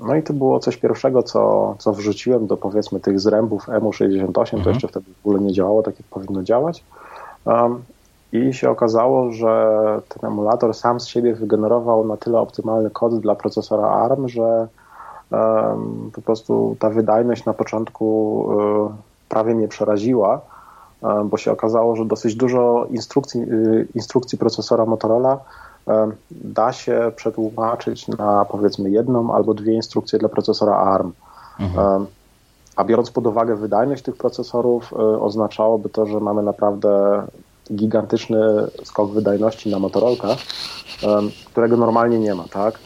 [0.00, 4.62] No i to było coś pierwszego, co, co wrzuciłem do powiedzmy tych zrębów EMU68, mhm.
[4.62, 6.84] to jeszcze wtedy w ogóle nie działało tak, jak powinno działać.
[8.32, 13.34] I się okazało, że ten emulator sam z siebie wygenerował na tyle optymalny kod dla
[13.34, 14.68] procesora ARM, że
[16.12, 20.40] po prostu ta wydajność na początku e, prawie mnie przeraziła
[21.04, 25.38] E, bo się okazało, że dosyć dużo instrukcji, y, instrukcji procesora Motorola e,
[26.30, 31.12] da się przetłumaczyć na powiedzmy jedną albo dwie instrukcje dla procesora ARM.
[31.60, 32.06] Mhm.
[32.76, 37.22] A biorąc pod uwagę wydajność tych procesorów, oznaczałoby to, że mamy naprawdę
[37.72, 38.38] gigantyczny
[38.84, 40.38] skok wydajności na Motorolkach,
[41.46, 42.78] którego normalnie nie ma, tak?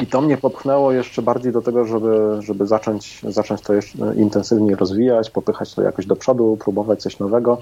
[0.00, 4.74] I to mnie popchnęło jeszcze bardziej do tego, żeby, żeby zacząć, zacząć to jeszcze intensywniej
[4.76, 7.58] rozwijać, popychać to jakoś do przodu, próbować coś nowego.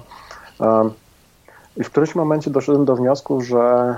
[1.77, 3.95] I w którymś momencie doszedłem do wniosku, że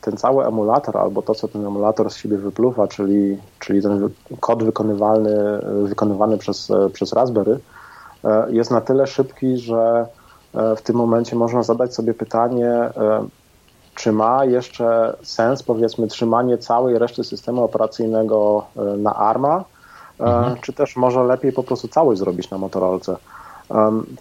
[0.00, 4.08] ten cały emulator, albo to, co ten emulator z siebie wypluwa, czyli, czyli ten
[4.40, 7.58] kod wykonywalny, wykonywany przez, przez Raspberry,
[8.24, 10.06] e, jest na tyle szybki, że
[10.54, 13.26] e, w tym momencie można zadać sobie pytanie, e,
[13.94, 19.64] czy ma jeszcze sens, powiedzmy, trzymanie całej reszty systemu operacyjnego e, na ARMA,
[20.20, 20.56] e, mhm.
[20.60, 23.16] czy też może lepiej po prostu całość zrobić na Motorolce.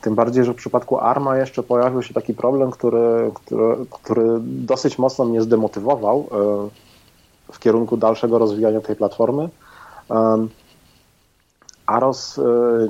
[0.02, 4.98] Tym bardziej, że w przypadku ARMA jeszcze pojawił się taki problem, który, który, który dosyć
[4.98, 9.50] mocno mnie zdemotywował e, w kierunku dalszego rozwijania tej platformy.
[11.86, 12.40] AROS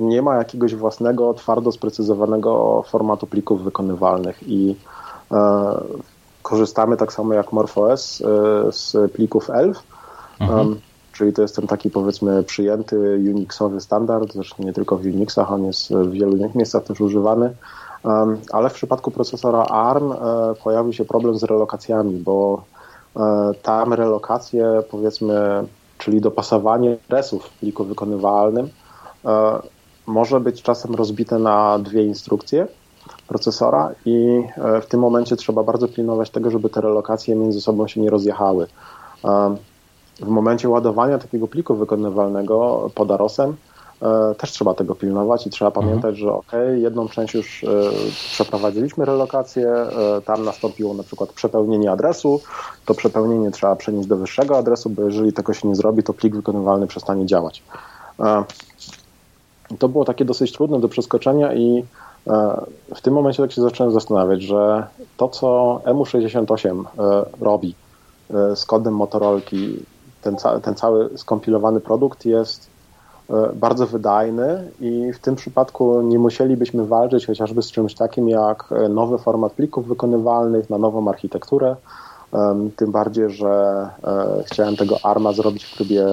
[0.00, 4.76] nie ma jakiegoś własnego, twardo sprecyzowanego formatu plików wykonywalnych i
[6.46, 8.24] korzystamy tak samo jak MorphOS e,
[8.72, 9.82] z plików ELF,
[10.40, 10.80] mhm.
[11.16, 12.96] Czyli to jest ten taki powiedzmy przyjęty
[13.34, 17.54] Unixowy standard, zresztą nie tylko w Unixach, on jest w wielu innych miejscach też używany,
[18.52, 20.16] ale w przypadku procesora ARM e,
[20.64, 22.62] pojawił się problem z relokacjami, bo
[23.16, 25.64] e, tam relokacje powiedzmy,
[25.98, 28.68] czyli dopasowanie resów w pliku wykonywalnym
[30.06, 32.66] może być czasem rozbite na dwie instrukcje,
[33.28, 34.42] procesora i
[34.82, 38.66] w tym momencie trzeba bardzo pilnować tego, żeby te relokacje między sobą się nie rozjechały.
[40.20, 43.56] W momencie ładowania takiego pliku wykonywalnego pod AROSem
[44.02, 45.86] E, też trzeba tego pilnować i trzeba mhm.
[45.86, 47.68] pamiętać, że ok, jedną część już e,
[48.32, 52.40] przeprowadziliśmy relokację, e, tam nastąpiło na przykład przepełnienie adresu,
[52.84, 56.36] to przepełnienie trzeba przenieść do wyższego adresu, bo jeżeli tego się nie zrobi, to plik
[56.36, 57.62] wykonywalny przestanie działać.
[59.78, 61.84] To było takie dosyć trudne do przeskoczenia i
[62.94, 64.86] w tym momencie tak się zacząłem zastanawiać, że
[65.16, 66.84] to, co EMU68
[67.40, 67.74] robi
[68.54, 69.76] z kodem Motorolki,
[70.30, 72.70] ten, ca ten cały skompilowany produkt jest
[73.30, 78.64] E, bardzo wydajny i w tym przypadku nie musielibyśmy walczyć chociażby z czymś takim jak
[78.72, 81.76] e, nowy format plików wykonywalnych na nową architekturę.
[82.76, 83.48] Tym bardziej, że
[84.04, 86.06] e, chciałem tego ARMA zrobić w trybie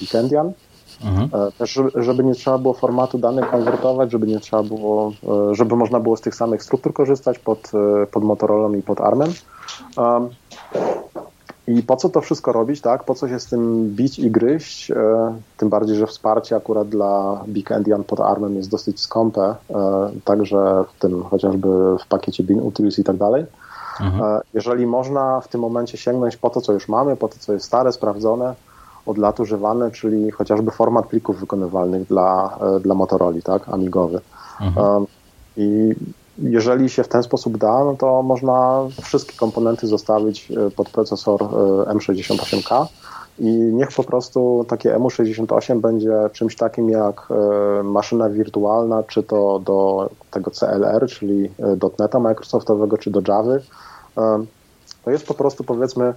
[0.00, 0.52] Bekendian.
[1.04, 1.52] Mhm.
[1.58, 5.12] Też, żeby nie trzeba było formatu danych konwertować, żeby nie trzeba było,
[5.52, 7.70] żeby można było z tych samych struktur korzystać pod,
[8.12, 9.30] pod Motorola i pod ARMem.
[11.68, 13.04] I po co to wszystko robić, tak?
[13.04, 14.90] Po co się z tym bić i gryźć?
[14.90, 14.94] E,
[15.56, 20.84] tym bardziej, że wsparcie akurat dla Big Endian pod armem jest dosyć skąpe, e, także
[20.94, 21.68] w tym chociażby
[21.98, 23.46] w pakiecie Bin Utils i tak dalej.
[24.00, 24.24] Mhm.
[24.24, 27.52] E, jeżeli można w tym momencie sięgnąć po to, co już mamy, po to, co
[27.52, 28.54] jest stare, sprawdzone,
[29.06, 33.68] od lat używane, czyli chociażby format plików wykonywalnych dla, dla Motorola, tak?
[33.68, 34.20] Amigowy.
[34.60, 35.06] Mhm.
[35.56, 35.94] I
[36.42, 41.42] jeżeli się w ten sposób da, no to można wszystkie komponenty zostawić e, pod procesor
[41.42, 41.46] e,
[41.94, 42.86] M68K
[43.38, 49.58] i niech po prostu takie EMU68 będzie czymś takim jak e, maszyna wirtualna, czy to
[49.58, 51.50] do tego CLR, czyli
[51.98, 53.52] .NETA Microsoftowego, czy do Java.
[55.04, 56.14] To jest po prostu powiedzmy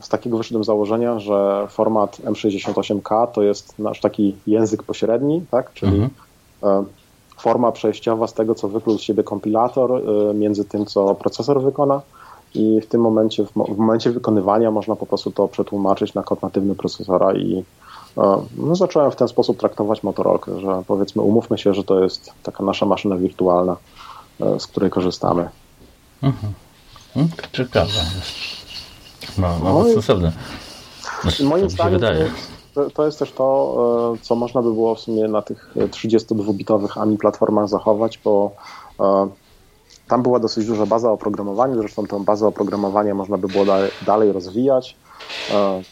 [0.00, 5.72] z takiego wyszedłem założenia, że format M68K to jest nasz taki język pośredni, tak?
[5.72, 6.02] czyli
[6.62, 6.86] mhm
[7.36, 12.00] forma przejściowa z tego, co wykluł z siebie kompilator, y, między tym, co procesor wykona
[12.54, 16.74] i w tym momencie, w momencie wykonywania można po prostu to przetłumaczyć na kod natywny
[16.74, 18.22] procesora i y,
[18.56, 22.64] no, zacząłem w ten sposób traktować Motorolkę, że powiedzmy umówmy się, że to jest taka
[22.64, 23.76] nasza maszyna wirtualna,
[24.40, 25.48] y, z której korzystamy.
[26.22, 26.52] Mhm.
[27.14, 27.92] Hmm, ciekawe.
[29.38, 30.32] No, no, no sensowne.
[31.22, 32.30] Znaczy, moim zdaniem wydaje
[32.94, 37.18] to jest też to, e, co można by było w sumie na tych 32-bitowych AMI
[37.18, 38.50] platformach zachować, bo
[39.00, 39.28] e,
[40.08, 44.32] tam była dosyć duża baza oprogramowania, zresztą tę bazę oprogramowania można by było dalej, dalej
[44.32, 44.96] rozwijać.
[45.50, 45.82] E,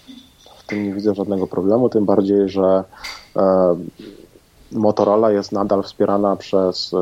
[0.59, 2.85] w tym nie widzę żadnego problemu, tym bardziej, że
[4.73, 6.95] Motorola jest nadal wspierana przez,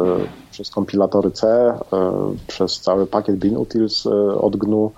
[0.50, 1.72] przez kompilatory C,
[2.46, 4.06] przez cały pakiet BinUtils
[4.40, 4.92] od GNU.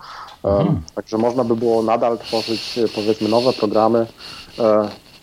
[0.45, 0.81] Mhm.
[0.95, 4.07] Także można by było nadal tworzyć powiedzmy nowe programy,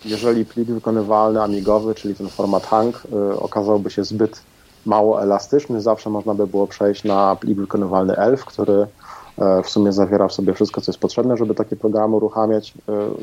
[0.04, 4.42] jeżeli plik wykonywalny amigowy, czyli ten format hang, e, okazałby się zbyt
[4.86, 8.86] mało elastyczny, zawsze można by było przejść na plik wykonywalny ELF, który
[9.38, 12.74] e, w sumie zawiera w sobie wszystko, co jest potrzebne, żeby takie programy uruchamiać,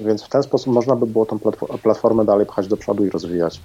[0.06, 1.40] więc w ten sposób można by było tą
[1.84, 3.61] platformę dalej pchać do przodu i rozwijać.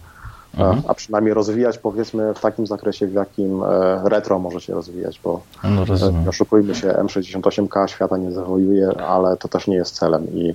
[0.59, 0.83] Mhm.
[0.89, 3.63] A przynajmniej rozwijać powiedzmy w takim zakresie, w jakim
[4.05, 5.85] retro może się rozwijać, bo no,
[6.29, 10.55] oszukujmy się, M68K świata nie zawojuje, ale to też nie jest celem i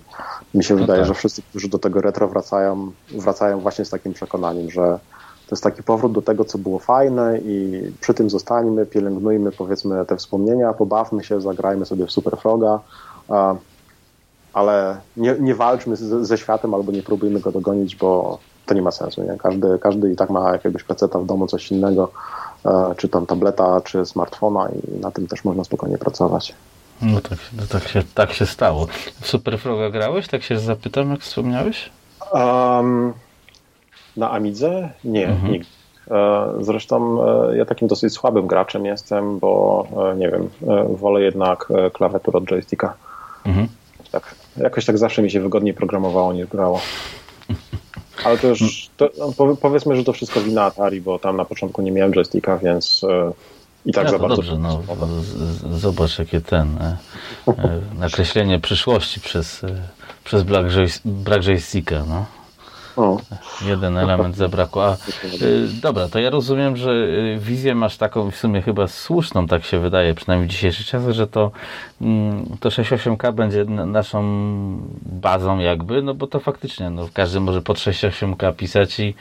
[0.53, 1.07] mi się no wydaje, tak.
[1.07, 4.99] że wszyscy, którzy do tego retro wracają, wracają właśnie z takim przekonaniem, że
[5.47, 10.05] to jest taki powrót do tego, co było fajne i przy tym zostańmy, pielęgnujmy powiedzmy
[10.05, 12.79] te wspomnienia, pobawmy się, zagrajmy sobie w Superfroga,
[14.53, 18.39] ale nie, nie walczmy ze światem albo nie próbujmy go dogonić, bo
[18.69, 19.23] to nie ma sensu.
[19.23, 19.37] Nie?
[19.37, 22.11] Każdy, każdy i tak ma jakiegoś peceta w domu, coś innego,
[22.97, 26.55] czy tam tableta, czy smartfona i na tym też można spokojnie pracować.
[27.01, 28.87] No tak, no tak, się, tak się stało.
[29.21, 30.27] W Superfroga grałeś?
[30.27, 31.89] Tak się zapytam, jak wspomniałeś?
[32.33, 33.13] Um,
[34.17, 34.89] na Amidze?
[35.03, 35.51] Nie, mhm.
[35.53, 35.69] nigdy.
[36.11, 40.49] E, zresztą e, ja takim dosyć słabym graczem jestem, bo e, nie wiem,
[40.89, 42.93] wolę jednak klawiaturę od joysticka.
[43.45, 43.67] Mhm.
[44.11, 46.81] Tak, jakoś tak zawsze mi się wygodniej programowało niż grało.
[48.23, 51.81] Ale to już, to, no, powiedzmy, że to wszystko wina Atari, bo tam na początku
[51.81, 53.05] nie miałem joysticka, więc
[53.85, 54.35] i tak za bardzo.
[54.35, 54.83] Dobrze, no,
[55.77, 56.97] zobacz jakie ten e,
[57.47, 59.67] e, nakreślenie przyszłości przez, e,
[60.23, 60.43] przez
[61.05, 62.03] brak joysticka.
[62.07, 62.25] No.
[62.99, 63.17] O.
[63.65, 64.85] Jeden element zabrakło.
[64.85, 64.93] A,
[65.41, 69.63] y, dobra, to ja rozumiem, że y, wizję masz taką w sumie chyba słuszną, tak
[69.63, 71.51] się wydaje, przynajmniej w dzisiejszych czasach, że to,
[72.01, 74.21] mm, to 68K będzie naszą
[75.01, 79.13] bazą jakby, no bo to faktycznie, no, każdy może pod 68K pisać i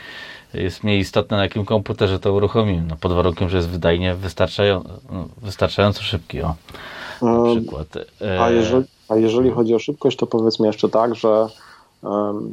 [0.55, 4.91] jest mniej istotne na jakim komputerze to uruchomimy, no, pod warunkiem, że jest wydajnie wystarczająco,
[5.13, 6.43] no, wystarczająco szybki.
[6.43, 6.55] O,
[7.21, 7.89] na przykład.
[8.41, 11.47] A jeżeli, a jeżeli chodzi o szybkość, to powiedzmy jeszcze tak, że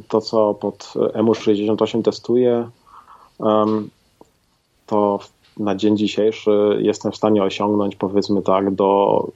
[0.08, 2.68] to, co pod EMU68 testuje,
[3.38, 3.90] um,
[4.86, 5.18] to
[5.56, 9.28] na dzień dzisiejszy jestem w stanie osiągnąć powiedzmy tak do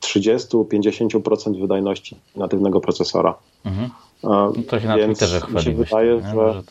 [0.00, 3.34] 30-50% wydajności natywnego procesora.
[3.64, 3.90] Mhm.
[4.22, 6.62] No to się na więc Twitterze mi się wydaje, tak, że,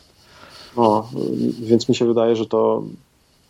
[0.76, 1.08] no,
[1.60, 2.82] więc mi się wydaje, że to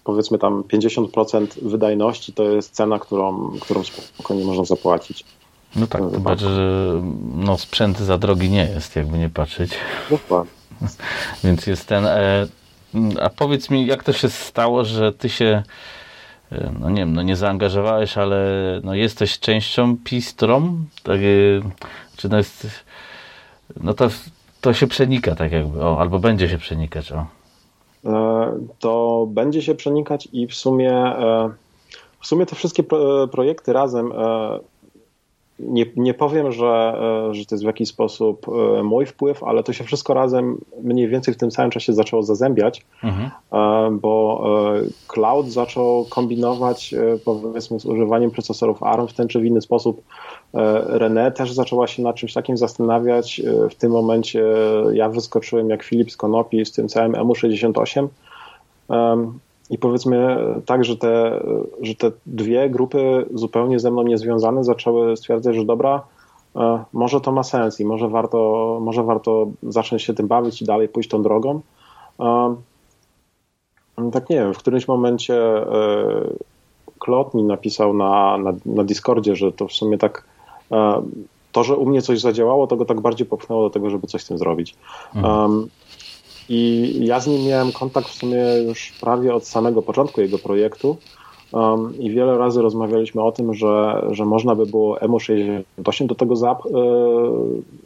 [0.05, 5.25] powiedzmy tam 50% wydajności to jest cena, którą, którą spokojnie można zapłacić.
[5.77, 7.03] No tak, to znaczy, że
[7.35, 9.71] no, sprzęt za drogi nie jest, jakby nie patrzeć.
[10.11, 10.53] Dokładnie.
[11.45, 12.07] Więc jest ten.
[12.07, 12.47] E,
[13.21, 15.63] a powiedz mi, jak to się stało, że ty się,
[16.53, 18.47] e, no nie wiem, no nie zaangażowałeś, ale
[18.85, 20.87] no jesteś częścią Pistrom?
[21.03, 21.21] Tak,
[22.17, 22.67] czy to jest.
[23.81, 24.09] No to,
[24.61, 27.27] to się przenika, tak jakby, o, albo będzie się przenikać, o.
[28.05, 31.13] E, to będzie się przenikać i w sumie
[32.21, 32.83] w sumie te wszystkie
[33.31, 34.13] projekty razem
[35.59, 36.99] nie, nie powiem, że,
[37.31, 40.59] e, że to jest w jakiś sposób e, mój wpływ, ale to się wszystko razem
[40.83, 43.31] mniej więcej w tym samym czasie zaczęło zazębiać, mhm.
[43.53, 44.17] E, bo
[45.09, 50.03] cloud zaczął kombinować powiedzmy z używaniem procesorów ARM w ten czy w inny sposób.
[50.87, 53.43] René też zaczęła się nad czymś takim zastanawiać.
[53.71, 54.45] W tym momencie
[54.93, 58.09] ja wyskoczyłem jak Filip z Konopi z tym całym EMU68
[59.71, 61.41] i powiedzmy tak, że te,
[61.83, 66.03] że te dwie grupy zupełnie ze mną niezwiązane zaczęły stwierdzać, że dobra,
[66.57, 70.65] e, może to ma sens i może warto, może warto zacząć się tym bawić i
[70.65, 71.61] dalej pójść tą drogą.
[72.21, 72.57] E,
[74.13, 75.41] tak nie wiem, w którymś momencie
[76.99, 80.25] Klot e, mi napisał na, na, na Discordzie, że to w sumie tak
[81.53, 84.23] to, że u mnie coś zadziałało, to go tak bardziej popchnęło do tego, żeby coś
[84.23, 84.77] z tym zrobić.
[85.15, 85.69] Mhm.
[86.49, 90.97] I ja z nim miałem kontakt w sumie już prawie od samego początku jego projektu.
[91.53, 96.37] Um, I wiele razy rozmawialiśmy o tym, że, że można by było EMU68 do tego
[96.37, 96.71] zap, e,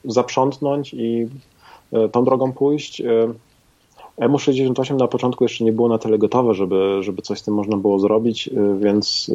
[0.04, 1.28] zaprzątnąć i
[1.92, 3.00] e, tą drogą pójść.
[3.00, 3.32] E,
[4.18, 7.76] EMU68 na początku jeszcze nie było na tyle gotowe, żeby, żeby coś z tym można
[7.76, 8.50] było zrobić,
[8.80, 9.30] więc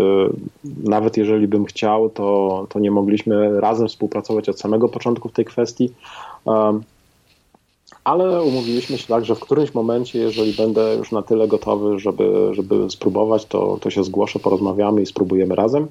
[0.84, 5.46] nawet jeżeli bym chciał, to, to nie mogliśmy razem współpracować od samego początku w tej
[5.46, 5.90] kwestii.
[6.46, 6.84] Um,
[8.06, 12.50] ale umówiliśmy się tak, że w którymś momencie, jeżeli będę już na tyle gotowy, żeby,
[12.52, 15.88] żeby spróbować, to, to się zgłoszę, porozmawiamy i spróbujemy razem.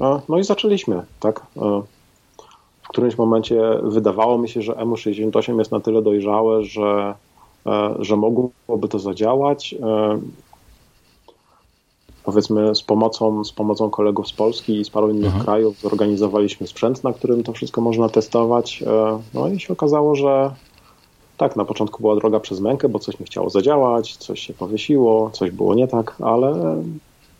[0.00, 1.46] E, no i zaczęliśmy, tak.
[1.56, 1.82] E,
[2.82, 7.14] w którymś momencie wydawało mi się, że EMU68 jest na tyle dojrzałe, że,
[7.66, 9.74] e, że mogłoby to zadziałać.
[12.24, 15.44] Powiedzmy, z pomocą, z pomocą kolegów z Polski i z paru innych mhm.
[15.44, 18.84] krajów zorganizowaliśmy sprzęt, na którym to wszystko można testować.
[19.34, 20.50] No i się okazało, że,
[21.36, 25.30] tak, na początku była droga przez mękę, bo coś nie chciało zadziałać, coś się powiesiło,
[25.30, 26.76] coś było nie tak, ale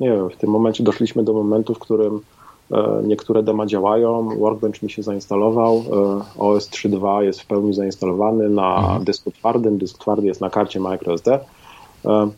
[0.01, 2.21] nie wiem, w tym momencie doszliśmy do momentu, w którym
[2.73, 8.49] e, niektóre dema działają, Workbench mi się zainstalował, e, OS 3.2 jest w pełni zainstalowany
[8.49, 9.05] na mhm.
[9.05, 11.41] dysku twardym, dysk twardy jest na karcie microSD.
[12.05, 12.31] E,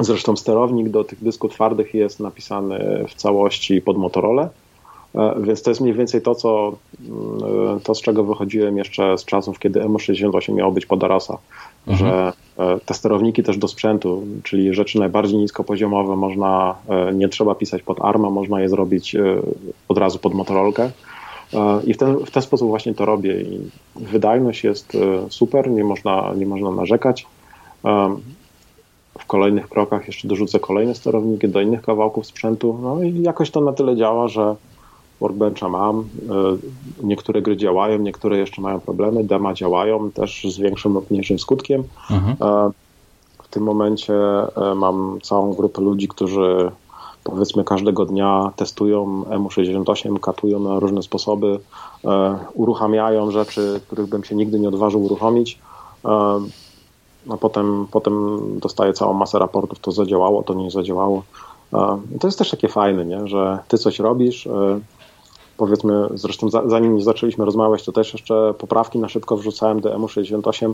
[0.00, 4.48] zresztą sterownik do tych dysków twardych jest napisany w całości pod Motorola.
[5.14, 9.24] E, więc to jest mniej więcej to, co, mm, to z czego wychodziłem jeszcze z
[9.24, 11.38] czasów, kiedy M68 miało być pod Arasa,
[11.86, 12.10] mhm.
[12.10, 17.54] że e, te sterowniki też do sprzętu, czyli rzeczy najbardziej niskopoziomowe można, e, nie trzeba
[17.54, 19.16] pisać pod ARMA, można je zrobić
[19.88, 20.90] od razu pod Motorolkę.
[21.86, 24.96] I w ten, w ten sposób właśnie to robię i wydajność jest
[25.28, 27.26] super, nie można, nie można narzekać.
[29.18, 33.60] W kolejnych krokach jeszcze dorzucę kolejne sterowniki do innych kawałków sprzętu, no i jakoś to
[33.60, 34.56] na tyle działa, że
[35.20, 36.00] Workbencha mam.
[36.00, 36.04] E,
[37.02, 39.24] niektóre gry działają, niektóre jeszcze mają problemy.
[39.24, 41.84] Dema działają też z większym lub mniejszym skutkiem.
[42.10, 42.36] Mhm.
[42.40, 42.70] E,
[43.42, 46.70] w tym momencie e, mam całą grupę ludzi, którzy
[47.24, 51.58] powiedzmy każdego dnia testują EMU68, katują na różne sposoby,
[52.54, 55.58] uruchamiają rzeczy, których bym się nigdy nie odważył uruchomić.
[57.30, 61.22] A potem, potem dostaję całą masę raportów, to zadziałało, to nie zadziałało.
[62.20, 63.26] To jest też takie fajne, nie?
[63.26, 64.48] że ty coś robisz,
[65.60, 70.72] powiedzmy, zresztą zanim zaczęliśmy rozmawiać, to też jeszcze poprawki na szybko wrzucałem do EMU68,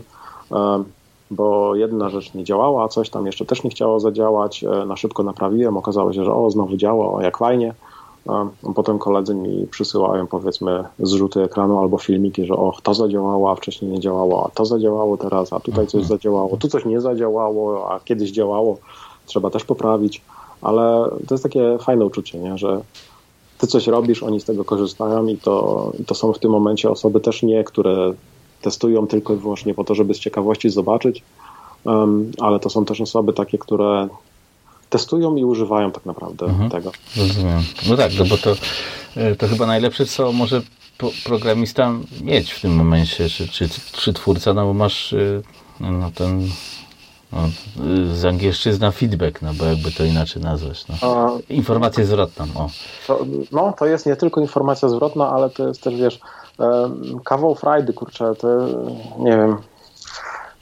[0.51, 0.83] e,
[1.31, 4.63] bo jedna rzecz nie działała, a coś tam jeszcze też nie chciało zadziałać.
[4.63, 7.73] E, na szybko naprawiłem, okazało się, że o, znowu działa, o, jak fajnie.
[8.29, 13.55] E, potem koledzy mi przysyłają powiedzmy zrzuty ekranu albo filmiki, że o, to zadziałało, a
[13.55, 16.07] wcześniej nie działało, a to zadziałało teraz, a tutaj coś mhm.
[16.09, 18.77] zadziałało, tu coś nie zadziałało, a kiedyś działało,
[19.25, 20.21] trzeba też poprawić.
[20.61, 22.57] Ale to jest takie fajne uczucie, nie?
[22.57, 22.81] że
[23.57, 27.19] ty coś robisz, oni z tego korzystają i to, to są w tym momencie osoby
[27.19, 28.13] też nie, które
[28.61, 31.23] testują tylko i wyłącznie po to, żeby z ciekawości zobaczyć,
[31.83, 34.07] um, ale to są też osoby takie, które
[34.89, 36.69] testują i używają tak naprawdę mhm.
[36.69, 36.91] tego.
[37.17, 37.63] Rozumiem.
[37.89, 38.55] No tak, no bo to,
[39.15, 40.61] e, to chyba najlepsze, co może
[41.23, 45.41] programista mieć w tym momencie, czy, czy, czy twórca, no bo masz e,
[45.79, 46.49] no ten
[47.31, 47.39] No,
[48.13, 50.85] z angielszczyzna feedback, no bo jakby to inaczej nazwać.
[50.87, 51.39] No.
[51.49, 52.45] Informacja zwrotna.
[52.55, 52.69] O.
[53.07, 56.19] To, no, to jest nie tylko informacja zwrotna, ale to jest też, wiesz,
[57.25, 58.47] kawał frajdy, kurczę, to
[59.19, 59.57] nie wiem,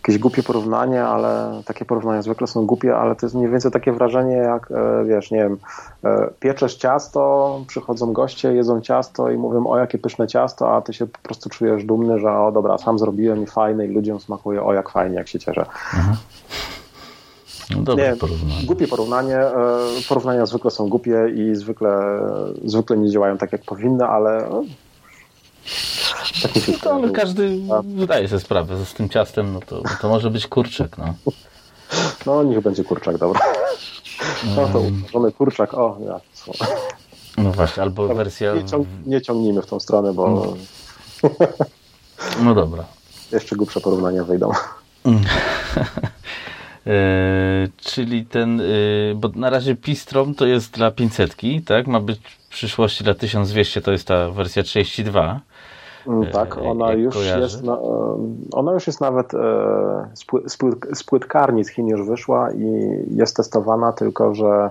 [0.07, 3.91] jakieś głupie porównanie, ale takie porównania zwykle są głupie, ale to jest mniej więcej takie
[3.91, 5.57] wrażenie jak, e, wiesz, nie wiem,
[6.03, 10.93] e, pieczesz ciasto, przychodzą goście, jedzą ciasto i mówią, o jakie pyszne ciasto, a ty
[10.93, 14.63] się po prostu czujesz dumny, że o dobra, sam zrobiłem i fajne i ludziom smakuje,
[14.63, 15.65] o jak fajnie, jak się cieszę.
[15.93, 16.17] Mhm.
[17.75, 18.65] No dobre nie, porównanie.
[18.65, 19.37] Głupie porównanie.
[19.37, 19.53] E,
[20.09, 22.19] porównania zwykle są głupie i zwykle,
[22.65, 24.49] zwykle nie działają tak, jak powinny, ale
[26.85, 30.97] no, ale każdy wydaje sobie sprawę, z tym ciastem no to, to może być kurczak.
[30.97, 31.13] No.
[32.25, 33.41] no niech będzie kurczak, dobra.
[34.55, 36.19] No to uważamy kurczak, o, ja.
[37.37, 38.55] No właśnie, albo wersja...
[38.55, 40.55] Nie, ciąg, nie ciągnijmy w tą stronę, bo...
[41.23, 41.29] No,
[42.43, 42.85] no dobra.
[43.31, 44.51] Jeszcze głupsze porównania wyjdą.
[46.87, 48.63] E, czyli ten, e,
[49.15, 51.35] bo na razie Pistrom to jest dla 500,
[51.65, 51.87] tak?
[51.87, 55.41] Ma być w przyszłości dla 1200, to jest ta wersja 32.
[56.07, 57.79] Mm, e, tak, ona już, jest na,
[58.53, 59.31] ona już jest nawet
[60.93, 64.69] z płytkarni z Chin już wyszła i jest testowana, tylko że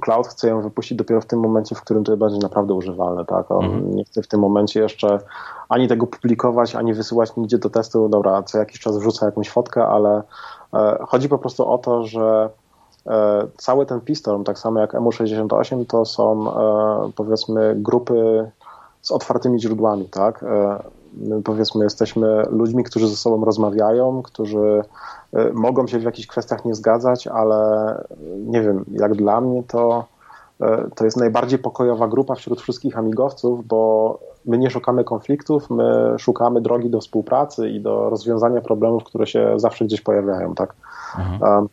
[0.00, 3.24] Cloud chce ją wypuścić dopiero w tym momencie, w którym to będzie naprawdę używalne.
[3.24, 3.50] Tak?
[3.50, 3.96] On mhm.
[3.96, 5.18] nie chce w tym momencie jeszcze
[5.68, 8.08] ani tego publikować, ani wysyłać nigdzie do testu.
[8.08, 10.22] Dobra, co jakiś czas wrzuca jakąś fotkę, ale
[10.74, 12.50] e, chodzi po prostu o to, że
[13.06, 18.50] e, cały ten Pistorm, tak samo jak EMU68, to są e, powiedzmy grupy
[19.06, 20.04] z otwartymi źródłami.
[20.04, 20.44] Tak?
[21.16, 24.82] My powiedzmy jesteśmy ludźmi, którzy ze sobą rozmawiają, którzy
[25.34, 28.04] Y, mogą się w jakichś kwestiach nie zgadzać, ale
[28.46, 30.04] nie wiem, jak dla mnie to,
[30.94, 36.60] to jest najbardziej pokojowa grupa wśród wszystkich amigowców, bo my nie szukamy konfliktów, my szukamy
[36.60, 40.74] drogi do współpracy i do rozwiązania problemów, które się zawsze gdzieś pojawiają, tak?
[41.18, 41.68] Mhm.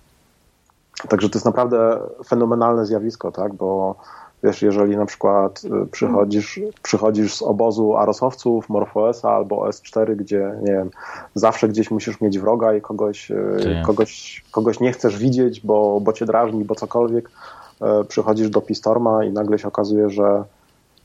[1.10, 3.53] Także to jest naprawdę fenomenalne zjawisko, tak?
[3.53, 3.95] Bo
[4.43, 10.71] Wiesz, jeżeli na przykład y, przychodzisz, przychodzisz z obozu arosowców, MorphOS albo OS4, gdzie nie
[10.71, 10.89] wiem,
[11.35, 16.13] zawsze gdzieś musisz mieć wroga i kogoś, y, kogoś, kogoś nie chcesz widzieć, bo, bo
[16.13, 17.31] cię drażni, bo cokolwiek,
[17.81, 20.43] y, przychodzisz do Pistorma i nagle się okazuje, że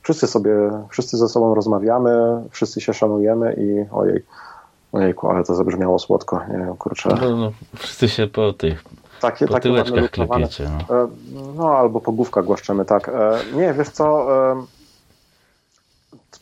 [0.01, 0.51] wszyscy sobie,
[0.89, 4.23] wszyscy ze sobą rozmawiamy, wszyscy się szanujemy i ojej,
[4.91, 7.09] ojejku, ale to zabrzmiało słodko, nie wiem, kurczę.
[7.21, 8.83] No, no, wszyscy się po tych
[9.19, 10.69] takie, po takie tyłeczkach klepiecie.
[10.89, 11.01] No.
[11.01, 11.07] E,
[11.55, 13.09] no albo po główkach głaszczemy, tak.
[13.09, 14.63] E, nie, wiesz co, e,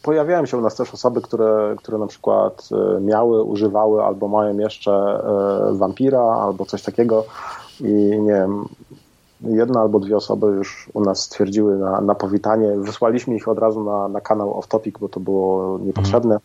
[0.03, 2.69] pojawiają się u nas też osoby, które, które na przykład
[3.01, 5.23] miały, używały albo mają jeszcze
[5.71, 7.25] wampira albo coś takiego
[7.79, 8.65] i nie wiem,
[9.41, 12.77] jedna albo dwie osoby już u nas stwierdziły na, na powitanie.
[12.77, 16.41] Wysłaliśmy ich od razu na, na kanał Off Topic, bo to było niepotrzebne, mm.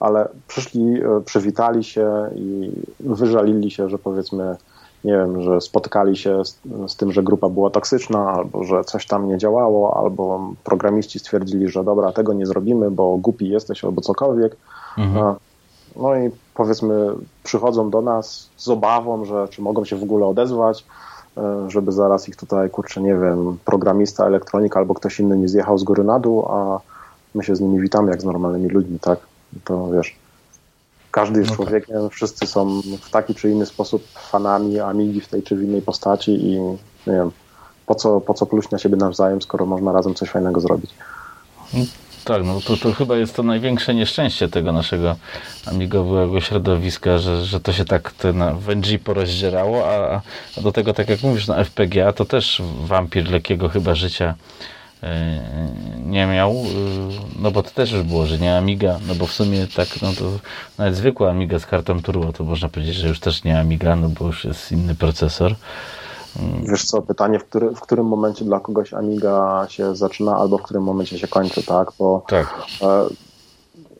[0.00, 4.56] ale przyszli, przywitali się i wyżalili się, że powiedzmy
[5.04, 9.06] nie wiem, że spotkali się z, z, tym, że grupa była toksyczna, albo że coś
[9.06, 14.00] tam nie działało, albo programiści stwierdzili, że dobra, tego nie zrobimy, bo głupi jesteś, albo
[14.00, 14.56] cokolwiek.
[14.98, 15.34] Mhm.
[15.96, 17.06] No i powiedzmy,
[17.44, 20.84] przychodzą do nas z obawą, że czy mogą się w ogóle odezwać,
[21.36, 25.78] e, żeby zaraz ich tutaj, kurczę, nie wiem, programista, elektronik albo ktoś inny nie zjechał
[25.78, 26.80] z góry na dół, a
[27.34, 29.18] my się z nimi witamy jak z normalnymi ludźmi, tak?
[29.64, 30.16] To wiesz,
[31.14, 31.66] każdy jest no tak.
[31.66, 35.82] człowiekiem, wszyscy są w taki czy inny sposób fanami Amigi w tej czy w innej
[35.82, 36.60] postaci i
[37.06, 37.30] nie wiem,
[37.86, 40.90] po co, po co pluć na siebie nawzajem, skoro można razem coś fajnego zrobić.
[42.24, 45.16] Tak, no to, to chyba jest to największe nieszczęście tego naszego
[45.66, 50.20] amigowego środowiska, że, że to się tak na, w NG porozdzierało, a,
[50.58, 54.34] a do tego, tak jak mówisz, na FPGA to też wampir lekkiego chyba życia
[56.06, 56.54] nie miał, e,
[57.38, 60.08] no bo to też już było, że nie Amiga, no bo w sumie tak, no
[60.18, 60.24] to
[60.78, 64.08] nawet zwykła Amiga z kartą turbo, to można powiedzieć, że już też nie Amiga, no
[64.08, 65.54] bo już jest inny procesor.
[66.40, 66.64] Mm.
[66.64, 70.62] Wiesz co, pytanie, w, który, w którym momencie dla kogoś Amiga się zaczyna, albo w
[70.62, 71.88] którym momencie się kończy, tak?
[71.98, 72.54] Bo tak.
[72.82, 73.04] E,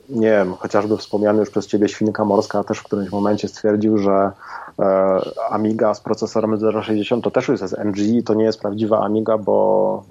[0.09, 4.31] nie wiem, chociażby wspomniany już przez ciebie Świnka Morska też w którymś momencie stwierdził, że
[4.79, 5.19] e,
[5.49, 10.03] Amiga z procesorem 060 to też już jest MG, to nie jest prawdziwa Amiga, bo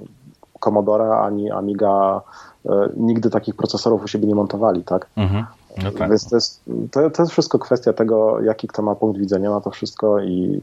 [0.64, 2.20] Commodore ani Amiga
[2.66, 5.06] e, nigdy takich procesorów u siebie nie montowali, tak?
[5.16, 5.44] Mhm.
[5.82, 6.08] No tak.
[6.08, 6.60] Więc to jest,
[6.90, 10.60] to, to jest wszystko kwestia tego, jaki kto ma punkt widzenia na to wszystko i,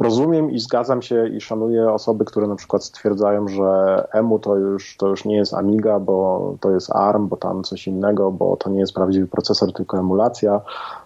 [0.00, 4.96] rozumiem i zgadzam się i szanuję osoby, które na przykład stwierdzają, że EMU to już,
[4.96, 8.70] to już nie jest Amiga, bo to jest ARM, bo tam coś innego, bo to
[8.70, 10.60] nie jest prawdziwy procesor, tylko emulacja.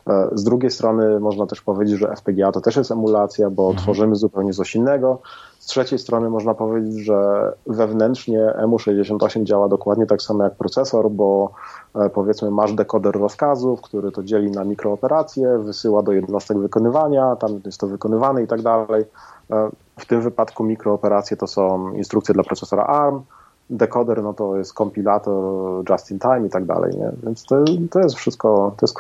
[0.07, 3.83] E, z drugiej strony można też powiedzieć, że FPGA to też jest emulacja, bo mhm.
[3.83, 5.19] tworzymy zupełnie coś innego.
[5.65, 11.51] Z trzeciej strony można powiedzieć, że wewnętrznie EMU68 działa dokładnie tak samo jak procesor, bo
[11.95, 17.61] e, powiedzmy masz dekoder rozkazów, który to dzieli na mikrooperacje, wysyła do jednostek wykonywania, tam
[17.65, 19.05] jest to wykonywane i tak dalej.
[19.51, 23.23] E, w tym wypadku mikrooperacje to są instrukcje dla procesora ARM,
[23.71, 25.45] dekoder no to jest kompilator
[25.91, 27.11] just in time i tak dalej, nie?
[27.23, 28.99] więc to, to jest wszystko, to jest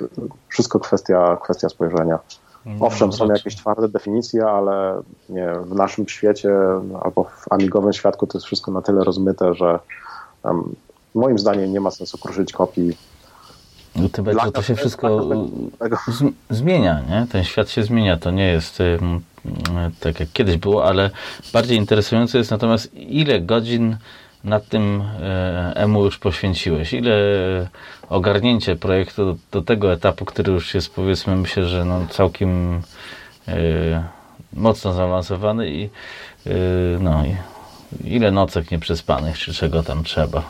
[0.48, 2.18] wszystko kwestia, kwestia spojrzenia.
[2.80, 6.50] Owszem, są jakieś twarde definicje, ale nie, w naszym świecie
[7.02, 9.78] albo w amigowym świadku to jest wszystko na tyle rozmyte, że
[10.42, 10.74] um,
[11.14, 12.96] moim zdaniem nie ma sensu kruszyć kopii.
[13.96, 15.26] No to, to, to się wszystko
[16.50, 17.26] zmienia, nie?
[17.32, 18.16] Ten świat się zmienia.
[18.16, 18.78] To nie jest
[20.00, 21.10] tak jak kiedyś było, ale
[21.52, 23.96] bardziej interesujące jest natomiast ile godzin
[24.44, 26.92] nad tym e, EMU już poświęciłeś?
[26.92, 27.14] Ile
[28.08, 32.80] ogarnięcie projektu do, tego etapu, który już jest powiedzmy, myślę, że no całkiem
[33.48, 34.04] e,
[34.52, 36.50] mocno zaawansowany i e,
[37.00, 37.36] no i
[38.14, 40.42] ile nocek nieprzespanych, czy czego tam trzeba?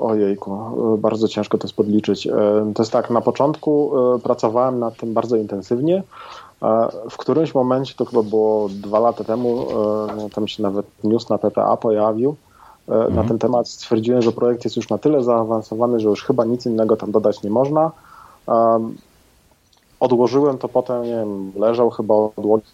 [0.00, 0.58] Ojejku,
[0.98, 2.28] bardzo ciężko to jest podliczyć.
[2.74, 3.92] To jest tak, na początku
[4.22, 6.02] pracowałem nad tym bardzo intensywnie,
[7.10, 9.66] w którymś momencie, to chyba było dwa lata temu,
[10.26, 12.36] e, tam się nawet news na PPA pojawił
[12.88, 13.14] mhm.
[13.14, 13.68] na ten temat.
[13.68, 17.42] Stwierdziłem, że projekt jest już na tyle zaawansowany, że już chyba nic innego tam dodać
[17.42, 17.90] nie można.
[20.00, 22.64] Odłożyłem to potem, nie wiem, leżał chyba odłogiem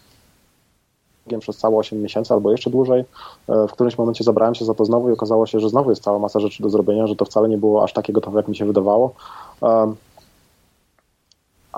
[1.41, 3.05] przez całe 8 miesięcy albo jeszcze dłużej.
[3.49, 6.03] E, w którymś momencie zabrałem się za to znowu i okazało się, że znowu jest
[6.03, 8.57] cała masa rzeczy do zrobienia, że to wcale nie było aż takie gotowe, jak mi
[8.57, 9.15] się wydawało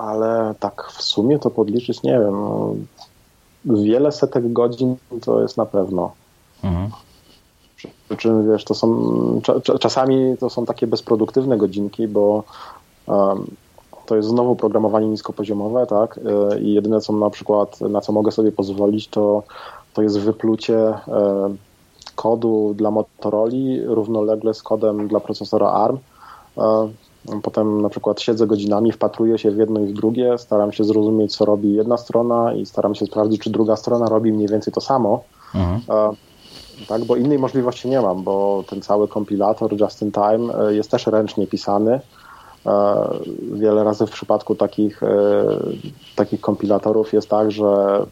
[0.03, 2.75] ale tak w sumie to podliczyć, nie wiem, no,
[3.65, 6.11] wiele setek godzin to jest na pewno.
[6.63, 6.89] Mhm.
[7.75, 9.41] Przy czym, wiesz, to są,
[9.79, 12.43] czasami to są takie bezproduktywne godzinki, bo
[13.07, 13.47] um,
[14.05, 16.19] to jest znowu programowanie niskopoziomowe, tak,
[16.53, 19.43] e, i jedyne, co na przykład, na co mogę sobie pozwolić, to,
[19.93, 20.99] to jest wyplucie e,
[22.15, 23.51] kodu dla Motorola
[23.85, 25.97] równolegle z kodem dla procesora ARM,
[26.57, 26.89] e,
[27.43, 31.35] Potem na przykład siedzę godzinami, wpatruję się w jedno i w drugie, staram się zrozumieć,
[31.35, 34.81] co robi jedna strona i staram się sprawdzić, czy druga strona robi mniej więcej to
[34.81, 35.23] samo.
[35.55, 35.81] Mhm.
[36.87, 40.91] Tak, bo innej możliwości nie mam, bo ten cały kompilator just in time e, jest
[40.91, 41.99] też ręcznie pisany.
[42.65, 43.07] E,
[43.51, 45.45] wiele razy w przypadku takich, e,
[46.15, 48.05] takich kompilatorów jest tak, że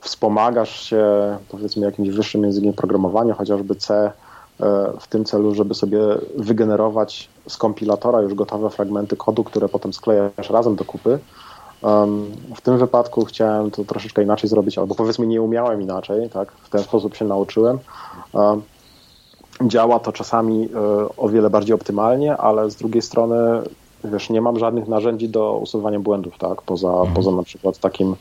[0.00, 1.06] wspomagasz się
[1.48, 4.12] powiedzmy jakimś wyższym językiem programowania, chociażby C,
[5.00, 5.98] w tym celu, żeby sobie
[6.36, 11.18] wygenerować z kompilatora już gotowe fragmenty kodu, które potem sklejasz razem do kupy.
[12.56, 16.52] W tym wypadku chciałem to troszeczkę inaczej zrobić, albo powiedzmy nie umiałem inaczej, tak?
[16.52, 17.78] w ten sposób się nauczyłem.
[19.62, 23.36] Działa to czasami e, o wiele bardziej optymalnie, ale z drugiej strony
[24.04, 26.62] wiesz, nie mam żadnych narzędzi do usuwania błędów, tak?
[26.62, 27.14] poza, mhm.
[27.14, 28.16] poza na przykład takim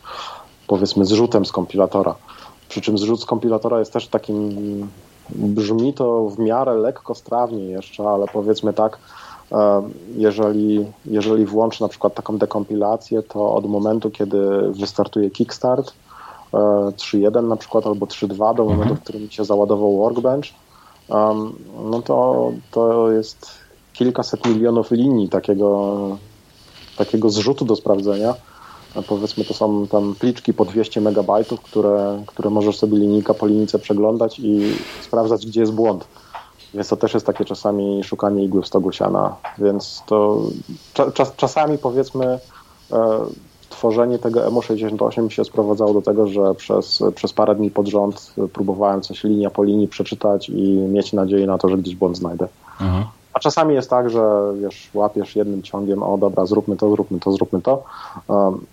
[0.68, 2.16] powiedzmy zrzutem z kompilatora.
[2.70, 4.88] Przy czym zrzut z kompilatora jest też takim
[5.30, 8.98] Brzmi to w miarę lekko strawnie jeszcze, ale powiedzmy tak,
[10.16, 15.94] jeżeli, jeżeli włączę na przykład taką dekompilację, to od momentu, kiedy wystartuje Kickstart
[16.54, 18.96] 3.1 e, na przykład albo 3.2 do momentu, mhm.
[18.96, 20.54] w którym się załadował Workbench,
[21.92, 23.52] no to, to jest
[23.94, 25.98] kilkaset milionów linii takiego,
[26.98, 28.34] takiego zrzutu do sprawdzenia
[29.08, 33.80] powiedzmy to są tam pliczki po 200 megabajtów, które, które możesz sobie linijka po linijce
[33.80, 36.08] przeglądać i sprawdzać, gdzie jest błąd.
[36.74, 39.36] Więc to też jest takie czasami szukanie igły w stogu siana.
[39.58, 40.42] Więc to
[41.14, 42.40] czas, czasami powiedzmy
[42.92, 43.20] e,
[43.70, 49.02] tworzenie tego EMU68 się sprowadzało do tego, że przez, przez parę dni pod rząd próbowałem
[49.02, 52.48] coś linia po linii przeczytać i mieć nadzieję na to, że gdzieś błąd znajdę.
[52.82, 53.04] Mhm.
[53.34, 57.32] A czasami jest tak, że wiesz, łapiesz jednym ciągiem, o dobra, zróbmy to, zróbmy to,
[57.32, 57.84] zróbmy to.
[58.28, 58.66] Um,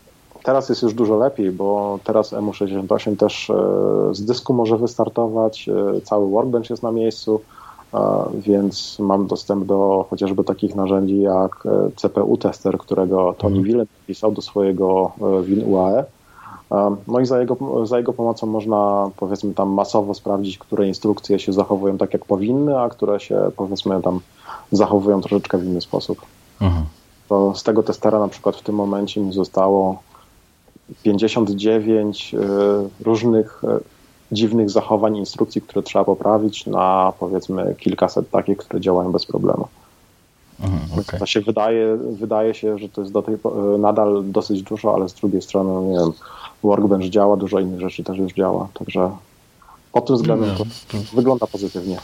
[0.45, 3.55] Teraz jest już dużo lepiej, bo teraz EMU68 też e,
[4.13, 7.41] z dysku może wystartować, e, cały Workbench jest na miejscu,
[7.95, 7.99] e,
[8.35, 11.65] więc mam dostęp do chociażby takich narzędzi jak
[11.97, 13.65] CPU Tester, którego Tony mhm.
[13.65, 15.13] Willem napisał do swojego
[15.43, 16.05] WinUAE.
[17.09, 21.53] No i za jego, za jego pomocą można powiedzmy tam masowo sprawdzić, które instrukcje się
[21.53, 24.21] zachowują tak jak powinny, a które się powiedzmy tam
[24.73, 26.19] zachowują troszeczkę w inny sposób.
[26.61, 26.85] Mhm.
[27.29, 29.99] To z tego testera na przykład w tym momencie mi zostało
[31.03, 32.39] 59 e,
[33.05, 33.79] różnych e,
[34.33, 39.69] dziwnych zachowań, instrukcji, które trzeba poprawić na powiedzmy kilkaset takich, które działają bez problemu.
[40.61, 41.21] Mhm, okay.
[41.21, 45.09] To się wydaje, wydaje się, że to jest do tej, e, nadal dosyć dużo, ale
[45.09, 46.13] z drugiej strony, nie wiem,
[46.63, 49.11] Workbench działa, dużo innych rzeczy też już działa, także
[49.95, 51.99] pod tym względem no, to wygląda pozytywnie.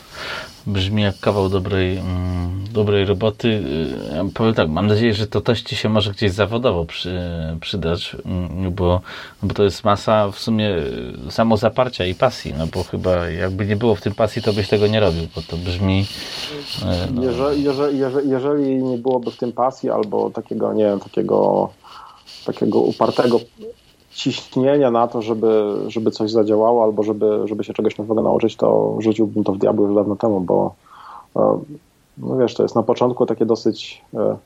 [0.67, 3.49] Brzmi jak kawał dobrej, mm, dobrej roboty.
[3.49, 7.21] Y, ja powiem tak, mam nadzieję, że to też Ci się może gdzieś zawodowo przy,
[7.61, 9.01] przydać, mm, bo,
[9.43, 10.77] bo to jest masa w sumie
[11.31, 14.87] samozaparcia i pasji, no bo chyba jakby nie było w tym pasji, to byś tego
[14.87, 16.07] nie robił, bo to brzmi...
[16.83, 17.23] Y, no.
[17.23, 21.71] Jeżeli, jeżeli, jeżeli, jeżeli nie byłoby w tym pasji albo takiego, nie wiem, takiego
[22.45, 23.41] takiego upartego
[24.23, 28.97] ciśnienia na to, żeby, żeby coś zadziałało albo żeby, żeby się czegoś nowego nauczyć, to
[28.99, 30.75] rzuciłbym to w diabły już dawno temu, bo
[31.37, 31.59] e,
[32.19, 34.37] no wiesz, to jest na początku takie dosyć e,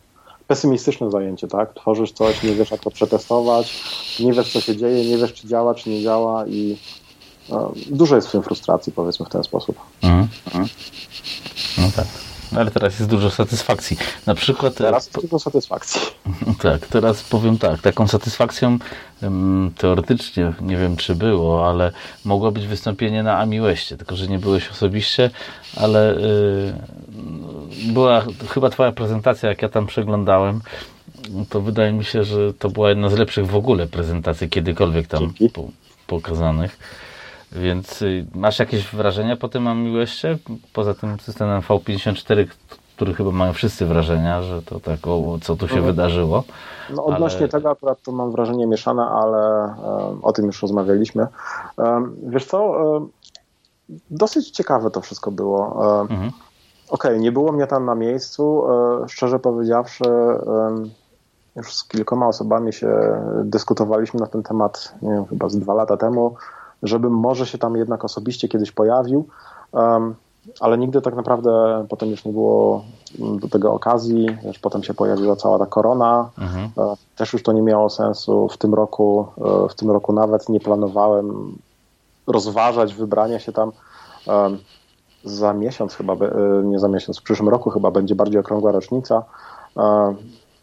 [0.47, 1.75] pesymistyczne zajęcie, tak?
[1.75, 3.83] Tworzysz coś, nie wiesz jak to przetestować,
[4.21, 6.77] nie wiesz co się dzieje, nie wiesz czy działa, czy nie działa i
[7.53, 9.77] e, dużo jest w tym frustracji, powiedzmy w ten sposób.
[10.03, 10.29] Mhm.
[10.47, 10.67] mhm.
[11.79, 12.24] No tak.
[12.53, 13.97] No ale teraz jest dużo satysfakcji.
[14.27, 14.75] Na przykład.
[14.75, 16.01] Teraz jest dużo satysfakcji.
[16.63, 17.81] Tak, teraz powiem tak.
[17.81, 18.79] Taką satysfakcją
[19.79, 21.93] teoretycznie, nie wiem czy było, ale
[22.25, 25.31] mogło być wystąpienie na Ami Westie, tylko że nie byłeś osobiście,
[25.77, 30.61] ale yy, była chyba Twoja prezentacja, jak ja tam przeglądałem.
[31.49, 35.33] To wydaje mi się, że to była jedna z lepszych w ogóle prezentacji kiedykolwiek tam
[35.53, 35.69] po,
[36.07, 36.79] pokazanych.
[37.55, 40.39] Więc y, masz jakieś wrażenia po tym Amiłeście?
[40.73, 42.47] Poza tym systemem V54,
[42.97, 45.95] który chyba mają wszyscy wrażenia, że to tak, o, co tu się mhm.
[45.95, 46.45] wydarzyło.
[46.91, 47.49] No odnośnie ale...
[47.49, 51.27] tego akurat to mam wrażenie mieszane, ale e, o tym już rozmawialiśmy.
[51.79, 53.07] E, wiesz co, e,
[54.11, 55.67] dosyć ciekawe to wszystko było.
[56.01, 56.31] Mhm.
[56.89, 58.65] Okej, okay, nie było mnie tam na miejscu.
[59.09, 60.05] Szczerze powiedziawszy,
[61.57, 62.89] już z kilkoma osobami się
[63.45, 66.37] dyskutowaliśmy na ten temat, nie wiem, chyba z dwa lata temu
[66.83, 69.27] żebym może się tam jednak osobiście kiedyś pojawił,
[70.61, 72.85] ale nigdy tak naprawdę potem już nie było
[73.19, 76.71] do tego okazji, wiesz, potem się pojawiła cała ta korona, mhm.
[76.79, 78.49] E, też już to nie miało sensu.
[78.49, 81.59] W tym roku, e, w tym roku nawet nie planowałem
[82.27, 83.73] rozważać wybrania się tam
[85.25, 86.19] za miesiąc chyba, e,
[86.65, 89.23] nie za miesiąc, w przyszłym roku chyba będzie bardziej okrągła rocznica.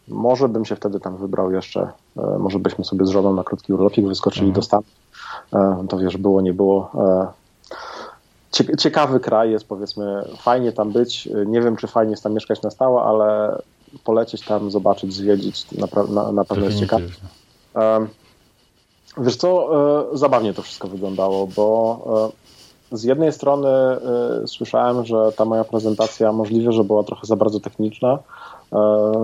[0.07, 1.91] Może bym się wtedy tam wybrał jeszcze,
[2.39, 4.53] może byśmy sobie z żoną na krótki urlopik wyskoczyli mhm.
[4.53, 5.00] do Stanów
[5.89, 6.91] to wiesz, było, nie było.
[6.95, 11.29] E, ciekawy kraj jest, powiedzmy, fajnie tam być.
[11.45, 13.57] Nie wiem, czy fajnie jest tam mieszkać na stałe, ale
[14.03, 17.03] polecieć tam, zobaczyć, zwiedzić, na, na, na pewno jest ciekawe.
[17.75, 18.07] E,
[19.17, 19.69] wiesz co,
[20.13, 22.31] zabawnie to wszystko wyglądało, bo
[22.91, 23.69] z jednej strony
[24.45, 28.19] słyszałem, że ta moja prezentacja możliwe, że była trochę za bardzo techniczna,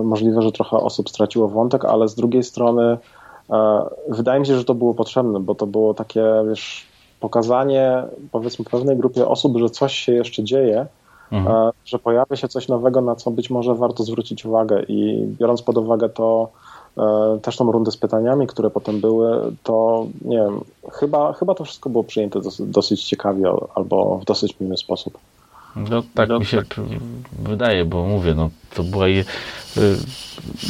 [0.04, 2.98] możliwe, że trochę osób straciło wątek, ale z drugiej strony E,
[4.08, 6.86] wydaje mi się, że to było potrzebne, bo to było takie, wiesz,
[7.20, 8.02] pokazanie
[8.32, 10.86] powiedzmy pewnej grupie osób, że coś się jeszcze dzieje,
[11.32, 11.56] mhm.
[11.56, 15.62] E, że pojawia się coś nowego, na co być może warto zwrócić uwagę i biorąc
[15.62, 16.48] pod uwagę to
[16.98, 20.60] e, też tą rundę z pytaniami, które potem były, to nie wiem,
[20.92, 25.18] chyba, chyba to wszystko było przyjęte dosyć, dosyć ciekawie albo w dosyć miły sposób.
[25.90, 26.80] No tak no, mi się tak.
[27.38, 29.20] wydaje, bo mówię, no to była je,
[29.76, 29.96] y,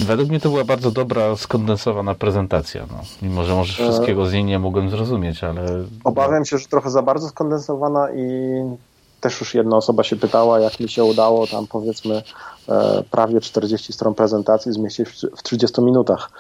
[0.07, 3.01] według mnie to była bardzo dobra, skondensowana prezentacja, no.
[3.23, 5.63] Mimo, że może wszystkiego z niej nie mogłem zrozumieć, ale...
[6.05, 8.27] Obawiam się, że trochę za bardzo skondensowana i
[9.21, 12.23] też już jedna osoba się pytała, jak mi się udało tam powiedzmy
[12.69, 16.31] e, prawie 40 stron prezentacji zmieścić w 30 minutach.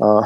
[0.00, 0.20] E,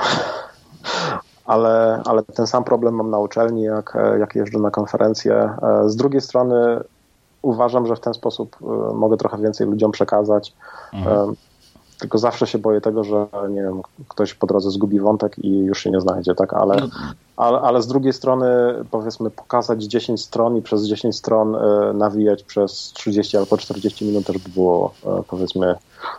[1.44, 5.35] ale, ale ten sam problem mam na uczelni, jak, jak jeżdżę na konferencje.
[5.35, 6.81] E, z drugiej strony
[7.42, 10.52] uważam, że w ten sposób e, mogę trochę więcej ludziom przekazać.
[10.92, 11.30] Mhm.
[11.30, 11.34] E,
[11.98, 15.82] tylko zawsze się boję tego, że nie wiem, ktoś po drodze zgubi wątek i już
[15.82, 16.54] się nie znajdzie, tak?
[16.54, 16.88] Ale, no.
[17.36, 18.46] ale, ale z drugiej strony
[18.90, 24.26] powiedzmy pokazać 10 stron i przez 10 stron e, nawijać przez 30 albo 40 minut
[24.26, 24.94] też by było
[25.28, 25.74] powiedzmy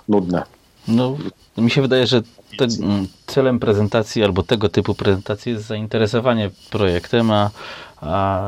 [0.09, 0.43] nudne.
[0.87, 1.17] No,
[1.57, 2.21] mi się wydaje, że
[2.57, 2.67] te,
[3.27, 7.49] celem prezentacji albo tego typu prezentacji jest zainteresowanie projektem, a
[8.01, 8.41] a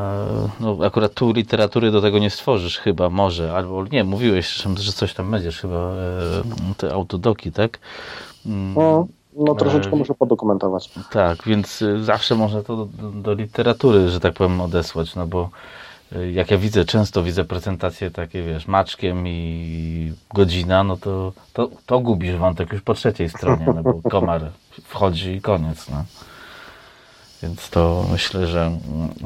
[0.59, 5.13] no, akurat tu literatury do tego nie stworzysz chyba, może, albo nie, mówiłeś, że coś
[5.13, 6.43] tam będziesz chyba, e,
[6.77, 7.79] te autodoki, tak?
[8.45, 10.89] Mm, no, no troszeczkę e, muszę podokumentować.
[11.11, 15.49] Tak, więc e, zawsze można to do, do, literatury, że tak powiem, odesłać, no bo
[16.33, 21.99] jak ja widzę, często widzę prezentacje takie, wiesz, maczkiem i godzina, no to, to, to
[21.99, 24.41] gubisz wątek już po trzeciej stronie, no bo komar
[24.83, 26.03] wchodzi i koniec, no.
[27.43, 28.71] Więc to myślę, że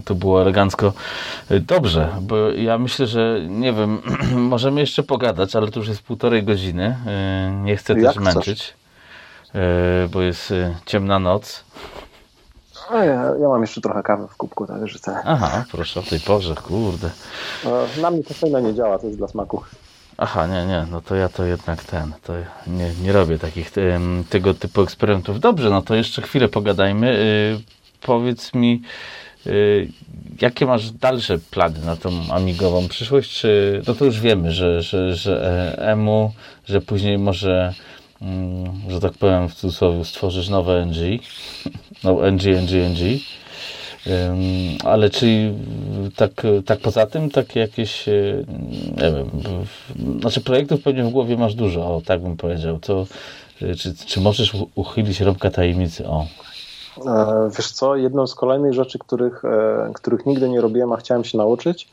[0.05, 0.93] to było elegancko.
[1.49, 4.01] Dobrze, bo ja myślę, że nie wiem,
[4.53, 6.97] możemy jeszcze pogadać, ale to już jest półtorej godziny.
[7.07, 8.73] E, nie chcę Jak też męczyć,
[9.55, 9.59] e,
[10.11, 10.53] bo jest
[10.85, 11.63] ciemna noc.
[12.89, 15.21] A ja, ja mam jeszcze trochę kawy w kubku, tak rzucę.
[15.25, 17.09] Aha, proszę o tej porze, kurde.
[18.01, 19.63] Na mnie kofeina nie działa, to jest dla smaku.
[20.17, 22.33] Aha, nie, nie, no to ja to jednak ten, to
[22.67, 23.71] nie, nie robię takich
[24.29, 25.39] tego typu eksperymentów.
[25.39, 27.17] Dobrze, no to jeszcze chwilę pogadajmy
[28.01, 28.81] powiedz mi,
[30.41, 33.31] Jakie masz dalsze plany na tą amigową przyszłość?
[33.39, 36.31] Czy, no to już wiemy, że, że, że EMU,
[36.65, 37.73] że później może,
[38.21, 41.21] mm, że tak powiem w cudzysłowie, stworzysz nowe NG,
[42.03, 43.19] no NG, NG, NG.
[44.83, 45.53] Ale czy
[46.15, 46.31] tak,
[46.65, 48.43] tak poza tym, takie jakieś, e,
[48.97, 49.29] nie wiem,
[50.19, 52.79] znaczy projektów pewnie w głowie masz dużo, o, tak bym powiedział.
[52.79, 53.07] To,
[53.61, 56.07] e, czy, czy możesz uchylić rąbka tajemnicy?
[56.07, 56.27] O.
[57.05, 59.43] E, wiesz co, jedną z kolejnych rzeczy, których,
[59.93, 61.91] których nigdy nie robiłem, a chciałem się nauczyć,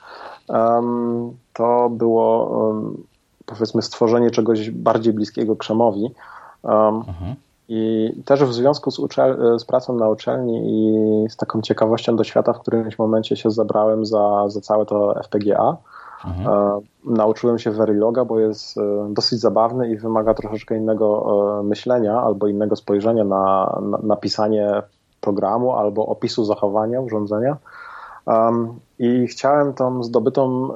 [1.53, 2.75] to było
[3.47, 6.11] powiedzmy stworzenie czegoś bardziej bliskiego krzemowi.
[6.65, 7.35] Mhm.
[7.69, 12.25] I też w związku z, uczel- z, pracą na uczelni i z taką ciekawością do
[12.25, 15.77] świata, w którymś momencie się zabrałem za, za całe to FPGA,
[16.27, 16.49] mhm.
[16.49, 18.81] e, nauczyłem się Veriloga, bo jest e,
[19.11, 21.27] dosyć zabawny i wymaga troszeczkę innego
[21.61, 24.17] e, myślenia albo innego spojrzenia na, na, na
[25.21, 27.57] programu albo opisu zachowania urządzenia.
[28.27, 30.69] Um, I chciałem tą zdobytą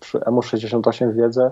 [0.00, 1.50] przy EMU68 wiedzę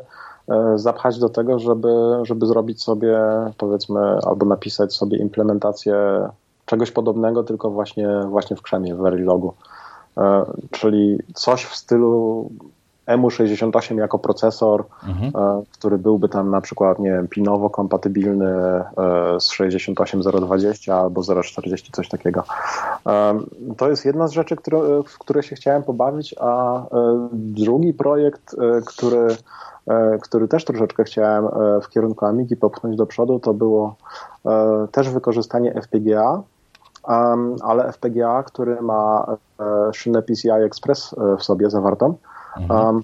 [0.74, 1.88] zapchać do tego, żeby,
[2.22, 3.18] żeby zrobić sobie,
[3.58, 5.96] powiedzmy, albo napisać sobie implementację
[6.66, 9.54] czegoś podobnego, tylko właśnie, właśnie w krzemie, w Verilogu.
[10.70, 12.50] Czyli coś w stylu
[13.08, 15.32] EMU68 jako procesor, mhm.
[15.44, 18.54] E, który byłby tam na przykład, nie wiem, pinowo kompatybilny
[19.38, 22.44] z 68020 albo 040, coś takiego.
[23.76, 26.82] To jest jedna z rzeczy, które, w które się chciałem pobawić, a
[27.32, 28.56] drugi projekt,
[28.86, 29.36] który
[29.86, 33.96] E, który też troszeczkę chciałem e, w kierunku Amigi popchnąć do przodu, to było
[34.46, 36.42] e, też wykorzystanie FPGA,
[37.62, 39.26] ale FPGA, który ma
[39.92, 42.14] szynę PCI Express w sobie zawartą.
[42.56, 43.00] Mhm.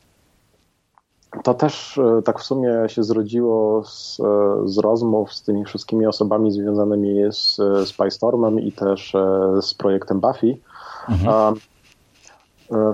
[1.42, 4.20] To też tak w sumie się zrodziło z,
[4.64, 7.56] z rozmów z tymi wszystkimi osobami związanymi z,
[7.88, 9.12] z PyStormem i też
[9.60, 10.56] z projektem Buffy.
[11.08, 11.54] Mhm.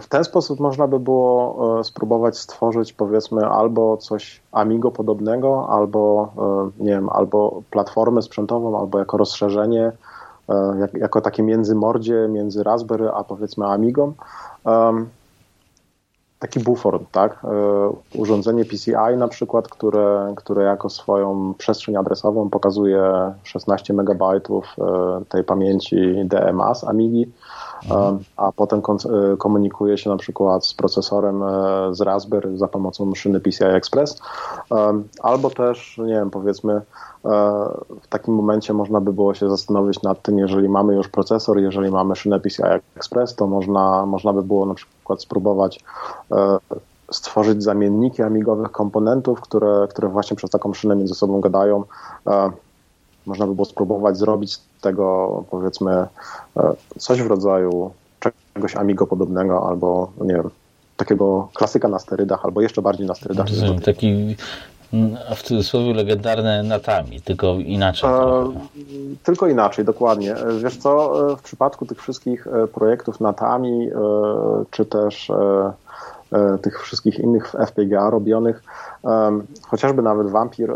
[0.00, 6.32] W ten sposób można by było e, spróbować stworzyć powiedzmy albo coś Amigo podobnego, albo
[6.78, 9.92] e, nie wiem, albo platformę sprzętową, albo jako rozszerzenie,
[10.48, 14.12] e, jako takie międzymordzie między Raspberry a powiedzmy Amigą.
[16.38, 17.46] Taki bufor, tak?
[18.14, 23.02] Urządzenie PCI na przykład, które, które jako swoją przestrzeń adresową pokazuje
[23.44, 24.24] 16 MB
[25.28, 27.32] tej pamięci DMA z Amigi
[28.36, 31.46] a potem e, komunikuje się na przykład z procesorem e,
[31.94, 34.20] z Raspberry za pomocą maszyny PCI Express,
[35.22, 36.80] albo też, nie wiem, powiedzmy, e,
[38.02, 41.90] w takim momencie można by było się zastanowić nad tym, jeżeli mamy już procesor, jeżeli
[41.90, 42.62] mamy szynę PCI
[42.96, 45.84] Express, to można, można by było na przykład spróbować
[47.10, 51.84] stworzyć zamienniki amigowych komponentów, które, które właśnie przez taką szynę między sobą gadają
[53.28, 56.06] można by było spróbować zrobić z tego, powiedzmy, e,
[56.98, 57.90] coś w rodzaju
[58.54, 60.50] czegoś Amigo podobnego, albo, nie wiem,
[60.96, 63.48] takiego klasyka na sterydach, albo jeszcze bardziej na sterydach.
[63.48, 64.36] Rozumiem, taki
[65.36, 68.10] w cudzysłowie legendarny Natami, tylko inaczej.
[68.10, 68.52] E,
[69.22, 70.34] tylko inaczej, dokładnie.
[70.62, 73.94] Wiesz co, e, w przypadku tych wszystkich e, projektów Natami, e,
[74.70, 75.72] czy też e,
[76.62, 78.62] tych wszystkich innych FPGA robionych,
[79.66, 80.72] chociażby nawet Vampir,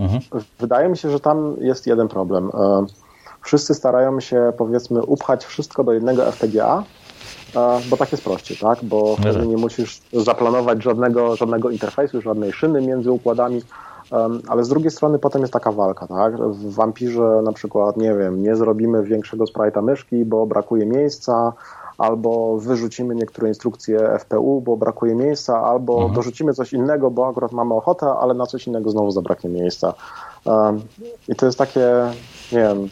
[0.00, 0.20] Mhm.
[0.58, 2.50] Wydaje mi się, że tam jest jeden problem.
[2.54, 2.86] E,
[3.42, 6.84] wszyscy starają się, powiedzmy, upchać wszystko do jednego FPGA,
[7.56, 8.78] e, bo tak jest prościej, tak?
[8.82, 9.16] Bo mhm.
[9.18, 13.62] wtedy nie musisz zaplanować żadnego, żadnego interfejsu, żadnej szyny między układami,
[14.48, 16.36] ale z drugiej strony potem jest taka walka, tak?
[16.36, 21.52] W Vampirze na przykład, nie wiem, nie zrobimy większego sprite'a myszki, bo brakuje miejsca,
[21.98, 26.14] albo wyrzucimy niektóre instrukcje FPU, bo brakuje miejsca, albo mhm.
[26.14, 29.94] dorzucimy coś innego, bo akurat mamy ochotę, ale na coś innego znowu zabraknie miejsca.
[31.28, 31.90] I to jest takie,
[32.52, 32.88] nie wiem,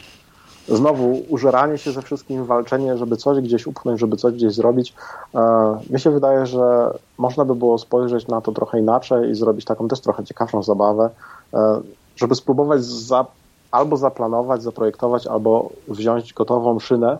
[0.68, 4.94] znowu użeranie się ze wszystkim, walczenie, żeby coś gdzieś upchnąć, żeby coś gdzieś zrobić.
[5.34, 9.64] E, mi się wydaje, że można by było spojrzeć na to trochę inaczej i zrobić
[9.64, 11.10] taką też trochę ciekawszą zabawę,
[11.54, 11.80] e,
[12.16, 13.26] żeby spróbować za,
[13.70, 17.18] albo zaplanować, zaprojektować, albo wziąć gotową szynę,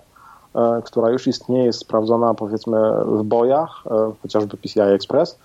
[0.85, 5.39] która już istnieje, jest sprawdzona powiedzmy w bojach, e, chociażby PCI Express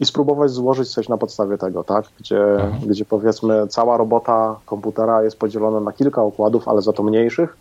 [0.00, 2.04] i spróbować złożyć coś na podstawie tego, tak?
[2.18, 2.88] Gdzie, mhm.
[2.88, 7.56] gdzie powiedzmy cała robota komputera jest podzielona na kilka układów, ale za to mniejszych,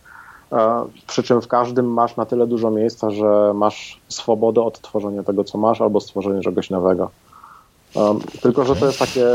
[0.52, 5.24] e, przy czym w każdym masz na tyle dużo miejsca, że masz swobodę od tworzenia
[5.24, 7.10] tego, co masz, albo stworzenia czegoś nowego.
[7.96, 9.26] Um, tylko, że to jest takie,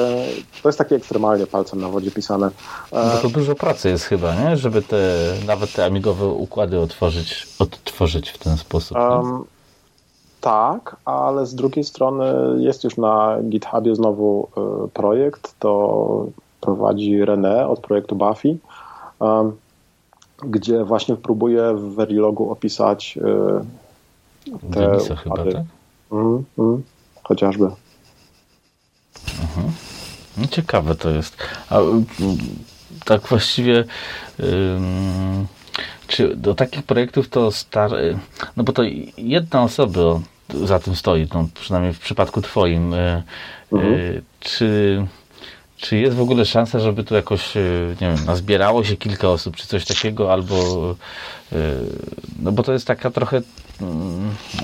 [0.63, 2.51] to jest takie ekstremalnie palcem na wodzie pisane.
[2.93, 4.57] No to dużo pracy jest chyba, nie?
[4.57, 8.99] Żeby te, nawet te amigowe układy otworzyć, odtworzyć w ten sposób.
[8.99, 9.45] Um,
[10.41, 12.25] tak, ale z drugiej strony
[12.59, 14.49] jest już na GitHubie znowu
[14.85, 16.27] y, projekt, to
[16.61, 18.57] prowadzi René od projektu Buffy.
[20.43, 23.19] Gdzie właśnie próbuję w Verilogu opisać
[24.73, 25.47] te Denisa chyba, tak?
[26.13, 26.83] Mm, mm,
[27.23, 27.71] chociażby.
[29.43, 29.73] Mhm.
[30.37, 31.37] No ciekawe to jest.
[31.71, 31.79] A
[33.05, 33.85] tak właściwie
[36.07, 37.91] czy do takich projektów to star...
[38.57, 38.83] No bo to
[39.19, 40.21] jedna osoba
[40.65, 42.95] za tym stoi, no, przynajmniej w przypadku twoim.
[42.95, 43.23] E,
[43.73, 44.23] mhm.
[44.41, 45.07] Czy
[45.77, 47.55] czy jest w ogóle szansa, żeby tu jakoś,
[48.01, 50.57] nie wiem, nazbierało się kilka osób, czy coś takiego, albo,
[52.39, 53.43] no bo to jest taka trochę,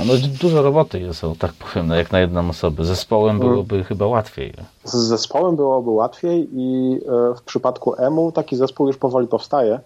[0.07, 2.85] no dużo roboty jest, o, tak powiem, no, jak na jedną osobę.
[2.85, 3.53] Zespołem mhm.
[3.53, 4.53] byłoby chyba łatwiej.
[4.85, 9.81] Z zespołem byłoby łatwiej i e, w przypadku EMU taki zespół już powoli powstaje.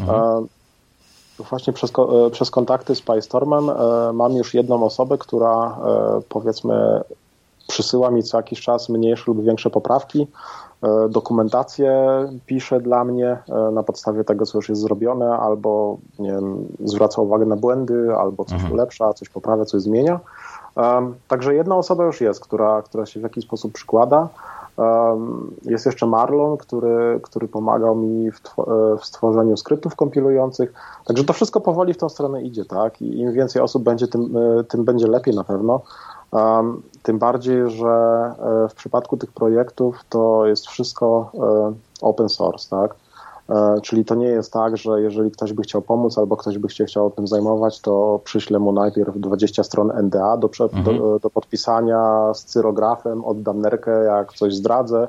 [0.00, 0.46] Mhm.
[1.50, 1.92] Właśnie przez,
[2.32, 3.70] przez kontakty z PyStormem
[4.12, 5.78] mam już jedną osobę, która
[6.28, 7.00] powiedzmy
[7.68, 10.26] przysyła mi co jakiś czas mniejsze lub większe poprawki.
[10.82, 12.08] E, dokumentację
[12.46, 17.22] pisze dla mnie e, na podstawie tego, co już jest zrobione, albo nie wiem, zwraca
[17.22, 18.72] uwagę na błędy, albo coś mhm.
[18.72, 20.20] ulepsza, coś poprawia, coś zmienia.
[21.28, 24.28] Także jedna osoba już jest, która, która się w jakiś sposób przykłada.
[25.64, 30.72] Jest jeszcze Marlon, który, który pomagał mi w, e, w, stworzeniu skryptów kompilujących.
[31.04, 33.02] Także to wszystko powoli w tą stronę idzie, tak?
[33.02, 34.34] I im więcej osób będzie, tym,
[34.68, 35.80] tym będzie lepiej na pewno.
[37.02, 42.94] Tym bardziej, że e, w przypadku tych projektów to jest wszystko e, open source, tak?
[43.48, 46.70] E, czyli to nie jest tak, że jeżeli ktoś by chciał pomóc albo ktoś by
[46.70, 50.84] się chciał tym zajmować, to przyślę mu najpierw 20 stron NDA do, mhm.
[50.84, 55.08] do, do podpisania z cyrografem, oddam nerkę, jak coś zdradzę.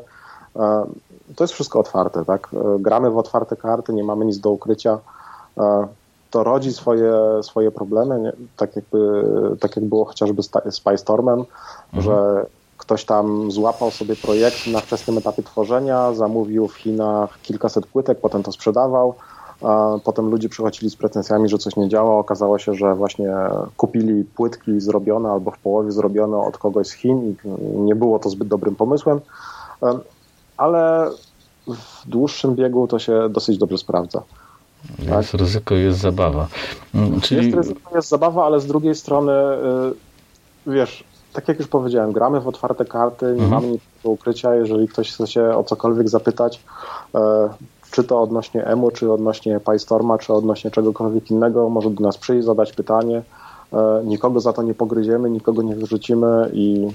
[1.35, 2.49] To jest wszystko otwarte, tak?
[2.79, 4.97] Gramy w otwarte karty, nie mamy nic do ukrycia
[6.31, 7.13] to rodzi swoje,
[7.43, 8.33] swoje problemy, nie?
[8.57, 9.23] Tak, jakby,
[9.59, 11.43] tak jak było chociażby z PyStormem,
[11.93, 12.03] mhm.
[12.03, 12.45] że
[12.77, 18.43] ktoś tam złapał sobie projekt na wczesnym etapie tworzenia, zamówił w Chinach kilkaset płytek, potem
[18.43, 19.13] to sprzedawał,
[20.03, 22.19] potem ludzie przychodzili z pretensjami, że coś nie działa.
[22.19, 23.33] Okazało się, że właśnie
[23.77, 27.47] kupili płytki zrobione albo w połowie zrobione od kogoś z Chin i
[27.77, 29.19] nie było to zbyt dobrym pomysłem,
[30.57, 31.09] ale
[31.67, 34.21] w dłuższym biegu to się dosyć dobrze sprawdza.
[34.99, 35.41] Jest tak?
[35.41, 36.47] ryzyko, jest zabawa.
[36.95, 37.45] Mm, czyli...
[37.45, 39.31] Jest ryzyko, jest zabawa, ale z drugiej strony,
[40.67, 41.03] y, wiesz,
[41.33, 43.51] tak jak już powiedziałem, gramy w otwarte karty, nie mhm.
[43.51, 44.55] mamy nic do ukrycia.
[44.55, 46.63] Jeżeli ktoś chce się o cokolwiek zapytać,
[47.15, 47.49] e,
[47.91, 52.45] czy to odnośnie EMU, czy odnośnie PyStorma, czy odnośnie czegokolwiek innego, może do nas przyjść,
[52.45, 53.21] zadać pytanie.
[53.73, 56.87] E, nikogo za to nie pogryziemy, nikogo nie wyrzucimy i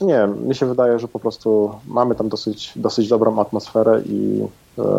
[0.00, 4.46] nie, mi się wydaje, że po prostu mamy tam dosyć, dosyć dobrą atmosferę i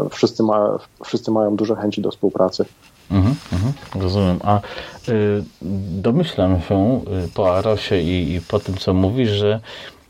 [0.10, 2.66] wszyscy, ma, wszyscy mają duże chęci do współpracy.
[3.12, 4.40] Mhm, mhm, rozumiem.
[4.44, 4.60] A
[5.10, 5.44] y,
[5.92, 9.60] domyślam się y, po Arosie i, i, po tym, co mówisz, że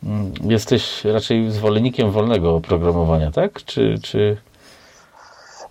[0.03, 0.07] y,
[0.43, 3.65] jesteś raczej zwolennikiem wolnego oprogramowania, tak?
[3.65, 3.99] Czy.
[4.01, 4.37] czy...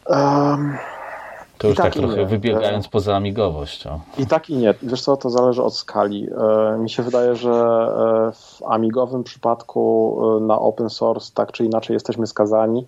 [0.07, 0.79] Um,
[1.59, 3.87] to już tak, tak trochę wybiegając e, poza amigowość.
[3.87, 4.01] O.
[4.19, 4.75] I tak i nie.
[4.83, 6.29] Wiesz co, to zależy od skali.
[6.75, 11.95] E, mi się wydaje, że e, w amigowym przypadku na open source tak czy inaczej
[11.95, 12.87] jesteśmy skazani.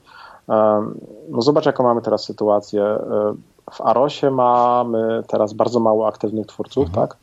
[1.28, 2.98] No zobacz, jaką mamy teraz sytuację.
[3.70, 7.08] W Arosie mamy teraz bardzo mało aktywnych twórców, mhm.
[7.08, 7.16] tak?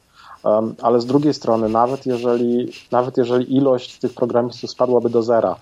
[0.82, 5.56] Ale z drugiej strony, nawet jeżeli, nawet jeżeli ilość tych programistów spadłaby do zera,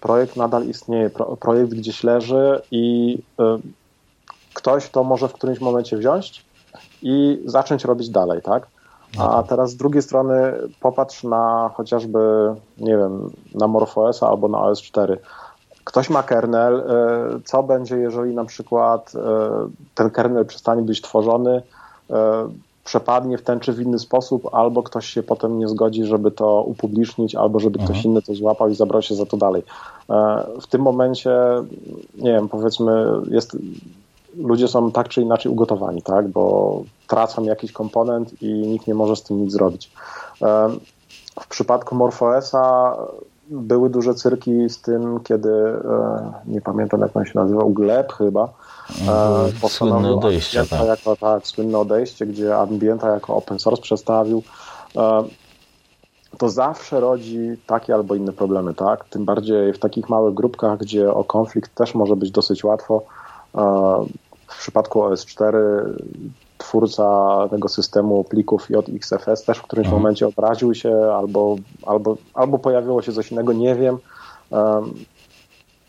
[0.00, 1.10] projekt nadal istnieje,
[1.40, 3.18] projekt gdzieś leży i
[4.54, 6.44] ktoś to może w którymś momencie wziąć
[7.02, 8.66] i zacząć robić dalej, tak?
[9.18, 12.18] A teraz z drugiej strony popatrz na chociażby,
[12.78, 15.16] nie wiem, na MorphOS albo na OS4.
[15.84, 19.18] Ktoś ma kernel, e, co będzie, jeżeli na przykład e,
[19.94, 21.62] ten kernel przestanie być tworzony,
[22.10, 22.48] e,
[22.84, 26.62] przepadnie w ten czy w inny sposób, albo ktoś się potem nie zgodzi, żeby to
[26.62, 28.04] upublicznić, albo żeby ktoś mhm.
[28.04, 29.62] inny to złapał i zabrał się za to dalej.
[30.60, 31.30] W tym momencie,
[32.14, 33.56] nie wiem, powiedzmy, jest
[34.36, 36.28] ludzie są tak czy inaczej ugotowani, tak?
[36.28, 39.90] bo tracą jakiś komponent i nikt nie może z tym nic zrobić.
[41.40, 42.96] W przypadku MorphOSa
[43.50, 48.48] były duże cyrki z tym, kiedy e, nie pamiętam jak on się nazywał, Gleb chyba.
[49.00, 50.66] Mhm, słynne odejście.
[50.66, 50.86] Tak.
[50.86, 54.42] Jako, tak, słynne odejście, gdzie Ambienta jako open source przedstawił.
[56.38, 59.04] To zawsze rodzi takie albo inne problemy, tak?
[59.04, 63.02] Tym bardziej w takich małych grupkach, gdzie o konflikt też może być dosyć łatwo.
[64.46, 65.56] W przypadku OS4
[66.64, 67.08] twórca
[67.50, 70.02] tego systemu plików JXFS też w którymś mhm.
[70.02, 73.98] momencie obraził się albo, albo, albo pojawiło się coś innego, nie wiem.
[74.50, 74.94] Um,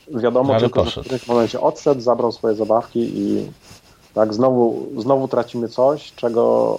[0.07, 0.95] wiadomo Ale tylko, poszedł.
[0.95, 3.51] że w którymś momencie odszedł, zabrał swoje zabawki i
[4.13, 6.77] tak znowu, znowu tracimy coś, czego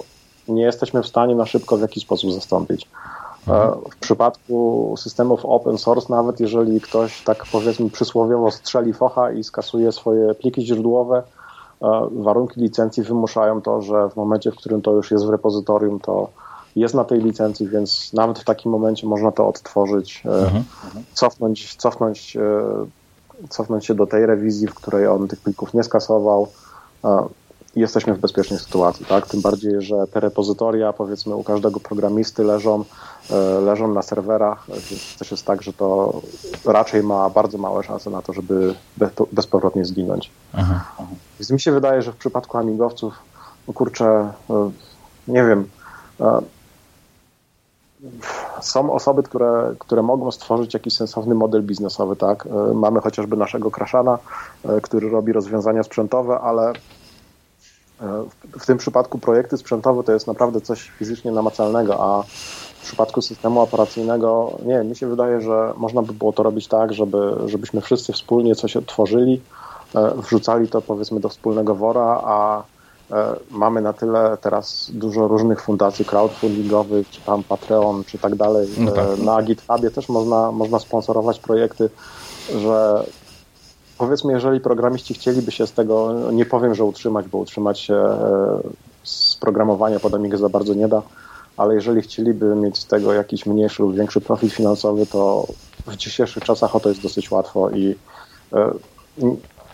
[0.49, 2.89] nie jesteśmy w stanie na szybko w jakiś sposób zastąpić.
[3.47, 3.69] Mhm.
[3.69, 9.45] E, w przypadku systemów open source, nawet jeżeli ktoś tak powiedzmy przysłowiowo strzeli focha i
[9.45, 11.23] skasuje swoje pliki źródłowe,
[12.11, 16.29] warunki licencji wymuszają to, że w momencie, w którym to już jest w repozytorium, to
[16.77, 20.65] jest na tej licencji, więc nawet w takim momencie można to odtworzyć, mhm.
[21.13, 22.37] cofnąć, cofnąć,
[23.49, 26.49] cofnąć się do tej rewizji, w której on tych plików nie skasował
[27.77, 29.27] jesteśmy w bezpiecznej sytuacji, tak?
[29.27, 32.85] Tym bardziej, że te repozytoria, powiedzmy, u każdego programisty leżą, e,
[33.61, 36.21] leżą na serwerach, więc też jest tak, że to
[36.65, 38.75] raczej ma bardzo małe szanse na to, żeby
[39.33, 40.31] bezpowrotnie zginąć.
[40.53, 40.85] Aha.
[41.41, 43.15] Więc mi się wydaje, że w przypadku amigowców,
[43.69, 44.71] no kurczę, e,
[45.29, 45.69] nie wiem,
[46.21, 46.41] e,
[48.61, 52.49] są osoby, które, które mogą stworzyć jakiś sensowny model biznesowy, tak?
[52.75, 54.19] Mamy chociażby naszego Kraszana,
[54.83, 56.73] który robi rozwiązania sprzętowe, ale
[58.59, 62.25] w tym przypadku projekty sprzętowe to jest naprawdę coś fizycznie namacalnego, a
[62.87, 66.93] w przypadku systemu operacyjnego nie, mi się wydaje, że można by było to robić tak,
[66.93, 69.41] żeby, żebyśmy wszyscy wspólnie coś odtworzyli,
[69.95, 72.63] e, wrzucali to powiedzmy do wspólnego wora, a
[73.11, 78.69] e, mamy na tyle teraz dużo różnych fundacji crowdfundingowych, czy tam Patreon, czy tak dalej.
[78.79, 79.07] No tak.
[79.19, 81.91] E, na GitHubie też można, można sponsorować projekty,
[82.57, 83.05] że
[83.99, 88.05] powiedzmy, jeżeli programiści chcieliby się z tego, nie powiem, że utrzymać, bo utrzymać się
[89.03, 91.03] z programowania pod Amigę za bardzo nie da,
[91.57, 95.47] ale jeżeli chcieliby mieć z tego jakiś mniejszy lub większy profit finansowy, to
[95.87, 97.97] w dzisiejszych czasach o to jest dosyć łatwo i
[98.53, 98.71] e,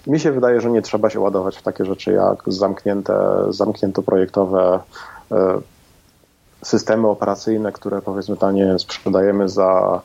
[0.06, 3.14] mi się wydaje, że nie trzeba się ładować w takie rzeczy jak zamknięte,
[3.48, 4.80] zamknięto projektowe
[5.32, 5.60] e,
[6.64, 10.00] systemy operacyjne, które powiedzmy tanie sprzedajemy za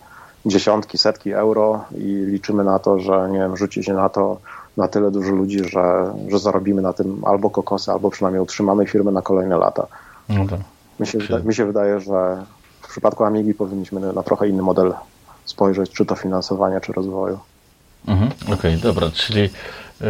[0.46, 4.38] dziesiątki, setki euro i liczymy na to, że nie wiem, rzuci się na to
[4.78, 9.12] na tyle dużo ludzi, że, że zarobimy na tym albo kokosy, albo przynajmniej utrzymamy firmę
[9.12, 9.88] na kolejne lata.
[10.30, 10.60] No tak.
[11.00, 12.44] Mi, się, mi się wydaje, że
[12.82, 14.94] w przypadku Amigi powinniśmy na trochę inny model
[15.46, 17.40] spojrzeć, czy to finansowania, czy rozwoju.
[18.08, 20.08] Mhm, Okej, okay, dobra, czyli yy,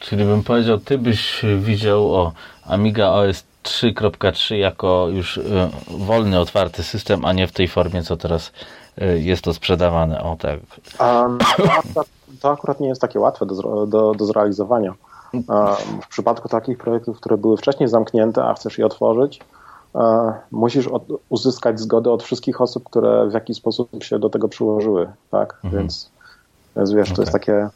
[0.00, 2.32] czyli bym powiedział, ty byś widział o
[2.66, 5.42] Amiga OS 3.3 jako już y,
[5.88, 8.52] wolny, otwarty system, a nie w tej formie, co teraz
[9.02, 10.22] y, jest to sprzedawane.
[10.22, 10.58] O tak.
[11.00, 11.38] Um,
[12.40, 14.94] to, akurat, nie jest takie łatwe do, do, do zrealizowania.
[16.02, 19.40] W przypadku takich projektów, które były wcześniej zamknięte, a chcesz je otworzyć,
[20.50, 25.12] musisz od, uzyskać zgodę od wszystkich osób, które w jakiś sposób się do tego przyłożyły.
[25.30, 25.58] Tak?
[25.64, 25.82] Mhm.
[25.82, 26.10] Więc,
[26.76, 27.16] więc wiesz, okay.
[27.16, 27.68] to jest takie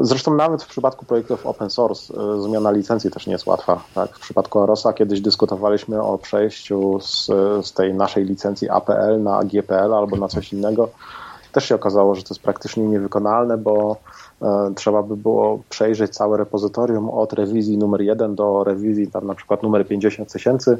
[0.00, 3.82] Zresztą nawet w przypadku projektów open source e, zmiana licencji też nie jest łatwa.
[3.94, 4.16] Tak?
[4.16, 7.26] W przypadku Arosa kiedyś dyskutowaliśmy o przejściu z,
[7.66, 10.88] z tej naszej licencji APL na GPL albo na coś innego.
[11.52, 14.25] Też się okazało, że to jest praktycznie niewykonalne, bo E,
[14.74, 19.62] trzeba by było przejrzeć całe repozytorium od rewizji numer 1 do rewizji tam na przykład
[19.62, 20.78] numer 50 tysięcy,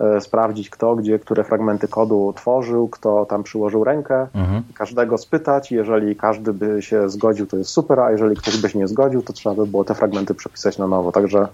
[0.00, 4.62] e, sprawdzić kto, gdzie, które fragmenty kodu tworzył, kto tam przyłożył rękę, mhm.
[4.74, 8.78] każdego spytać, jeżeli każdy by się zgodził, to jest super, a jeżeli ktoś by się
[8.78, 11.12] nie zgodził, to trzeba by było te fragmenty przepisać na nowo.
[11.12, 11.48] Także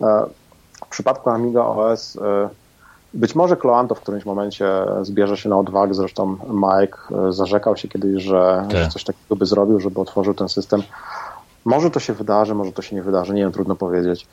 [0.00, 0.24] e,
[0.86, 2.18] w przypadku Amiga OS
[3.14, 4.70] być może Kloanto w którymś momencie
[5.02, 6.98] zbierze się na odwagę, zresztą Mike
[7.28, 8.92] e, zarzekał się kiedyś, że, że tak.
[8.92, 10.82] coś takiego by zrobił, żeby otworzył ten system.
[11.64, 14.26] Może to się wydarzy, może to się nie wydarzy, nie wiem, trudno powiedzieć.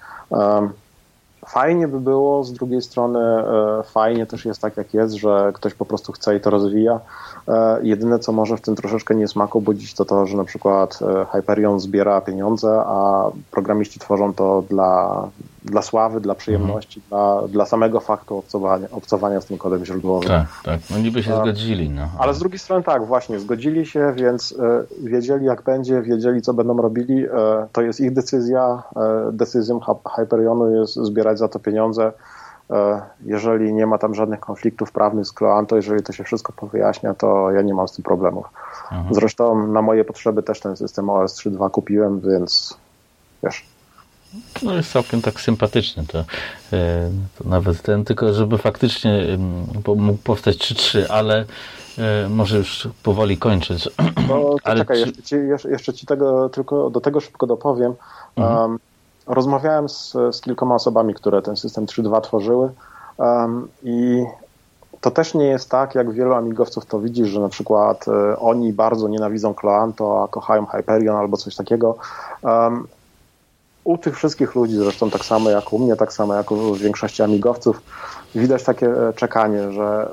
[1.47, 5.73] Fajnie by było, z drugiej strony e, fajnie też jest tak jak jest, że ktoś
[5.73, 6.99] po prostu chce i to rozwija.
[7.47, 10.99] E, jedyne co może w tym troszeczkę niesmaku budzić to to, że na przykład
[11.31, 15.27] Hyperion zbiera pieniądze, a programiści tworzą to dla
[15.65, 17.09] dla sławy, dla przyjemności, mhm.
[17.09, 20.29] dla, dla samego faktu obcowania, obcowania z tym kodem źródłowym.
[20.29, 20.79] Tak, tak.
[20.89, 21.89] No niby się zgodzili.
[21.89, 22.07] No.
[22.19, 24.55] Ale z drugiej strony tak, właśnie, zgodzili się, więc y,
[25.03, 27.25] wiedzieli jak będzie, wiedzieli co będą robili.
[27.71, 28.83] To jest ich decyzja.
[29.31, 29.79] Decyzją
[30.15, 32.11] Hyperionu jest zbierać za to pieniądze.
[33.25, 37.51] Jeżeli nie ma tam żadnych konfliktów prawnych z Kloanto, jeżeli to się wszystko powyjaśnia, to
[37.51, 38.45] ja nie mam z tym problemów.
[38.91, 39.13] Mhm.
[39.13, 42.77] Zresztą na moje potrzeby też ten system OS 3.2 kupiłem, więc
[43.43, 43.65] wiesz,
[44.63, 46.19] no jest całkiem tak sympatyczny to,
[46.73, 49.37] e, to nawet ten, tylko żeby faktycznie
[49.95, 51.45] mógł powstać 3-3, ale
[51.97, 53.89] e, może już powoli kończyć.
[54.29, 55.05] No, ale czekaj, czy...
[55.05, 55.35] jeszcze, ci,
[55.69, 57.93] jeszcze ci tego, tylko do tego szybko dopowiem.
[58.35, 58.57] Mhm.
[58.57, 58.79] Um,
[59.27, 62.71] rozmawiałem z, z kilkoma osobami, które ten system 3.2 tworzyły
[63.17, 64.25] um, i
[65.01, 68.73] to też nie jest tak, jak wielu amigowców to widzi, że na przykład e, oni
[68.73, 71.97] bardzo nienawidzą Cloanto, a kochają Hyperion albo coś takiego.
[72.41, 72.87] Um,
[73.83, 77.23] u tych wszystkich ludzi, zresztą tak samo jak u mnie, tak samo jak u większości
[77.23, 77.81] amigowców,
[78.35, 80.09] widać takie e, czekanie, że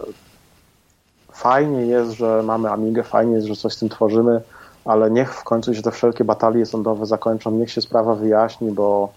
[1.32, 4.40] fajnie jest, że mamy Amigę, fajnie jest, że coś z tym tworzymy,
[4.84, 9.08] ale niech w końcu się te wszelkie batalie sądowe zakończą, niech się sprawa wyjaśni, bo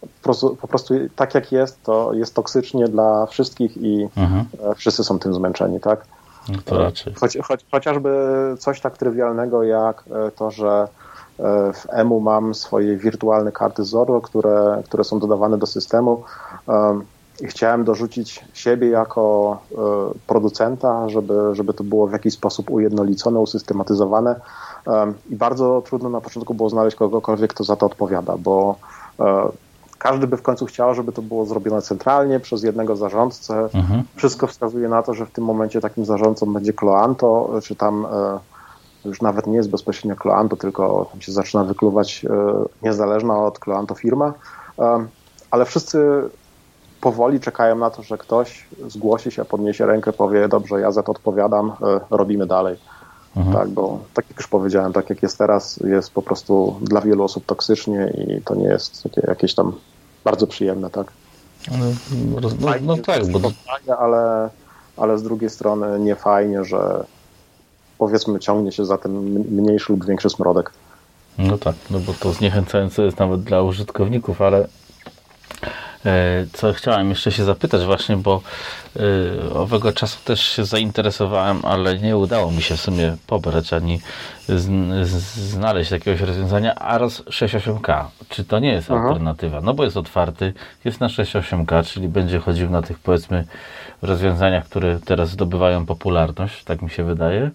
[0.00, 4.44] po prostu, po prostu tak jak jest, to jest toksycznie dla wszystkich i mhm.
[4.70, 6.06] E, wszyscy są tym zmęczeni, tak?
[6.48, 7.14] No to raczej.
[7.14, 8.10] Choć, choć, chociażby
[8.58, 10.88] coś tak trywialnego jak e, to, że
[11.74, 16.24] w EMU mam swoje wirtualne karty Zorro, które, które są dodawane do systemu
[17.40, 19.58] i chciałem dorzucić siebie jako
[20.26, 24.40] producenta, żeby, żeby to było w jakiś sposób ujednolicone, usystematyzowane
[25.30, 28.76] i bardzo trudno na początku było znaleźć kogokolwiek, kto za to odpowiada, bo
[30.02, 33.68] każdy by w końcu chciał, żeby to było zrobione centralnie przez jednego zarządcę.
[33.74, 34.02] Mhm.
[34.16, 38.38] Wszystko wskazuje na to, że w tym momencie takim zarządcą będzie Kloanto, czy tam e,
[39.04, 42.28] już nawet nie jest bezpośrednio Kloanto, tylko tam się zaczyna wykluwać e,
[42.82, 44.32] niezależna od Kloanto firma,
[44.78, 45.06] e,
[45.50, 46.22] ale wszyscy
[47.00, 51.12] powoli czekają na to, że ktoś zgłosi się, podniesie rękę, powie, dobrze, ja za to
[51.12, 51.72] odpowiadam,
[52.10, 52.76] robimy dalej.
[53.36, 53.56] Mhm.
[53.56, 57.24] Tak, bo tak jak już powiedziałem, tak jak jest teraz, jest po prostu dla wielu
[57.24, 59.72] osób toksycznie i to nie jest takie jakieś tam
[60.24, 61.12] bardzo przyjemne, tak?
[61.70, 61.76] No,
[62.40, 62.48] no,
[62.82, 63.38] no tak, bo...
[63.40, 64.50] Fajnie, ale,
[64.96, 67.04] ale z drugiej strony nie fajnie, że
[67.98, 69.12] powiedzmy ciągnie się za ten
[69.50, 70.70] mniejszy lub większy smrodek.
[71.38, 74.68] No tak, no bo to zniechęcające jest nawet dla użytkowników, ale
[76.52, 78.40] co chciałem jeszcze się zapytać właśnie, bo
[78.96, 84.00] e, owego czasu też się zainteresowałem, ale nie udało mi się w sumie pobrać ani
[85.34, 86.74] znaleźć jakiegoś rozwiązania.
[86.74, 89.00] AROS 68K, czy to nie jest Aha.
[89.00, 89.60] alternatywa?
[89.60, 90.54] No bo jest otwarty,
[90.84, 93.44] jest na 68K, czyli będzie chodził na tych powiedzmy
[94.02, 97.50] rozwiązaniach, które teraz zdobywają popularność, tak mi się wydaje.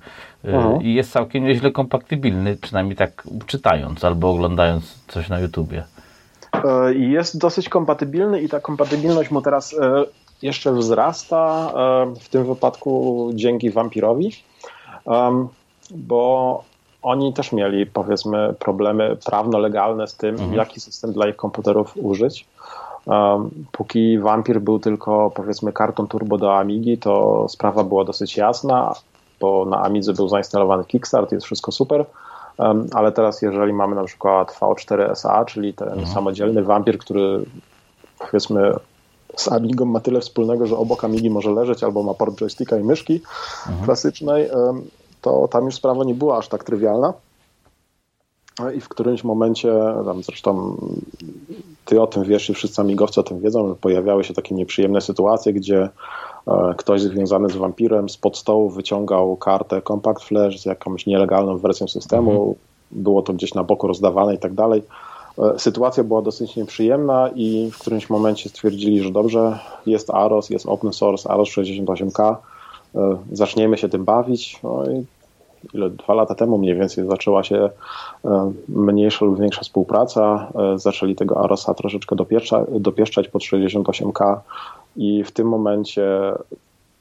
[0.46, 0.80] E, Aha.
[0.82, 5.84] I jest całkiem nieźle kompatybilny, przynajmniej tak czytając albo oglądając coś na YouTubie.
[6.66, 10.06] E, jest dosyć kompatybilny i ta kompatybilność mu teraz e,
[10.42, 14.32] jeszcze wzrasta, e, w tym wypadku dzięki Vampirowi,
[15.92, 16.64] bo
[17.02, 20.54] oni też mieli powiedzmy problemy prawno-legalne z tym, mhm.
[20.54, 22.46] jaki system dla ich komputerów użyć.
[23.72, 28.94] Póki Vampir był tylko powiedzmy kartą turbo do Amigi, to sprawa była dosyć jasna,
[29.40, 32.06] bo na Amidze był zainstalowany Kickstart, jest wszystko super
[32.94, 36.08] ale teraz jeżeli mamy na przykład V4SA, czyli ten mhm.
[36.08, 37.46] samodzielny wampir, który
[38.20, 38.74] powiedzmy
[39.36, 42.84] z Amigą ma tyle wspólnego, że obok Amigi może leżeć albo ma port joysticka i
[42.84, 43.22] myszki
[43.68, 43.86] mhm.
[43.86, 44.50] klasycznej,
[45.22, 47.14] to tam już sprawa nie była aż tak trywialna.
[48.76, 49.74] I w którymś momencie,
[50.06, 50.78] tam zresztą
[51.86, 55.02] ty o tym wiesz i wszyscy amigowcy o tym wiedzą, że pojawiały się takie nieprzyjemne
[55.02, 55.90] sytuacje, gdzie E,
[56.78, 62.32] ktoś związany z wampirem spod stołu wyciągał kartę Compact Flash z jakąś nielegalną wersją systemu,
[62.32, 62.56] mhm.
[62.92, 64.84] było to gdzieś na boku rozdawane i tak dalej.
[65.40, 70.66] E, sytuacja była dosyć nieprzyjemna i w którymś momencie stwierdzili, że dobrze, jest AROS, jest
[70.66, 72.36] open source, AROS 68K,
[72.96, 74.60] e, zaczniemy się tym bawić.
[74.64, 75.06] No i
[75.74, 77.70] ile, dwa lata temu mniej więcej zaczęła się
[78.70, 80.52] mniejsza lub większa współpraca.
[80.76, 82.16] Zaczęli tego AROSa troszeczkę
[82.70, 84.40] dopieszczać pod 68K
[84.98, 86.34] i w tym momencie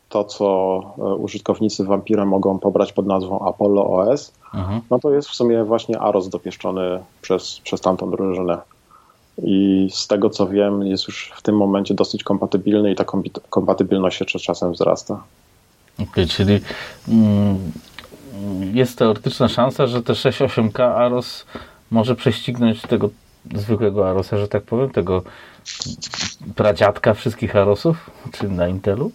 [0.08, 4.80] to, co e, użytkownicy Vampira mogą pobrać pod nazwą Apollo OS, mhm.
[4.90, 8.58] no to jest w sumie właśnie AROS dopieszczony przez, przez tamtą drużynę.
[9.42, 13.04] I z tego co wiem, jest już w tym momencie dosyć kompatybilny i ta
[13.50, 15.22] kompatybilność jeszcze czasem wzrasta.
[15.94, 16.60] Okej, okay, czyli
[17.08, 17.72] mm,
[18.74, 21.44] jest teoretyczna szansa, że te 6.8K AROS
[21.90, 23.10] może prześcignąć tego
[23.54, 25.22] zwykłego Arosa, że tak powiem, tego
[26.56, 29.10] pradziadka wszystkich Arosów, czy na Intelu?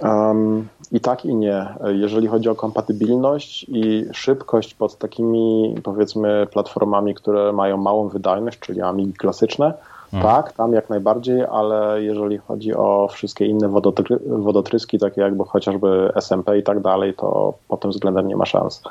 [0.00, 1.66] Um, I tak i nie.
[1.84, 8.80] Jeżeli chodzi o kompatybilność i szybkość pod takimi powiedzmy platformami, które mają małą wydajność, czyli
[8.80, 9.74] Amigi klasyczne,
[10.10, 10.28] hmm.
[10.28, 16.12] tak, tam jak najbardziej, ale jeżeli chodzi o wszystkie inne wodotry wodotryski, takie jakby chociażby
[16.16, 18.82] SMP i tak dalej, to pod tym względem nie ma szans.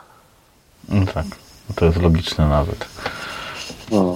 [0.90, 1.26] No tak,
[1.76, 2.86] to jest logiczne nawet.
[3.92, 4.16] No.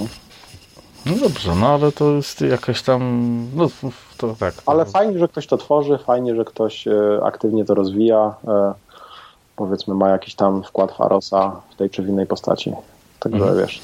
[1.05, 3.01] No dobrze, no ale to jest jakaś tam,
[3.55, 3.67] no
[4.17, 4.53] to tak.
[4.65, 8.73] Ale fajnie, że ktoś to tworzy, fajnie, że ktoś e, aktywnie to rozwija, e,
[9.55, 12.73] powiedzmy ma jakiś tam wkład Farosa w tej czy w innej postaci.
[13.19, 13.57] Także mhm.
[13.57, 13.81] wiesz,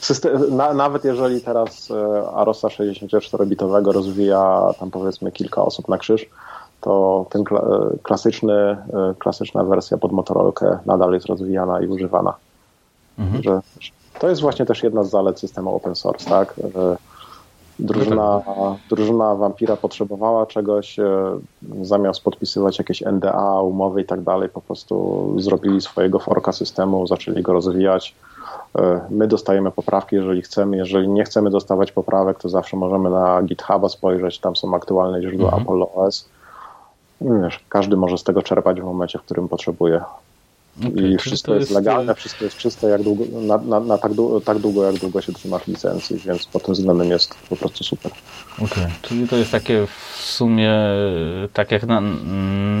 [0.00, 6.26] system, na, nawet jeżeli teraz e, Arosa 64-bitowego rozwija tam powiedzmy kilka osób na krzyż,
[6.80, 7.44] to ten
[8.02, 8.76] klasyczny,
[9.18, 12.34] klasyczna wersja pod Motorolkę nadal jest rozwijana i używana.
[13.18, 13.42] Mhm.
[13.42, 13.60] Że,
[14.18, 16.54] to jest właśnie też jedna z zalet systemu open source, tak?
[17.78, 18.42] Drużyna,
[18.90, 21.38] drużyna Vampira potrzebowała czegoś, e,
[21.82, 27.42] zamiast podpisywać jakieś NDA, umowy i tak dalej, po prostu zrobili swojego forka systemu, zaczęli
[27.42, 28.14] go rozwijać.
[28.78, 30.76] E, my dostajemy poprawki, jeżeli chcemy.
[30.76, 35.46] Jeżeli nie chcemy dostawać poprawek, to zawsze możemy na GitHuba spojrzeć, tam są aktualne źródła
[35.46, 35.62] mhm.
[35.62, 36.28] Apollo OS.
[37.20, 40.00] Wiesz, każdy może z tego czerpać w momencie, w którym potrzebuje.
[40.78, 43.98] Okay, I wszystko jest, jest legalne, e, wszystko jest czyste jak długo, na, na, na
[43.98, 47.56] tak, długo, tak, długo, jak długo się trzymasz licencji, więc pod tym względem jest po
[47.56, 48.12] prostu super.
[48.54, 48.90] Okej, okay.
[49.02, 50.72] czyli to jest takie w sumie,
[51.52, 52.00] tak jak na,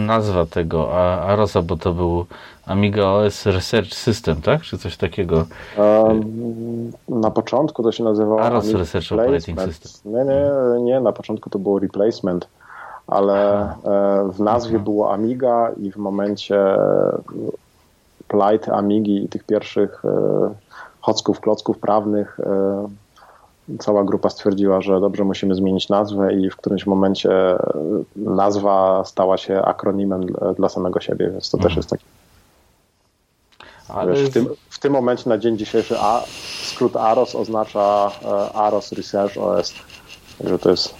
[0.06, 2.26] nazwa tego Arosa, bo to był
[2.66, 4.62] Amiga OS Research System, tak?
[4.62, 5.46] Czy coś takiego?
[5.78, 10.12] Um, na początku to się nazywało AROS Research Operating System.
[10.12, 12.48] Nie, nie, nie, na początku to było Replacement,
[13.06, 13.74] ale e,
[14.32, 16.56] w nazwie było Amiga i w momencie
[18.28, 20.02] plajty Amigi i tych pierwszych
[21.00, 22.40] chocków, klocków prawnych
[23.78, 27.30] cała grupa stwierdziła, że dobrze musimy zmienić nazwę i w którymś momencie
[28.16, 30.26] nazwa stała się akronimem
[30.56, 31.68] dla samego siebie, więc to mhm.
[31.68, 32.04] też jest taki.
[33.88, 34.12] Ale...
[34.12, 36.22] Wiesz, w, tym, w tym momencie na dzień dzisiejszy A,
[36.62, 39.74] skrót AROS oznacza e, AROS Research OS,
[40.44, 40.94] że to jest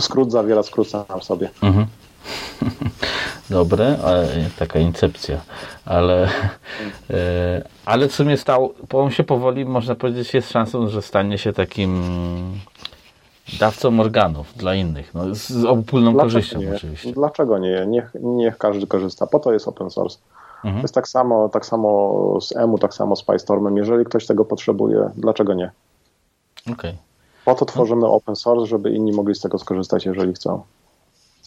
[0.00, 1.50] skrót zawiera skrót sam w sobie.
[1.62, 1.86] Mhm.
[3.50, 3.98] Dobre,
[4.58, 5.40] taka incepcja,
[5.84, 6.28] ale,
[7.10, 11.52] e, ale w sumie stał, on się powoli, można powiedzieć, jest szansą, że stanie się
[11.52, 12.02] takim
[13.60, 16.74] dawcą organów dla innych, no, z obopólną Dlaczego korzyścią nie?
[16.76, 17.12] oczywiście.
[17.12, 17.86] Dlaczego nie?
[17.86, 20.18] Niech, niech każdy korzysta, po to jest open source.
[20.56, 20.74] Mhm.
[20.74, 23.76] To jest tak samo, tak samo z EMU, tak samo z PyStormem.
[23.76, 25.70] Jeżeli ktoś tego potrzebuje, dlaczego nie?
[26.72, 26.96] Okay.
[27.44, 30.62] Po to tworzymy open source, żeby inni mogli z tego skorzystać, jeżeli chcą.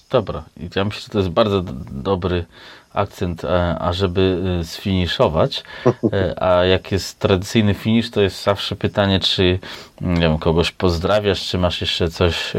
[0.09, 0.43] Dobra,
[0.75, 1.61] ja myślę, że to jest bardzo
[1.91, 2.45] dobry
[2.93, 5.63] akcent, e, ażeby e, sfiniszować.
[6.13, 9.59] E, a jak jest tradycyjny finisz, to jest zawsze pytanie, czy
[10.01, 12.53] nie wiem, kogoś pozdrawiasz, czy masz jeszcze coś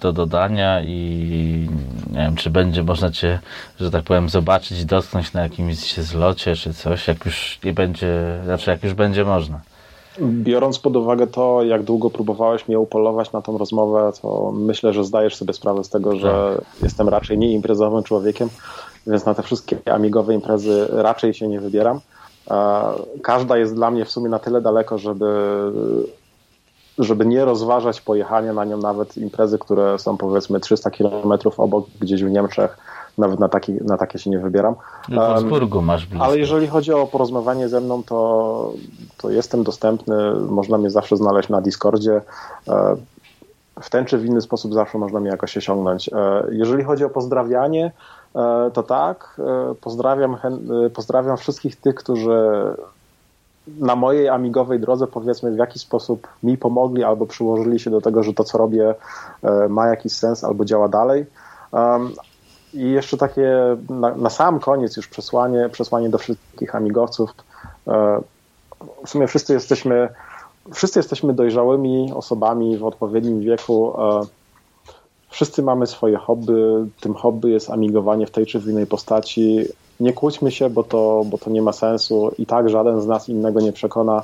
[0.00, 1.68] do dodania i
[2.10, 3.38] nie wiem, czy będzie można cię,
[3.80, 8.70] że tak powiem, zobaczyć, dotknąć na jakimś zlocie, czy coś, jak już nie będzie, znaczy
[8.70, 9.60] jak już będzie można.
[10.22, 15.04] Biorąc pod uwagę to, jak długo próbowałeś mnie upolować na tą rozmowę, to myślę, że
[15.04, 16.82] zdajesz sobie sprawę z tego, że tak.
[16.82, 18.48] jestem raczej nieimprezowym człowiekiem,
[19.06, 22.00] więc na te wszystkie amigowe imprezy raczej się nie wybieram.
[23.22, 25.26] Każda jest dla mnie w sumie na tyle daleko, żeby,
[26.98, 32.24] żeby nie rozważać pojechania na nią nawet imprezy, które są powiedzmy 300 km obok gdzieś
[32.24, 32.76] w Niemczech
[33.18, 34.74] nawet na, taki, na takie się nie wybieram.
[35.08, 36.24] W Wolfsburgu masz blisko.
[36.26, 38.72] Ale jeżeli chodzi o porozmawianie ze mną, to,
[39.16, 42.20] to jestem dostępny, można mnie zawsze znaleźć na Discordzie.
[42.68, 42.96] E,
[43.80, 46.08] w ten czy w inny sposób zawsze można mnie jakoś osiągnąć.
[46.08, 47.92] E, jeżeli chodzi o pozdrawianie,
[48.36, 49.40] e, to tak,
[49.80, 50.36] pozdrawiam,
[50.94, 52.36] pozdrawiam wszystkich tych, którzy
[53.78, 58.22] na mojej amigowej drodze, powiedzmy, w jakiś sposób mi pomogli albo przyłożyli się do tego,
[58.22, 58.94] że to, co robię,
[59.68, 61.26] ma jakiś sens albo działa dalej.
[62.74, 67.30] I jeszcze takie na, na, sam koniec już przesłanie, przesłanie do wszystkich amigowców.
[67.88, 68.20] E,
[69.04, 70.08] w sumie wszyscy jesteśmy,
[70.72, 73.94] wszyscy jesteśmy dojrzałymi osobami w odpowiednim wieku.
[73.98, 74.20] E,
[75.28, 76.86] wszyscy mamy swoje hobby.
[77.00, 79.64] Tym hobby jest amigowanie w tej czy w innej postaci.
[80.00, 82.30] Nie kłóćmy się, bo to, bo to nie ma sensu.
[82.38, 84.22] I tak żaden z nas innego nie przekona.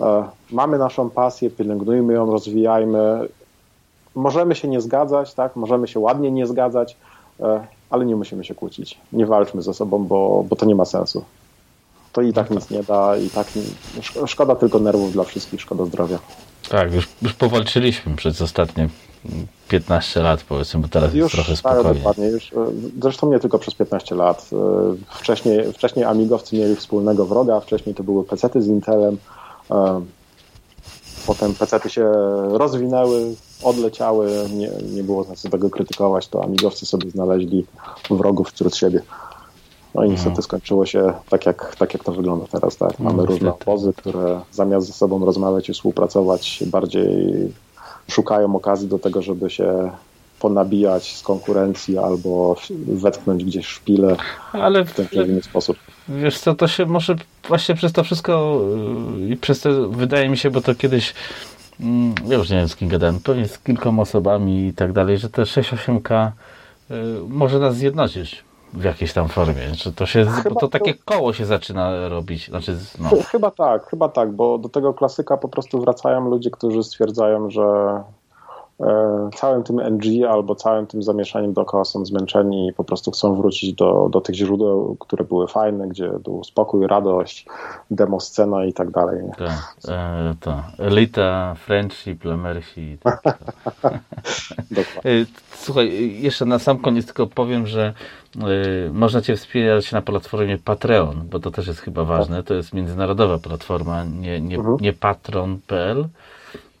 [0.00, 3.28] E, mamy naszą pasję, pielęgnujmy ją, rozwijajmy.
[4.14, 5.56] Możemy się nie zgadzać, tak?
[5.56, 6.96] Możemy się ładnie nie zgadzać
[7.90, 8.98] ale nie musimy się kłócić.
[9.12, 11.24] Nie walczmy ze sobą, bo, bo to nie ma sensu.
[12.12, 13.62] To i tak nic nie da, i tak nie,
[14.26, 16.18] szkoda tylko nerwów dla wszystkich, szkoda zdrowia.
[16.68, 18.88] Tak, już, już powalczyliśmy przez ostatnie
[19.68, 21.84] 15 lat, powiedzmy, bo teraz już, jest trochę spokojnie.
[21.84, 22.26] Tak, dokładnie.
[22.26, 22.50] Już,
[23.00, 24.50] zresztą nie tylko przez 15 lat.
[25.08, 29.16] Wcześniej, wcześniej amigowcy mieli wspólnego wroga, wcześniej to były pecety z Intelem,
[31.26, 32.12] potem pecety się
[32.48, 37.66] rozwinęły, odleciały, nie, nie było sensu tego krytykować, to amigowcy sobie znaleźli
[38.10, 39.02] wrogów wśród siebie.
[39.94, 40.42] No i niestety mhm.
[40.42, 42.76] skończyło się tak jak, tak, jak to wygląda teraz.
[42.76, 42.98] Tak?
[42.98, 47.08] Mamy no, różne obozy, które zamiast ze sobą rozmawiać i współpracować, bardziej
[48.08, 49.90] szukają okazji do tego, żeby się
[50.40, 52.56] ponabijać z konkurencji albo
[52.86, 54.16] wetknąć gdzieś szpilę
[54.52, 55.76] Ale w ten czy inny sposób.
[56.08, 57.16] Wiesz co, to się może
[57.48, 58.60] właśnie przez to wszystko
[59.28, 61.14] i przez to wydaje mi się, bo to kiedyś
[62.26, 65.30] ja już nie wiem z kim gadałem, pewnie z kilkoma osobami i tak dalej, że
[65.30, 66.30] te 6-8K
[66.90, 66.94] y,
[67.28, 71.00] może nas zjednoczyć w jakiejś tam formie, że to się, chyba to takie to...
[71.04, 72.48] koło się zaczyna robić.
[72.48, 73.10] Znaczy, no.
[73.30, 77.62] Chyba tak, chyba tak, bo do tego klasyka po prostu wracają ludzie, którzy stwierdzają, że
[79.34, 83.74] całym tym NG albo całym tym zamieszaniem dookoła są zmęczeni i po prostu chcą wrócić
[83.74, 87.46] do, do tych źródeł, które były fajne, gdzie był spokój, radość,
[87.90, 89.22] demo scena i tak dalej.
[89.38, 92.98] Tak, e, to elita, friendship, lemersi.
[93.02, 93.22] Tak,
[95.54, 97.94] Słuchaj, jeszcze na sam koniec tylko powiem, że
[98.36, 102.42] y, można Cię wspierać na platformie Patreon, bo to też jest chyba ważne.
[102.42, 104.76] To jest międzynarodowa platforma, nie, nie, mhm.
[104.80, 106.08] nie patron.pl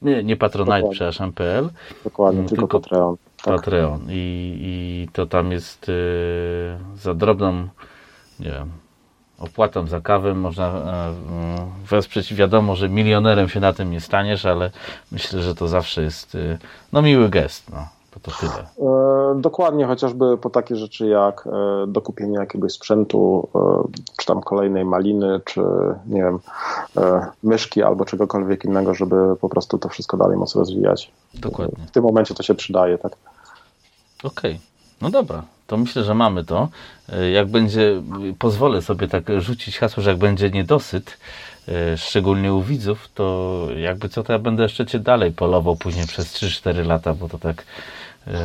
[0.02, 0.90] nie, nie Patronite, Dokładnie.
[0.90, 1.70] przepraszam, PL.
[2.04, 3.16] Dokładnie, mm, tylko, tylko Patreon.
[3.44, 3.56] Tak.
[3.56, 4.00] Patreon.
[4.10, 5.92] I, I to tam jest y,
[6.94, 7.68] za drobną,
[8.40, 8.70] nie wiem,
[9.38, 12.34] opłatą za kawę można y, wesprzeć.
[12.34, 14.70] Wiadomo, że milionerem się na tym nie staniesz, ale
[15.12, 16.58] myślę, że to zawsze jest y,
[16.92, 17.70] no miły gest.
[17.70, 17.88] No.
[18.10, 18.66] To to tyle.
[18.90, 23.82] E, dokładnie, chociażby po takie rzeczy jak e, dokupienie jakiegoś sprzętu, e,
[24.18, 25.60] czy tam kolejnej maliny, czy
[26.06, 26.38] nie wiem,
[27.42, 31.12] myszki albo czegokolwiek innego, żeby po prostu to wszystko dalej mocno rozwijać.
[31.34, 31.86] Dokładnie.
[31.86, 33.12] W tym momencie to się przydaje, tak.
[34.24, 34.50] Okej.
[34.50, 34.58] Okay.
[35.02, 36.68] No dobra, to myślę, że mamy to.
[37.32, 38.02] Jak będzie,
[38.38, 41.18] pozwolę sobie tak rzucić hasło, że jak będzie niedosyt,
[41.96, 46.34] szczególnie u widzów, to jakby co, to ja będę jeszcze cię dalej polował później przez
[46.34, 47.64] 3-4 lata, bo to tak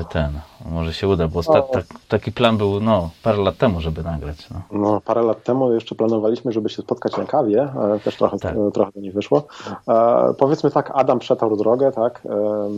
[0.10, 4.50] ten, może się uda, bo tak, taki plan był no, parę lat temu, żeby nagrać.
[4.50, 4.62] No.
[4.72, 5.02] no.
[5.02, 7.62] parę lat temu jeszcze planowaliśmy, żeby się spotkać na kawie,
[7.96, 8.56] e, też trochę, tak.
[8.74, 9.48] trochę to nie wyszło.
[9.88, 12.70] E, powiedzmy tak, Adam przetarł drogę, tak, e,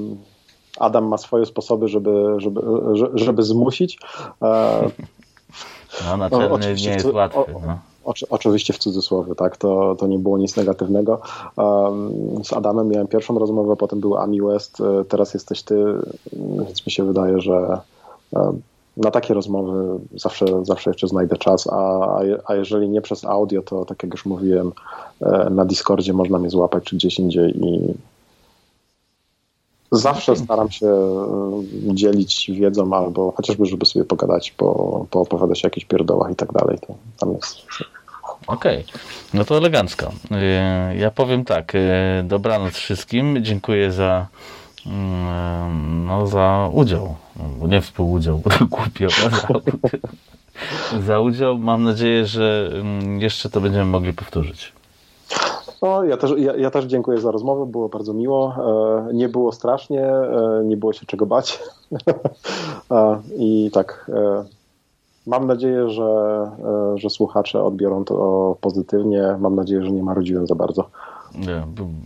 [0.80, 2.62] Adam ma swoje sposoby, żeby, żeby,
[3.14, 4.00] żeby zmusić.
[4.42, 4.90] E,
[6.06, 7.54] no, naczelny nie jest łatwy.
[7.68, 7.80] No.
[8.30, 11.22] Oczywiście w cudzysłowie, tak, to, to nie było nic negatywnego.
[12.44, 15.76] Z Adamem miałem pierwszą rozmowę, potem był Ami West, e, teraz jesteś ty,
[16.34, 17.82] więc mi się wydaje, że
[18.98, 23.86] na takie rozmowy zawsze, zawsze jeszcze znajdę czas, a, a jeżeli nie przez audio, to
[23.86, 24.72] tak jak już mówiłem,
[25.22, 27.94] e, na Discordzie można mnie złapać czy gdzieś indziej i
[29.92, 35.86] zawsze staram się e, dzielić wiedzą albo chociażby, żeby sobie pogadać, po, poopowiadać o jakichś
[35.86, 37.58] pierdołach i tak dalej, to tam jest
[38.48, 39.02] Okej, okay.
[39.34, 40.12] no to elegancko.
[40.32, 44.28] E, ja powiem tak, e, dobranoc wszystkim, dziękuję za
[44.86, 47.16] mm, no, za udział,
[47.68, 49.08] nie współudział, bo to głupio,
[51.00, 51.58] za, udział.
[51.58, 54.74] Mam nadzieję, że mm, jeszcze to będziemy mogli powtórzyć.
[55.82, 58.56] No, ja też, ja, ja, też dziękuję za rozmowę, było bardzo miło.
[59.10, 60.12] E, nie było strasznie,
[60.64, 61.60] nie było się czego bać.
[63.38, 64.12] I tak,
[65.28, 69.36] Mam nadzieję, że, e, że słuchacze odbiorą to pozytywnie.
[69.40, 70.90] Mam nadzieję, że nie marudziłem za bardzo.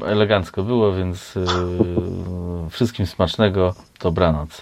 [0.06, 3.74] Elegancko było, więc yy, wszystkim smacznego.
[4.04, 4.60] Dobranoc.